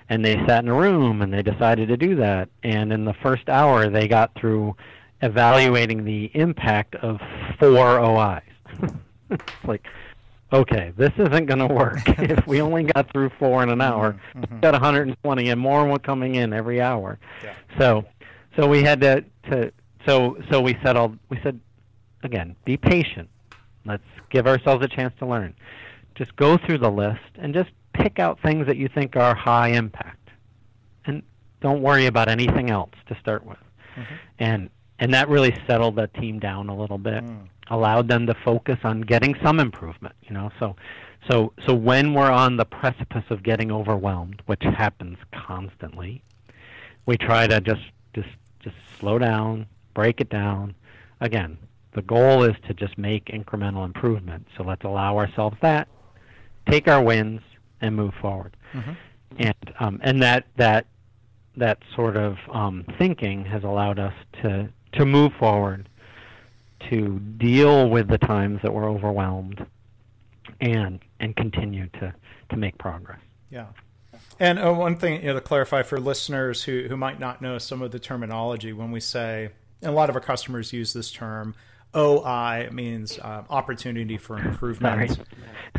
And 0.08 0.24
they 0.24 0.36
sat 0.46 0.62
in 0.62 0.68
a 0.68 0.74
room 0.74 1.20
and 1.20 1.32
they 1.32 1.42
decided 1.42 1.88
to 1.88 1.96
do 1.96 2.14
that. 2.16 2.48
And 2.62 2.92
in 2.92 3.04
the 3.04 3.14
first 3.14 3.48
hour, 3.48 3.90
they 3.90 4.06
got 4.06 4.32
through 4.36 4.76
evaluating 5.20 6.04
the 6.04 6.30
impact 6.34 6.94
of 6.96 7.18
four 7.58 7.98
OIs. 7.98 8.42
like, 9.64 9.84
okay, 10.52 10.92
this 10.96 11.12
isn't 11.18 11.46
going 11.46 11.58
to 11.58 11.66
work. 11.66 12.02
if 12.06 12.46
we 12.46 12.60
only 12.60 12.84
got 12.84 13.10
through 13.12 13.30
four 13.38 13.62
in 13.62 13.70
an 13.70 13.80
hour, 13.80 14.12
mm-hmm. 14.12 14.40
we 14.40 14.46
mm-hmm. 14.46 14.60
got 14.60 14.72
120 14.72 15.48
and 15.50 15.60
more 15.60 15.86
were 15.86 15.98
coming 15.98 16.36
in 16.36 16.52
every 16.52 16.80
hour. 16.80 17.18
Yeah. 17.42 17.54
So, 17.78 18.04
so 18.56 18.66
we 18.68 18.82
had 18.82 19.00
to, 19.02 19.24
to 19.50 19.72
so 20.06 20.36
so 20.50 20.60
we 20.60 20.76
settled. 20.82 21.18
We 21.28 21.38
said, 21.42 21.60
again, 22.22 22.56
be 22.64 22.76
patient. 22.76 23.28
Let's 23.84 24.02
give 24.30 24.46
ourselves 24.46 24.84
a 24.84 24.88
chance 24.88 25.14
to 25.18 25.26
learn. 25.26 25.54
Just 26.14 26.34
go 26.36 26.56
through 26.56 26.78
the 26.78 26.90
list 26.90 27.20
and 27.36 27.52
just 27.52 27.70
pick 27.92 28.18
out 28.18 28.40
things 28.42 28.66
that 28.66 28.76
you 28.76 28.88
think 28.88 29.16
are 29.16 29.34
high 29.34 29.68
impact, 29.68 30.30
and 31.04 31.22
don't 31.60 31.82
worry 31.82 32.06
about 32.06 32.28
anything 32.28 32.70
else 32.70 32.92
to 33.08 33.18
start 33.20 33.44
with. 33.44 33.58
Mm-hmm. 33.96 34.14
And 34.38 34.70
and 34.98 35.12
that 35.12 35.28
really 35.28 35.54
settled 35.66 35.96
the 35.96 36.06
team 36.06 36.38
down 36.38 36.68
a 36.68 36.76
little 36.76 36.98
bit, 36.98 37.24
mm. 37.24 37.48
Allowed 37.68 38.08
them 38.08 38.26
to 38.26 38.34
focus 38.44 38.78
on 38.84 39.00
getting 39.02 39.34
some 39.42 39.60
improvement. 39.60 40.14
You 40.22 40.34
know, 40.34 40.50
so 40.58 40.76
so 41.30 41.52
so 41.66 41.74
when 41.74 42.14
we're 42.14 42.30
on 42.30 42.56
the 42.56 42.64
precipice 42.64 43.24
of 43.30 43.42
getting 43.42 43.70
overwhelmed, 43.70 44.42
which 44.46 44.62
happens 44.62 45.18
constantly, 45.32 46.22
we 47.06 47.16
try 47.16 47.46
to 47.46 47.60
just 47.60 47.82
just 48.14 48.28
just 48.62 48.76
slow 48.98 49.18
down, 49.18 49.66
break 49.94 50.20
it 50.20 50.28
down. 50.28 50.74
Again, 51.20 51.58
the 51.94 52.02
goal 52.02 52.44
is 52.44 52.54
to 52.66 52.74
just 52.74 52.98
make 52.98 53.26
incremental 53.26 53.84
improvement. 53.84 54.46
So 54.56 54.62
let's 54.62 54.84
allow 54.84 55.16
ourselves 55.16 55.56
that, 55.62 55.88
take 56.68 56.88
our 56.88 57.02
wins, 57.02 57.40
and 57.80 57.96
move 57.96 58.12
forward. 58.20 58.56
Mm-hmm. 58.74 58.92
And 59.38 59.74
um, 59.80 60.00
and 60.02 60.22
that 60.22 60.46
that 60.56 60.86
that 61.56 61.78
sort 61.94 62.16
of 62.16 62.36
um, 62.52 62.84
thinking 62.98 63.44
has 63.46 63.64
allowed 63.64 63.98
us 63.98 64.14
to 64.42 64.68
to 64.92 65.06
move 65.06 65.32
forward, 65.38 65.88
to 66.90 67.18
deal 67.18 67.88
with 67.88 68.08
the 68.08 68.18
times 68.18 68.60
that 68.62 68.72
we're 68.72 68.90
overwhelmed, 68.90 69.64
and 70.60 71.00
and 71.20 71.36
continue 71.36 71.88
to 72.00 72.14
to 72.50 72.56
make 72.56 72.78
progress. 72.78 73.20
Yeah. 73.50 73.66
And 74.38 74.58
uh, 74.58 74.72
one 74.72 74.96
thing 74.96 75.22
you 75.22 75.28
know, 75.28 75.34
to 75.34 75.40
clarify 75.40 75.82
for 75.82 75.98
listeners 75.98 76.62
who, 76.62 76.86
who 76.88 76.96
might 76.96 77.18
not 77.18 77.40
know 77.40 77.58
some 77.58 77.80
of 77.80 77.90
the 77.90 77.98
terminology, 77.98 78.72
when 78.72 78.90
we 78.90 79.00
say, 79.00 79.50
and 79.80 79.90
a 79.90 79.94
lot 79.94 80.10
of 80.10 80.16
our 80.16 80.20
customers 80.20 80.72
use 80.72 80.92
this 80.92 81.10
term, 81.10 81.54
OI 81.94 82.68
means 82.72 83.18
uh, 83.18 83.44
opportunity 83.48 84.18
for 84.18 84.38
improvement. 84.38 85.18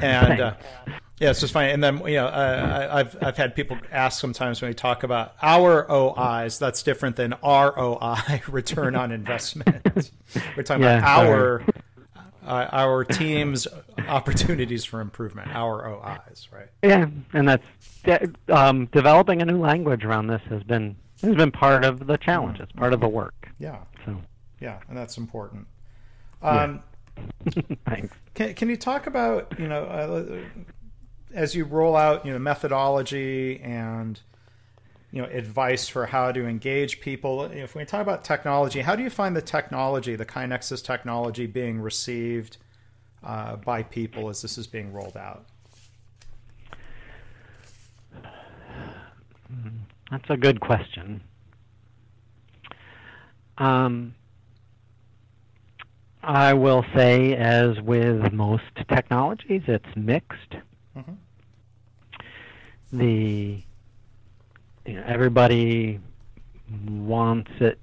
And 0.02 0.40
uh, 0.40 0.56
yeah, 1.20 1.32
it's 1.32 1.40
just 1.40 1.54
funny. 1.54 1.72
And 1.72 1.84
then 1.84 2.00
you 2.00 2.16
know, 2.16 2.28
uh, 2.28 2.90
I've 2.92 3.18
I've 3.24 3.38
had 3.38 3.56
people 3.56 3.78
ask 3.92 4.20
sometimes 4.20 4.62
when 4.62 4.70
we 4.70 4.76
talk 4.76 5.04
about 5.04 5.36
our 5.42 5.92
OIs, 5.92 6.60
that's 6.60 6.84
different 6.84 7.16
than 7.16 7.36
ROI, 7.44 8.42
return 8.48 8.96
on 8.96 9.12
investment. 9.12 10.12
We're 10.56 10.64
talking 10.64 10.84
yeah, 10.84 11.00
about 11.00 11.26
our 11.26 11.64
uh, 12.46 12.70
our 12.72 13.04
team's 13.04 13.68
opportunities 14.08 14.86
for 14.86 15.02
improvement, 15.02 15.50
our 15.56 15.88
OIs, 15.88 16.48
right? 16.52 16.68
Yeah, 16.84 17.08
and 17.34 17.48
that's 17.48 17.66
um, 18.50 18.86
developing 18.88 19.42
a 19.42 19.46
new 19.46 19.60
language 19.60 20.06
around 20.06 20.28
this 20.28 20.42
has 20.50 20.64
been 20.64 20.96
has 21.22 21.36
been 21.36 21.52
part 21.52 21.84
of 21.84 22.06
the 22.06 22.18
challenge. 22.18 22.60
It's 22.60 22.72
part 22.74 22.94
of 22.94 23.00
the 23.00 23.08
work. 23.08 23.50
Yeah. 23.60 23.80
So. 24.06 24.22
Yeah, 24.60 24.80
and 24.88 24.98
that's 24.98 25.18
important. 25.18 25.68
Um, 26.42 26.84
yeah. 27.46 27.62
Thanks. 27.88 28.16
Can, 28.34 28.54
can 28.54 28.70
you 28.70 28.78
talk 28.78 29.08
about 29.08 29.54
you 29.60 29.68
know 29.68 29.84
uh, 29.84 30.40
as 31.34 31.56
you 31.56 31.66
roll 31.66 31.96
out, 31.96 32.26
you 32.26 32.34
know, 32.34 32.40
methodology 32.40 33.60
and 33.62 34.20
you 35.12 35.22
know 35.22 35.28
advice 35.30 35.88
for 35.88 36.06
how 36.06 36.32
to 36.32 36.46
engage 36.46 37.00
people. 37.00 37.44
If 37.44 37.76
we 37.76 37.86
talk 37.86 38.02
about 38.02 38.24
technology, 38.24 38.82
how 38.82 38.96
do 38.96 39.04
you 39.04 39.10
find 39.10 39.36
the 39.36 39.42
technology, 39.42 40.16
the 40.16 40.26
KaiNexus 40.26 40.84
technology, 40.84 41.46
being 41.46 41.80
received 41.80 42.58
uh, 43.24 43.56
by 43.58 43.84
people 43.84 44.30
as 44.30 44.42
this 44.42 44.58
is 44.58 44.68
being 44.68 44.94
rolled 44.94 45.18
out? 45.18 45.46
That's 50.12 50.30
a 50.30 50.38
good 50.38 50.60
question. 50.60 51.22
Um, 53.58 54.14
I 56.28 56.54
will 56.56 56.84
say, 56.94 57.36
as 57.38 57.80
with 57.80 58.34
most 58.34 58.66
technologies, 58.90 59.62
it's 59.66 59.96
mixed. 59.96 60.58
Mm-hmm. 60.98 61.14
The 62.92 63.64
you 64.86 64.94
know, 64.94 65.04
everybody 65.08 66.02
wants 66.86 67.52
it 67.62 67.80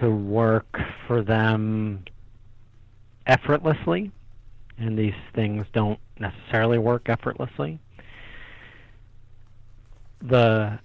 to 0.00 0.10
work 0.10 0.80
for 1.06 1.20
them 1.20 2.04
effortlessly, 3.26 4.10
and 4.78 4.98
these 4.98 5.12
things 5.34 5.66
don't 5.74 6.00
necessarily 6.18 6.78
work 6.78 7.10
effortlessly. 7.10 7.78
The 10.22 10.78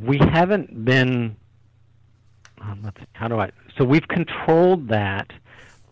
we 0.00 0.18
haven't 0.18 0.84
been 0.84 1.36
um, 2.62 2.80
let's 2.84 3.00
how 3.12 3.28
do 3.28 3.38
I 3.38 3.50
so 3.76 3.84
we've 3.84 4.06
controlled 4.08 4.88
that 4.88 5.30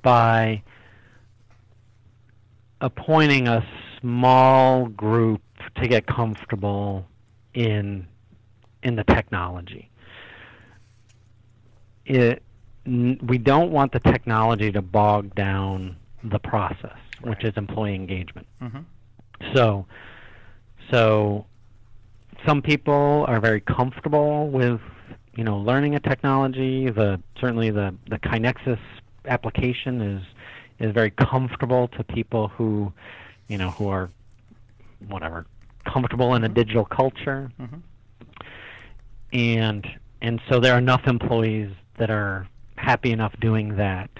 by 0.02 0.62
appointing 2.80 3.48
a 3.48 3.66
small 4.00 4.86
group 4.86 5.42
to 5.76 5.88
get 5.88 6.06
comfortable 6.06 7.06
in 7.54 8.06
in 8.82 8.96
the 8.96 9.04
technology. 9.04 9.90
It, 12.06 12.42
we 12.86 13.38
don't 13.38 13.70
want 13.70 13.92
the 13.92 14.00
technology 14.00 14.72
to 14.72 14.82
bog 14.82 15.34
down 15.34 15.96
the 16.24 16.38
process, 16.38 16.96
right. 17.22 17.30
which 17.30 17.44
is 17.44 17.52
employee 17.56 17.94
engagement. 17.94 18.46
Mm-hmm. 18.62 18.80
So, 19.54 19.86
so 20.90 21.46
some 22.46 22.62
people 22.62 23.26
are 23.28 23.38
very 23.38 23.60
comfortable 23.60 24.48
with 24.48 24.80
you 25.36 25.44
know 25.44 25.58
learning 25.58 25.94
a 25.94 26.00
technology. 26.00 26.90
The 26.90 27.20
certainly 27.40 27.70
the 27.70 27.94
the 28.08 28.18
KaiNexus 28.18 28.80
application 29.26 30.00
is 30.00 30.22
is 30.80 30.92
very 30.92 31.10
comfortable 31.10 31.88
to 31.88 32.02
people 32.02 32.48
who, 32.48 32.92
you 33.48 33.58
know, 33.58 33.70
who 33.70 33.88
are 33.88 34.10
whatever 35.08 35.46
comfortable 35.84 36.34
in 36.34 36.44
a 36.44 36.48
digital 36.48 36.84
culture. 36.84 37.50
Mm-hmm. 37.60 37.76
And 39.32 39.86
and 40.22 40.40
so 40.50 40.58
there 40.58 40.74
are 40.74 40.78
enough 40.78 41.06
employees 41.06 41.70
that 41.98 42.10
are 42.10 42.48
happy 42.76 43.12
enough 43.12 43.38
doing 43.40 43.76
that. 43.76 44.10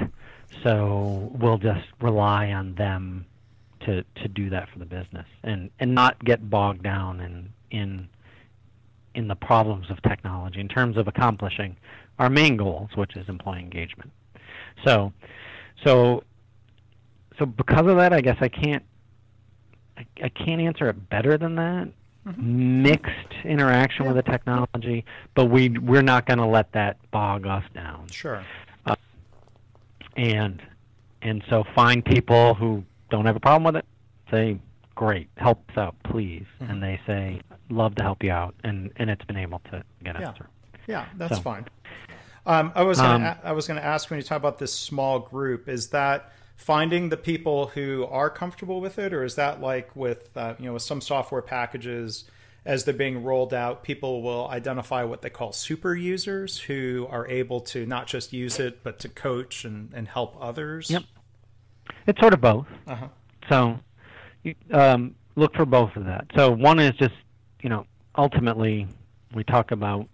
So 0.63 1.31
we'll 1.35 1.59
just 1.59 1.87
rely 2.01 2.53
on 2.53 2.75
them 2.75 3.27
to 3.81 4.05
to 4.23 4.29
do 4.29 4.51
that 4.51 4.69
for 4.69 4.79
the 4.79 4.85
business 4.85 5.27
and 5.43 5.71
and 5.81 5.95
not 5.95 6.23
get 6.25 6.49
bogged 6.51 6.83
down 6.83 7.21
in 7.21 7.53
in 7.71 8.09
in 9.15 9.29
the 9.29 9.35
problems 9.35 9.91
of 9.91 10.01
technology 10.03 10.61
in 10.61 10.69
terms 10.69 10.97
of 10.97 11.09
accomplishing 11.09 11.77
our 12.19 12.31
main 12.31 12.57
goals, 12.57 12.91
which 12.95 13.17
is 13.17 13.29
employee 13.29 13.61
engagement. 13.61 14.11
So 14.85 15.13
so 15.85 16.23
so 17.39 17.47
because 17.47 17.87
of 17.87 17.97
that, 17.97 18.13
I 18.13 18.21
guess 18.21 18.37
I 18.41 18.49
can't 18.49 18.85
I, 19.97 20.07
I 20.23 20.29
can't 20.29 20.61
answer 20.61 20.89
it 20.89 21.09
better 21.09 21.37
than 21.37 21.57
that. 21.57 21.89
Mm-hmm. 22.27 22.83
Mixed 22.83 23.33
interaction 23.45 24.05
yeah. 24.05 24.13
with 24.13 24.25
the 24.25 24.31
technology, 24.31 25.05
but 25.35 25.47
we 25.47 25.71
we're 25.71 26.03
not 26.03 26.27
going 26.27 26.39
to 26.39 26.47
let 26.47 26.71
that 26.73 26.99
bog 27.11 27.47
us 27.47 27.65
down. 27.75 28.09
Sure. 28.11 28.45
Uh, 28.85 28.95
and 30.17 30.63
and 31.23 31.43
so 31.49 31.65
find 31.75 32.05
people 32.05 32.55
who 32.55 32.85
don't 33.11 33.25
have 33.25 33.37
a 33.37 33.41
problem 33.41 33.65
with 33.65 33.77
it, 33.77 33.87
say, 34.31 34.59
"Great, 35.01 35.31
help 35.39 35.65
us 35.71 35.79
out, 35.79 35.97
please," 36.05 36.45
Mhm. 36.61 36.71
and 36.71 36.83
they 36.83 37.01
say, 37.07 37.41
"Love 37.71 37.95
to 37.95 38.03
help 38.03 38.23
you 38.23 38.31
out," 38.33 38.55
and 38.65 38.93
and 38.97 39.09
it's 39.09 39.25
been 39.25 39.39
able 39.39 39.61
to 39.71 39.83
get 40.05 40.15
us 40.15 40.21
Yeah. 40.21 40.33
through. 40.33 40.47
Yeah, 40.87 41.07
that's 41.17 41.37
So- 41.37 41.41
fine. 41.43 41.65
Um, 42.45 42.71
I 42.75 42.83
was 42.83 42.99
gonna, 43.01 43.15
Um, 43.15 43.23
a- 43.23 43.49
I 43.49 43.53
was 43.53 43.67
going 43.67 43.81
to 43.81 43.85
ask 43.87 44.11
when 44.11 44.19
you 44.19 44.23
talk 44.23 44.37
about 44.37 44.59
this 44.59 44.79
small 44.79 45.19
group, 45.19 45.71
is 45.71 45.89
that 45.89 46.31
finding 46.57 47.09
the 47.09 47.17
people 47.17 47.69
who 47.69 48.05
are 48.11 48.29
comfortable 48.29 48.79
with 48.83 48.99
it, 48.99 49.15
or 49.15 49.25
is 49.25 49.37
that 49.37 49.63
like 49.63 49.97
with 49.97 50.37
uh, 50.37 50.53
you 50.59 50.67
know 50.67 50.75
with 50.75 50.83
some 50.83 51.01
software 51.01 51.41
packages 51.41 52.25
as 52.67 52.85
they're 52.85 52.93
being 52.93 53.23
rolled 53.25 53.55
out, 53.55 53.83
people 53.83 54.21
will 54.21 54.49
identify 54.49 55.03
what 55.03 55.23
they 55.23 55.31
call 55.31 55.51
super 55.51 55.95
users 55.95 56.59
who 56.61 57.07
are 57.11 57.27
able 57.29 57.61
to 57.63 57.87
not 57.87 58.07
just 58.07 58.35
use 58.35 58.61
it 58.61 58.85
but 58.85 58.99
to 58.99 59.09
coach 59.09 59.65
and, 59.65 59.95
and 59.95 60.09
help 60.09 60.37
others. 60.39 60.91
Yep. 60.91 61.05
It's 62.07 62.21
sort 62.21 62.35
of 62.35 62.43
both. 62.43 62.67
Uh-huh. 62.87 63.09
So 63.49 63.81
um, 64.73 65.15
look 65.37 65.55
for 65.55 65.65
both 65.67 65.95
of 65.97 66.05
that. 66.07 66.27
So 66.35 66.51
one 66.51 66.79
is 66.79 66.95
just, 66.97 67.15
you 67.63 67.69
know, 67.69 67.87
ultimately 68.17 68.87
we 69.35 69.45
talk 69.45 69.71
about 69.71 70.07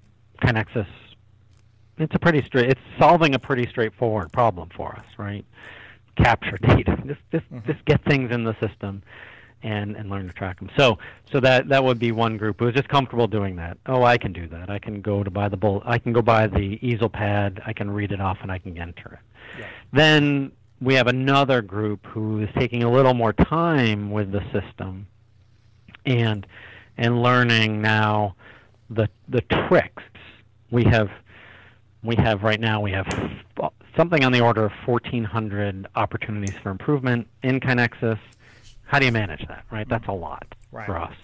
KaiNexus. 0.43 0.87
It's 1.99 2.15
a 2.15 2.19
pretty 2.19 2.43
straight. 2.43 2.69
It's 2.71 2.81
solving 2.99 3.35
a 3.35 3.39
pretty 3.39 3.67
straightforward 3.67 4.33
problem 4.33 4.69
for 4.77 4.95
us, 4.97 5.07
right? 5.19 5.45
Capture 6.17 6.59
data. 6.63 6.97
Just 7.07 7.21
just 7.33 7.51
Mhm. 7.53 7.67
just 7.67 7.85
get 7.87 8.05
things 8.05 8.31
in 8.31 8.45
the 8.45 8.55
system, 8.61 9.03
and 9.63 9.97
and 9.97 10.11
learn 10.11 10.27
to 10.27 10.33
track 10.35 10.59
them. 10.59 10.69
So 10.77 10.99
so 11.33 11.41
that 11.41 11.69
that 11.69 11.83
would 11.85 11.99
be 11.99 12.13
one 12.13 12.37
group 12.37 12.61
who 12.61 12.69
is 12.69 12.75
just 12.75 12.89
comfortable 12.89 13.27
doing 13.27 13.57
that. 13.57 13.79
Oh, 13.87 14.03
I 14.03 14.19
can 14.19 14.33
do 14.33 14.47
that. 14.49 14.69
I 14.69 14.79
can 14.79 15.01
go 15.01 15.23
to 15.25 15.31
buy 15.31 15.49
the 15.49 15.57
bull. 15.57 15.83
I 15.87 15.99
can 15.99 16.13
go 16.13 16.21
buy 16.21 16.47
the 16.49 16.79
easel 16.87 17.09
pad. 17.09 17.63
I 17.67 17.73
can 17.73 17.91
read 17.91 18.13
it 18.13 18.21
off, 18.21 18.39
and 18.43 18.53
I 18.53 18.59
can 18.59 18.77
enter 18.77 19.13
it. 19.15 19.61
Yeah. 19.61 19.67
Then 19.93 20.53
we 20.81 20.95
have 20.95 21.07
another 21.07 21.63
group 21.63 22.05
who 22.07 22.41
is 22.43 22.49
taking 22.59 22.83
a 22.83 22.91
little 22.91 23.15
more 23.15 23.33
time 23.33 24.11
with 24.11 24.33
the 24.33 24.43
system 24.53 25.07
and 26.05 26.47
and 26.99 27.23
learning 27.23 27.81
now 27.83 28.35
the 28.91 29.09
the 29.29 29.41
tricks. 29.43 30.03
We 30.71 30.85
have 30.85 31.11
we 32.03 32.17
have 32.17 32.43
right 32.43 32.61
now 32.61 32.81
we 32.81 32.93
have 32.93 33.07
something 33.97 34.25
on 34.25 34.33
the 34.33 34.41
order 34.41 34.65
of 34.67 34.73
1400 34.85 35.87
opportunities 35.95 36.55
for 36.63 36.71
improvement 36.71 37.27
in 37.43 37.61
KaiNexus. 37.61 38.19
How 38.85 38.99
do 38.99 39.07
you 39.07 39.13
manage 39.13 39.47
that, 39.49 39.65
right? 39.71 39.89
That's 39.89 40.07
a 40.07 40.13
lot 40.13 40.55
Right. 40.71 40.87
for 40.87 40.99
us. 40.99 41.15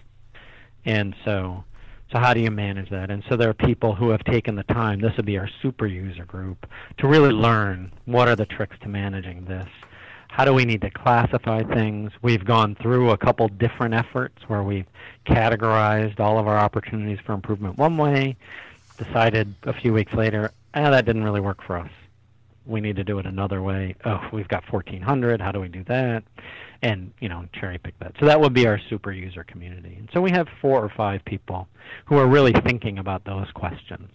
And 0.84 1.14
so 1.24 1.64
so 2.12 2.18
how 2.18 2.34
do 2.34 2.40
you 2.40 2.50
manage 2.50 2.90
that? 2.90 3.10
And 3.10 3.24
so 3.28 3.36
there 3.36 3.48
are 3.48 3.54
people 3.54 3.94
who 3.94 4.10
have 4.10 4.22
taken 4.24 4.54
the 4.54 4.64
time, 4.64 5.00
this 5.00 5.16
would 5.16 5.24
be 5.24 5.38
our 5.38 5.48
super 5.62 5.86
user 5.86 6.26
group, 6.26 6.66
to 6.98 7.08
really 7.08 7.30
learn 7.30 7.90
what 8.04 8.28
are 8.28 8.36
the 8.36 8.44
tricks 8.44 8.76
to 8.82 8.88
managing 8.88 9.46
this. 9.46 9.68
How 10.28 10.44
do 10.44 10.52
we 10.52 10.64
need 10.64 10.82
to 10.82 10.90
classify 10.90 11.62
things? 11.62 12.12
We've 12.22 12.44
gone 12.44 12.74
through 12.74 13.10
a 13.10 13.16
couple 13.16 13.48
different 13.48 13.94
efforts 13.94 14.42
where 14.46 14.62
we've 14.62 14.86
categorized 15.26 16.20
all 16.20 16.38
of 16.38 16.46
our 16.46 16.58
opportunities 16.58 17.18
for 17.24 17.32
improvement 17.32 17.78
one 17.78 17.96
way, 17.96 18.36
decided 18.98 19.54
a 19.64 19.72
few 19.72 19.92
weeks 19.92 20.12
later, 20.12 20.50
ah, 20.74 20.90
that 20.90 21.06
didn't 21.06 21.24
really 21.24 21.40
work 21.40 21.62
for 21.62 21.78
us. 21.78 21.90
We 22.66 22.80
need 22.80 22.96
to 22.96 23.04
do 23.04 23.18
it 23.18 23.26
another 23.26 23.62
way. 23.62 23.96
Oh, 24.04 24.20
we've 24.32 24.48
got 24.48 24.70
1400. 24.70 25.40
How 25.40 25.50
do 25.50 25.60
we 25.60 25.68
do 25.68 25.82
that? 25.84 26.24
And, 26.82 27.12
you 27.20 27.28
know, 27.28 27.46
cherry 27.52 27.78
pick 27.78 27.96
that. 28.00 28.14
So 28.18 28.26
that 28.26 28.40
would 28.40 28.52
be 28.52 28.66
our 28.66 28.80
super 28.90 29.12
user 29.12 29.44
community. 29.44 29.94
And 29.96 30.08
so 30.12 30.20
we 30.20 30.32
have 30.32 30.48
four 30.60 30.82
or 30.82 30.88
five 30.96 31.24
people 31.24 31.68
who 32.06 32.16
are 32.16 32.26
really 32.26 32.52
thinking 32.52 32.98
about 32.98 33.24
those 33.24 33.46
questions. 33.54 34.10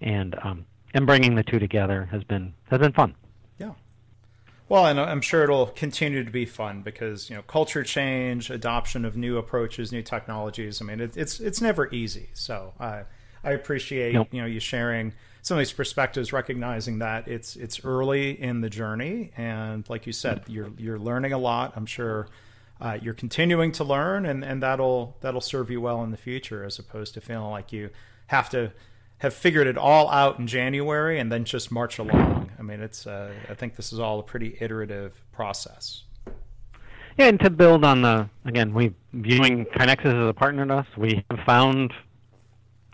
And, 0.00 0.34
um, 0.42 0.66
and 0.92 1.06
bringing 1.06 1.36
the 1.36 1.44
two 1.44 1.60
together 1.60 2.08
has 2.10 2.24
been, 2.24 2.52
has 2.68 2.80
been 2.80 2.92
fun. 2.92 3.14
Yeah. 3.58 3.72
Well, 4.68 4.86
and 4.86 4.98
I'm 4.98 5.20
sure 5.20 5.44
it'll 5.44 5.66
continue 5.66 6.24
to 6.24 6.30
be 6.30 6.46
fun 6.46 6.82
because 6.82 7.28
you 7.28 7.36
know 7.36 7.42
culture 7.42 7.84
change, 7.84 8.50
adoption 8.50 9.04
of 9.04 9.16
new 9.16 9.36
approaches, 9.36 9.92
new 9.92 10.02
technologies. 10.02 10.80
I 10.80 10.86
mean, 10.86 11.00
it, 11.00 11.16
it's 11.16 11.38
it's 11.38 11.60
never 11.60 11.92
easy. 11.94 12.30
So 12.32 12.72
I 12.80 13.02
I 13.42 13.52
appreciate 13.52 14.14
Nope. 14.14 14.28
you 14.32 14.40
know 14.40 14.46
you 14.46 14.60
sharing 14.60 15.12
some 15.44 15.58
of 15.58 15.60
these 15.60 15.72
perspectives, 15.72 16.32
recognizing 16.32 17.00
that 17.00 17.28
it's 17.28 17.54
it's 17.54 17.84
early 17.84 18.40
in 18.42 18.62
the 18.62 18.70
journey, 18.70 19.30
and 19.36 19.88
like 19.90 20.06
you 20.06 20.12
said, 20.12 20.42
you're 20.46 20.70
you're 20.78 20.98
learning 20.98 21.34
a 21.34 21.38
lot. 21.38 21.74
I'm 21.76 21.84
sure 21.84 22.28
uh, 22.80 22.96
you're 23.00 23.12
continuing 23.12 23.70
to 23.72 23.84
learn, 23.84 24.24
and 24.24 24.42
and 24.42 24.62
that'll 24.62 25.18
that'll 25.20 25.42
serve 25.42 25.70
you 25.70 25.82
well 25.82 26.02
in 26.02 26.10
the 26.10 26.16
future, 26.16 26.64
as 26.64 26.78
opposed 26.78 27.12
to 27.14 27.20
feeling 27.20 27.50
like 27.50 27.74
you 27.74 27.90
have 28.28 28.48
to 28.50 28.72
have 29.18 29.34
figured 29.34 29.66
it 29.66 29.76
all 29.76 30.10
out 30.10 30.38
in 30.38 30.46
January 30.46 31.18
and 31.18 31.30
then 31.30 31.44
just 31.44 31.70
march 31.70 31.98
along. 31.98 32.50
I 32.58 32.62
mean, 32.62 32.80
it's 32.80 33.06
uh, 33.06 33.30
I 33.50 33.52
think 33.52 33.76
this 33.76 33.92
is 33.92 34.00
all 34.00 34.20
a 34.20 34.22
pretty 34.22 34.56
iterative 34.62 35.12
process. 35.30 36.04
Yeah, 37.18 37.26
and 37.26 37.38
to 37.40 37.50
build 37.50 37.84
on 37.84 38.00
the 38.00 38.30
again, 38.46 38.72
we 38.72 38.94
viewing 39.12 39.66
KaiNexus 39.66 40.06
as 40.06 40.30
a 40.30 40.32
partner 40.32 40.64
to 40.64 40.76
us, 40.76 40.86
we 40.96 41.22
have 41.30 41.40
found 41.44 41.92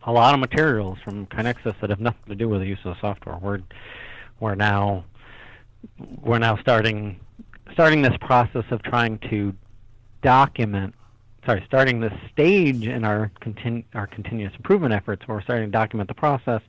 a 0.04 0.12
lot 0.12 0.34
of 0.34 0.40
materials 0.40 0.98
from 1.04 1.26
KaiNexus 1.26 1.78
that 1.80 1.90
have 1.90 2.00
nothing 2.00 2.22
to 2.28 2.34
do 2.34 2.48
with 2.48 2.60
the 2.60 2.66
use 2.66 2.78
of 2.84 2.94
the 2.94 3.00
software. 3.00 3.36
We're 3.36 3.60
we're 4.38 4.54
now 4.54 5.04
we're 6.22 6.38
now 6.38 6.56
starting 6.56 7.20
starting 7.72 8.02
this 8.02 8.16
process 8.20 8.64
of 8.70 8.82
trying 8.82 9.18
to 9.30 9.54
document 10.22 10.94
sorry, 11.46 11.62
starting 11.66 12.00
this 12.00 12.12
stage 12.32 12.86
in 12.86 13.04
our 13.04 13.30
continu- 13.40 13.84
our 13.94 14.06
continuous 14.06 14.54
improvement 14.56 14.92
efforts 14.92 15.26
where 15.26 15.38
we're 15.38 15.42
starting 15.42 15.66
to 15.66 15.72
document 15.72 16.08
the 16.08 16.14
process 16.14 16.62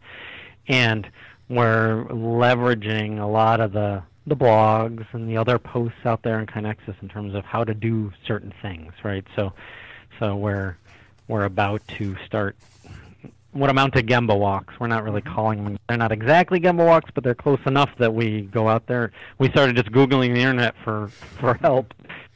and 0.67 1.09
we're 1.49 2.05
leveraging 2.09 3.19
a 3.19 3.25
lot 3.25 3.59
of 3.59 3.73
the 3.73 4.01
the 4.27 4.35
blogs 4.35 5.05
and 5.13 5.27
the 5.27 5.35
other 5.35 5.57
posts 5.57 6.05
out 6.05 6.21
there 6.21 6.39
in 6.39 6.45
KaiNexus 6.45 6.95
in 7.01 7.09
terms 7.09 7.33
of 7.33 7.43
how 7.43 7.63
to 7.63 7.73
do 7.73 8.13
certain 8.25 8.53
things, 8.61 8.93
right? 9.03 9.25
So, 9.35 9.51
so 10.19 10.35
we're 10.35 10.77
we're 11.27 11.45
about 11.45 11.85
to 11.97 12.15
start 12.25 12.55
what 13.53 13.69
amount 13.69 13.93
to 13.95 14.03
Gemba 14.03 14.37
walks. 14.37 14.73
We're 14.79 14.87
not 14.87 15.03
really 15.03 15.21
calling 15.21 15.63
them. 15.63 15.77
They're 15.89 15.97
not 15.97 16.11
exactly 16.11 16.59
Gemba 16.59 16.85
walks, 16.85 17.11
but 17.13 17.23
they're 17.23 17.35
close 17.35 17.59
enough 17.65 17.89
that 17.99 18.13
we 18.13 18.41
go 18.43 18.67
out 18.69 18.87
there. 18.87 19.11
We 19.39 19.49
started 19.49 19.75
just 19.75 19.91
googling 19.91 20.33
the 20.33 20.39
internet 20.41 20.75
for 20.83 21.07
for 21.39 21.55
help, 21.55 21.93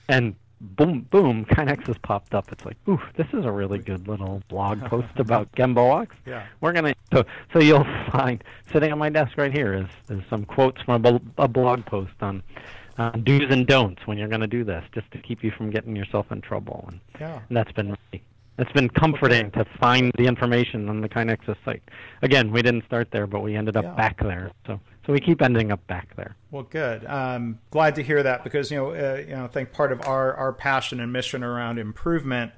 and 0.09 0.35
boom, 0.61 1.05
boom, 1.11 1.45
KaiNexus 1.45 2.01
popped 2.01 2.33
up. 2.33 2.51
It's 2.51 2.65
like, 2.65 2.77
ooh, 2.89 2.99
this 3.17 3.27
is 3.33 3.45
a 3.45 3.51
really 3.51 3.77
good 3.79 4.07
little 4.07 4.41
blog 4.47 4.81
post 4.85 5.07
about 5.17 5.51
Gemba 5.53 5.75
walks 5.87 6.15
Yeah. 6.25 6.45
we're 6.61 6.71
gonna 6.73 6.93
so 7.13 7.23
so 7.53 7.59
you'll 7.59 7.85
find 8.11 8.43
sitting 8.73 8.91
on 8.91 8.97
my 8.97 9.09
desk 9.09 9.37
right 9.37 9.51
here 9.53 9.73
is, 9.73 9.87
is 10.09 10.23
some 10.29 10.43
quotes 10.45 10.81
from 10.81 11.05
a, 11.05 11.21
a 11.37 11.47
blog 11.47 11.85
post 11.85 12.13
on 12.21 12.41
uh, 12.97 13.11
do's 13.11 13.51
and 13.51 13.67
don'ts 13.67 14.07
when 14.07 14.17
you're 14.17 14.29
gonna 14.29 14.47
do 14.47 14.63
this, 14.63 14.83
just 14.93 15.11
to 15.11 15.17
keep 15.19 15.43
you 15.43 15.51
from 15.51 15.69
getting 15.69 15.95
yourself 15.95 16.31
in 16.31 16.39
trouble. 16.41 16.85
And, 16.89 16.99
Yeah. 17.19 17.39
and 17.47 17.57
that's 17.57 17.71
been 17.73 17.89
really, 18.11 18.23
it's 18.57 18.71
been 18.71 18.89
comforting 18.89 19.51
to 19.51 19.65
find 19.79 20.11
the 20.17 20.25
information 20.25 20.87
on 20.89 21.01
the 21.01 21.09
KaiNexus 21.09 21.57
site. 21.65 21.83
Again, 22.21 22.51
we 22.51 22.61
didn't 22.61 22.85
start 22.85 23.09
there, 23.11 23.27
but 23.27 23.41
we 23.41 23.55
ended 23.55 23.75
up 23.75 23.83
Yeah. 23.85 23.95
back 23.95 24.17
there. 24.21 24.51
So 24.65 24.79
so 25.05 25.13
we 25.13 25.19
keep 25.19 25.41
ending 25.43 25.71
up 25.71 25.85
back 25.85 26.15
there. 26.15 26.35
Well, 26.49 26.63
good. 26.63 27.05
Um, 27.05 27.59
glad 27.69 27.93
to 27.95 28.01
hear 28.03 28.23
that 28.23 28.43
because 28.43 28.71
you 28.71 28.77
know, 28.77 28.89
uh, 28.91 29.17
you 29.19 29.35
know, 29.35 29.43
I 29.43 29.47
think 29.47 29.71
part 29.71 29.91
of 29.91 30.01
our 30.07 30.33
our 30.35 30.53
passion 30.53 30.99
and 30.99 31.11
mission 31.13 31.43
around 31.43 31.77
improvement 31.79 32.51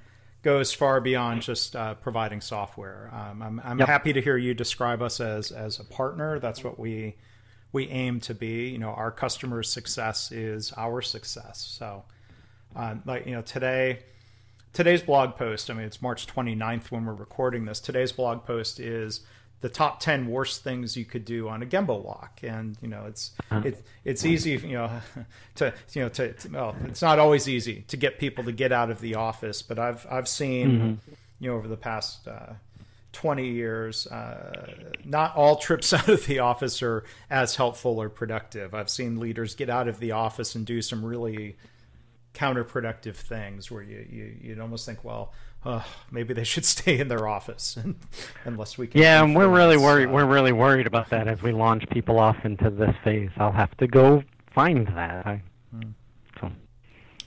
goes 0.44 0.72
far 0.72 1.02
beyond 1.02 1.42
just 1.42 1.76
uh, 1.76 1.96
providing 1.96 2.40
software. 2.42 3.10
Um, 3.14 3.42
I'm 3.42 3.62
I'm 3.66 3.80
Yep. 3.80 3.88
happy 3.88 4.14
to 4.14 4.22
hear 4.22 4.38
you 4.38 4.54
describe 4.54 5.02
us 5.02 5.20
as 5.20 5.52
as 5.52 5.80
a 5.80 5.84
partner. 5.84 6.40
That's 6.40 6.64
what 6.64 6.80
we 6.80 7.16
we 7.74 7.88
aim 7.90 8.22
to 8.22 8.34
be. 8.34 8.70
You 8.70 8.78
know, 8.78 8.92
our 8.92 9.12
customers' 9.12 9.70
success 9.70 10.32
is 10.32 10.72
our 10.78 11.02
success. 11.02 11.60
So, 11.60 12.06
uh, 12.76 12.96
like 13.06 13.26
you 13.26 13.34
know, 13.34 13.42
today 13.42 14.00
today's 14.78 15.02
blog 15.02 15.36
post, 15.38 15.72
I 15.72 15.74
mean, 15.74 15.88
it's 15.88 16.04
March 16.04 16.28
29th 16.28 16.92
when 16.92 17.04
we're 17.04 17.16
recording 17.16 17.66
this. 17.66 17.80
Today's 17.80 18.12
blog 18.12 18.46
post 18.46 18.80
is 18.80 19.22
the 19.62 19.70
top 19.70 20.00
10 20.00 20.28
worst 20.28 20.64
things 20.64 20.96
you 20.96 21.04
could 21.04 21.26
do 21.26 21.50
on 21.50 21.64
a 21.64 21.66
Gemba 21.66 22.00
walk. 22.00 22.42
And, 22.44 22.78
you 22.80 22.88
know, 22.88 23.06
it's, 23.08 23.32
it, 23.66 23.84
it's 24.06 24.24
easy, 24.24 24.52
you 24.52 24.74
know, 24.74 24.92
to, 25.56 25.74
you 25.94 26.04
know, 26.04 26.10
to, 26.10 26.32
to- 26.32 26.50
well, 26.50 26.76
it's 26.86 27.02
not 27.02 27.18
always 27.18 27.50
easy 27.50 27.86
to 27.88 27.98
get 27.98 28.20
people 28.20 28.44
to 28.44 28.52
get 28.52 28.72
out 28.72 28.92
of 28.92 29.02
the 29.02 29.16
office, 29.16 29.64
but 29.64 29.80
I've, 29.80 30.06
I've 30.12 30.28
seen, 30.28 31.00
you 31.40 31.50
know, 31.50 31.56
over 31.56 31.68
the 31.68 31.76
past, 31.76 32.28
uh, 32.28 32.54
20 33.14 33.48
years, 33.48 34.06
uh, 34.06 34.76
not 35.04 35.36
all 35.36 35.56
trips 35.56 35.92
out 35.94 36.08
of 36.08 36.24
the 36.28 36.38
office 36.38 36.84
are 36.84 37.04
as 37.32 37.56
helpful 37.56 38.00
or 38.00 38.10
productive. 38.10 38.76
I've 38.76 38.92
seen 38.92 39.20
leaders 39.20 39.56
get 39.56 39.72
out 39.72 39.88
of 39.88 40.00
the 40.00 40.12
office 40.12 40.54
and 40.54 40.68
do 40.68 40.84
some 40.84 41.04
really 41.04 41.56
counterproductive 42.34 43.16
things 43.16 43.72
where 43.72 43.82
you, 43.82 44.06
you 44.10 44.38
you'd 44.42 44.60
almost 44.60 44.86
think, 44.86 45.04
well, 45.04 45.34
uh, 45.66 45.82
maybe 46.12 46.34
they 46.34 46.44
should 46.44 46.66
stay 46.76 47.00
in 47.00 47.08
their 47.08 47.28
office 47.28 47.78
and, 47.78 47.96
unless 48.46 48.78
we 48.78 48.88
can. 48.88 49.02
Yeah, 49.02 49.24
and 49.24 49.36
we're 49.36 49.48
really 49.50 49.78
worried. 49.78 50.08
uh, 50.10 50.12
We're 50.12 50.26
really 50.26 50.52
worried 50.52 50.88
about 50.88 51.10
that 51.10 51.28
as 51.28 51.42
we 51.42 51.52
launch 51.52 51.88
people 51.90 52.20
off 52.20 52.38
into 52.46 52.70
this 52.70 52.96
phase. 53.04 53.30
I'll 53.38 53.52
have 53.52 53.76
to 53.78 53.88
go 53.88 54.24
find 54.54 54.88
that. 54.90 55.26
I, 55.26 55.42
so. 56.40 56.52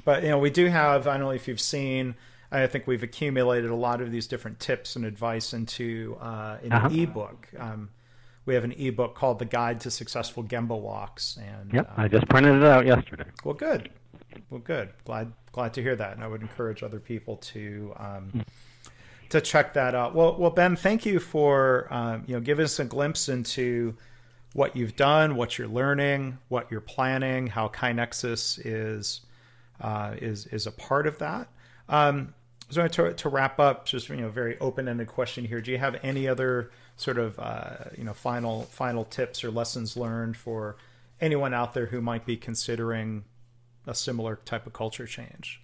But 0.05 0.23
you 0.23 0.31
know, 0.31 0.39
we 0.39 0.51
do 0.51 0.67
have. 0.67 1.07
I 1.07 1.13
don't 1.15 1.21
know 1.23 1.31
if 1.31 1.49
you've 1.49 1.61
seen. 1.61 2.15
I 2.53 2.67
think 2.67 2.87
we've 2.89 3.03
accumulated 3.05 3.71
a 3.71 3.77
lot 3.77 4.01
of 4.01 4.11
these 4.11 4.27
different 4.27 4.59
tips 4.59 4.97
and 4.97 5.05
advice 5.05 5.53
into 5.53 6.17
uh, 6.21 6.57
an 6.65 6.73
Uh-huh. 6.73 6.89
ebook. 6.93 7.49
Um, 7.57 7.91
we 8.45 8.55
have 8.55 8.65
an 8.65 8.73
ebook 8.73 9.15
called 9.15 9.39
"The 9.39 9.45
Guide 9.45 9.79
to 9.81 9.91
Successful 9.91 10.43
Gemba 10.43 10.77
Walks," 10.81 11.39
and 11.41 11.73
Yep, 11.73 11.89
uh, 11.91 12.03
I 12.03 12.09
just 12.09 12.29
printed 12.29 12.57
it 12.57 12.65
out 12.65 12.87
yesterday. 12.87 13.27
well, 13.45 13.55
good, 13.55 13.91
well, 14.51 14.61
good. 14.61 14.91
Glad 15.05 15.33
glad 15.53 15.75
to 15.75 15.83
hear 15.83 15.97
that, 15.97 16.15
and 16.15 16.23
I 16.23 16.29
would 16.29 16.43
encourage 16.43 16.83
other 16.83 17.01
people 17.01 17.37
to 17.37 17.93
um, 17.97 18.45
to 19.31 19.41
check 19.41 19.75
that 19.75 19.95
out. 19.95 20.15
Well, 20.15 20.37
well, 20.37 20.51
Ben, 20.51 20.77
thank 20.77 21.07
you 21.07 21.19
for 21.19 21.87
um, 21.91 22.25
you 22.27 22.35
know 22.35 22.41
giving 22.41 22.65
us 22.65 22.79
a 22.79 22.85
glimpse 22.85 23.29
into 23.29 23.97
what 24.53 24.75
you've 24.75 24.97
done, 24.97 25.37
what 25.37 25.59
you're 25.59 25.69
learning, 25.69 26.39
what 26.49 26.71
you're 26.71 26.81
planning, 26.81 27.47
how 27.47 27.69
KaiNexus 27.69 28.61
is 28.65 29.21
uh, 29.81 30.15
is 30.21 30.47
is 30.47 30.67
a 30.67 30.73
part 30.73 31.07
of 31.07 31.19
that. 31.19 31.49
Um, 31.89 32.35
so 32.69 32.87
to, 32.87 33.13
to 33.13 33.29
wrap 33.29 33.59
up, 33.59 33.85
just 33.85 34.09
you 34.09 34.17
know, 34.17 34.29
very 34.29 34.59
open-ended 34.61 35.09
question 35.09 35.45
here. 35.45 35.61
Do 35.61 35.73
you 35.73 35.79
have 35.79 35.99
any 36.05 36.29
other 36.29 36.71
sort 36.97 37.19
of 37.19 37.39
uh, 37.39 37.77
you 37.97 38.05
know 38.05 38.13
final 38.13 38.63
final 38.65 39.05
tips 39.05 39.43
or 39.43 39.51
lessons 39.51 39.97
learned 39.97 40.37
for 40.37 40.77
anyone 41.21 41.55
out 41.55 41.75
there 41.75 41.87
who 41.87 42.01
might 42.01 42.25
be 42.27 42.37
considering 42.37 43.25
a 43.91 43.95
similar 43.95 44.37
type 44.45 44.67
of 44.67 44.73
culture 44.73 45.07
change? 45.07 45.61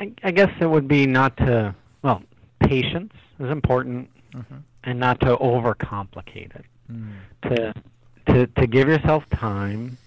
I, 0.00 0.12
I 0.22 0.30
guess 0.30 0.50
it 0.60 0.66
would 0.66 0.86
be 0.86 1.06
not 1.06 1.36
to 1.38 1.74
well, 2.02 2.22
patience 2.60 3.12
is 3.40 3.50
important, 3.50 4.08
mm-hmm. 4.32 4.58
and 4.84 5.00
not 5.00 5.20
to 5.20 5.36
overcomplicate 5.36 6.54
it. 6.54 6.64
Mm. 6.90 7.12
To 7.42 7.74
to 8.32 8.46
to 8.46 8.66
give 8.66 8.88
yourself 8.88 9.28
time, 9.30 9.98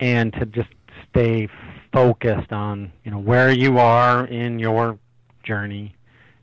and 0.00 0.32
to 0.34 0.46
just 0.46 0.70
stay 1.08 1.48
focused 1.92 2.52
on 2.52 2.92
you 3.04 3.12
know 3.12 3.18
where 3.18 3.50
you 3.50 3.78
are 3.78 4.26
in 4.26 4.58
your 4.58 4.98
journey, 5.44 5.94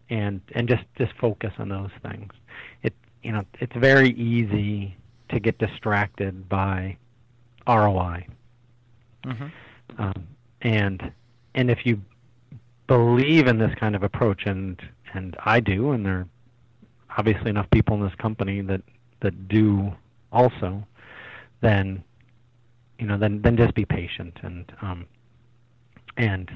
and 0.10 0.40
and 0.54 0.70
just 0.70 0.84
just 0.98 1.12
focus 1.20 1.52
on 1.60 1.68
those 1.68 1.92
things. 2.02 2.32
It 2.82 2.94
you 3.24 3.34
know 3.34 3.44
it's 3.60 3.76
very 3.76 4.12
easy 4.12 4.96
to 5.30 5.40
get 5.42 5.58
distracted 5.58 6.48
by 6.48 6.96
ROI. 7.68 8.28
Mm-hmm. 9.26 10.02
Um, 10.02 10.28
and 10.62 11.12
and 11.56 11.72
if 11.72 11.86
you 11.86 12.02
believe 12.88 13.48
in 13.48 13.58
this 13.58 13.74
kind 13.76 13.96
of 13.96 14.04
approach, 14.04 14.46
and 14.46 14.80
and 15.14 15.36
I 15.46 15.60
do, 15.60 15.92
and 15.92 16.06
there 16.06 16.14
are 16.14 16.28
obviously 17.18 17.50
enough 17.50 17.70
people 17.72 17.96
in 17.96 18.04
this 18.04 18.16
company 18.16 18.62
that 18.62 18.82
that 19.22 19.48
do 19.48 19.94
also, 20.32 20.86
then 21.62 22.04
you 23.00 23.06
know 23.06 23.18
then 23.18 23.42
then 23.42 23.58
just 23.58 23.74
be 23.74 23.86
patient 23.86 24.38
and 24.44 24.72
um, 24.82 25.06
and 26.18 26.52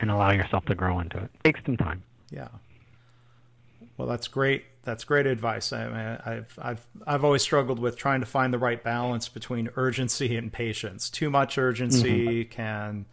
and 0.00 0.10
allow 0.10 0.30
yourself 0.30 0.64
to 0.66 0.74
grow 0.74 1.00
into 1.00 1.18
it. 1.18 1.30
takes 1.44 1.60
some 1.64 1.76
time. 1.76 2.02
Yeah. 2.30 2.48
Well, 3.96 4.08
that's 4.08 4.28
great. 4.28 4.64
That's 4.82 5.04
great 5.04 5.26
advice. 5.26 5.72
I 5.72 5.86
mean, 5.86 6.18
I've 6.24 6.58
I've 6.60 6.86
I've 7.06 7.24
always 7.24 7.42
struggled 7.42 7.78
with 7.78 7.96
trying 7.96 8.20
to 8.20 8.26
find 8.26 8.52
the 8.52 8.58
right 8.58 8.82
balance 8.82 9.28
between 9.28 9.68
urgency 9.76 10.36
and 10.36 10.50
patience. 10.50 11.10
Too 11.10 11.28
much 11.28 11.58
urgency 11.58 12.44
mm-hmm. 12.44 12.50
can 12.50 13.06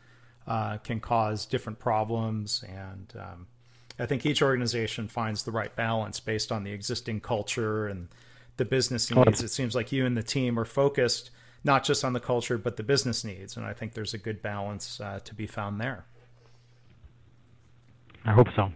uh, 0.47 0.77
can 0.77 1.01
cause 1.01 1.45
different 1.45 1.79
problems, 1.79 2.63
and 2.67 3.13
um, 3.19 3.47
I 3.99 4.05
think 4.05 4.25
each 4.25 4.41
organization 4.41 5.09
finds 5.09 5.43
the 5.43 5.51
right 5.51 5.75
balance 5.75 6.21
based 6.21 6.53
on 6.53 6.63
the 6.63 6.71
existing 6.71 7.19
culture 7.19 7.87
and 7.87 8.07
the 8.55 8.65
business 8.65 9.11
needs. 9.11 9.43
It 9.43 9.49
seems 9.49 9.75
like 9.75 9.91
you 9.91 10.05
and 10.05 10.15
the 10.15 10.23
team 10.23 10.57
are 10.57 10.65
focused 10.65 11.31
not 11.63 11.83
just 11.83 12.05
on 12.05 12.13
the 12.13 12.19
culture 12.19 12.57
but 12.57 12.77
the 12.77 12.83
business 12.83 13.25
needs, 13.25 13.57
and 13.57 13.65
I 13.65 13.73
think 13.73 13.93
there's 13.93 14.13
a 14.13 14.17
good 14.17 14.41
balance 14.41 15.01
uh, 15.01 15.19
to 15.25 15.35
be 15.35 15.47
found 15.47 15.81
there. 15.81 16.05
I 18.23 18.31
hope 18.31 18.47
so 18.55 18.71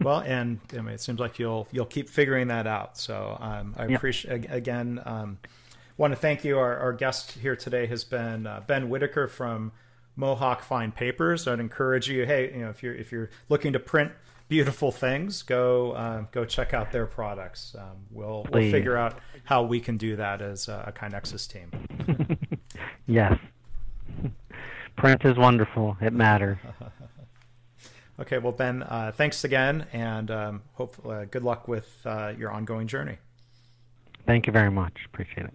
well, 0.00 0.20
and 0.20 0.60
I 0.72 0.76
mean, 0.76 0.94
it 0.94 1.00
seems 1.00 1.18
like 1.18 1.38
you'll 1.38 1.66
you'll 1.72 1.86
keep 1.86 2.08
figuring 2.08 2.48
that 2.48 2.66
out. 2.66 2.98
So 2.98 3.36
um, 3.40 3.74
I 3.76 3.86
yeah. 3.86 3.96
appreciate 3.96 4.46
again. 4.50 5.00
Um, 5.04 5.38
want 5.96 6.12
to 6.12 6.16
thank 6.16 6.44
you. 6.44 6.58
Our, 6.58 6.76
our, 6.76 6.92
guest 6.92 7.32
here 7.32 7.56
today 7.56 7.86
has 7.86 8.04
been 8.04 8.46
uh, 8.46 8.62
Ben 8.66 8.88
Whitaker 8.88 9.28
from 9.28 9.72
Mohawk 10.14 10.62
Fine 10.62 10.92
Papers. 10.92 11.48
I'd 11.48 11.60
encourage 11.60 12.08
you. 12.08 12.26
Hey, 12.26 12.52
you 12.52 12.60
know, 12.60 12.70
if 12.70 12.82
you're 12.82 12.94
if 12.94 13.12
you're 13.12 13.30
looking 13.48 13.72
to 13.72 13.78
print 13.78 14.12
beautiful 14.48 14.92
things, 14.92 15.42
go 15.42 15.92
uh, 15.92 16.24
go 16.32 16.44
check 16.44 16.74
out 16.74 16.92
their 16.92 17.06
products. 17.06 17.74
Um, 17.78 17.96
we'll 18.10 18.46
we'll 18.52 18.70
figure 18.70 18.96
out 18.96 19.18
how 19.44 19.62
we 19.62 19.80
can 19.80 19.96
do 19.96 20.16
that 20.16 20.42
as 20.42 20.68
a, 20.68 20.84
a 20.86 20.92
KaiNexus 20.92 21.50
team. 21.50 22.38
yes, 23.06 23.38
print 24.96 25.24
is 25.24 25.36
wonderful. 25.36 25.96
It 26.00 26.12
matters. 26.12 26.58
Okay, 28.18 28.38
well, 28.38 28.52
Ben, 28.52 28.82
uh, 28.82 29.12
thanks 29.14 29.44
again, 29.44 29.86
and 29.92 30.30
um, 30.30 30.62
uh, 30.78 31.24
good 31.30 31.42
luck 31.42 31.68
with 31.68 31.98
uh, 32.06 32.32
your 32.38 32.50
ongoing 32.50 32.86
journey. 32.86 33.18
Thank 34.26 34.46
you 34.46 34.52
very 34.52 34.70
much. 34.70 35.04
Appreciate 35.04 35.46
it. 35.46 35.54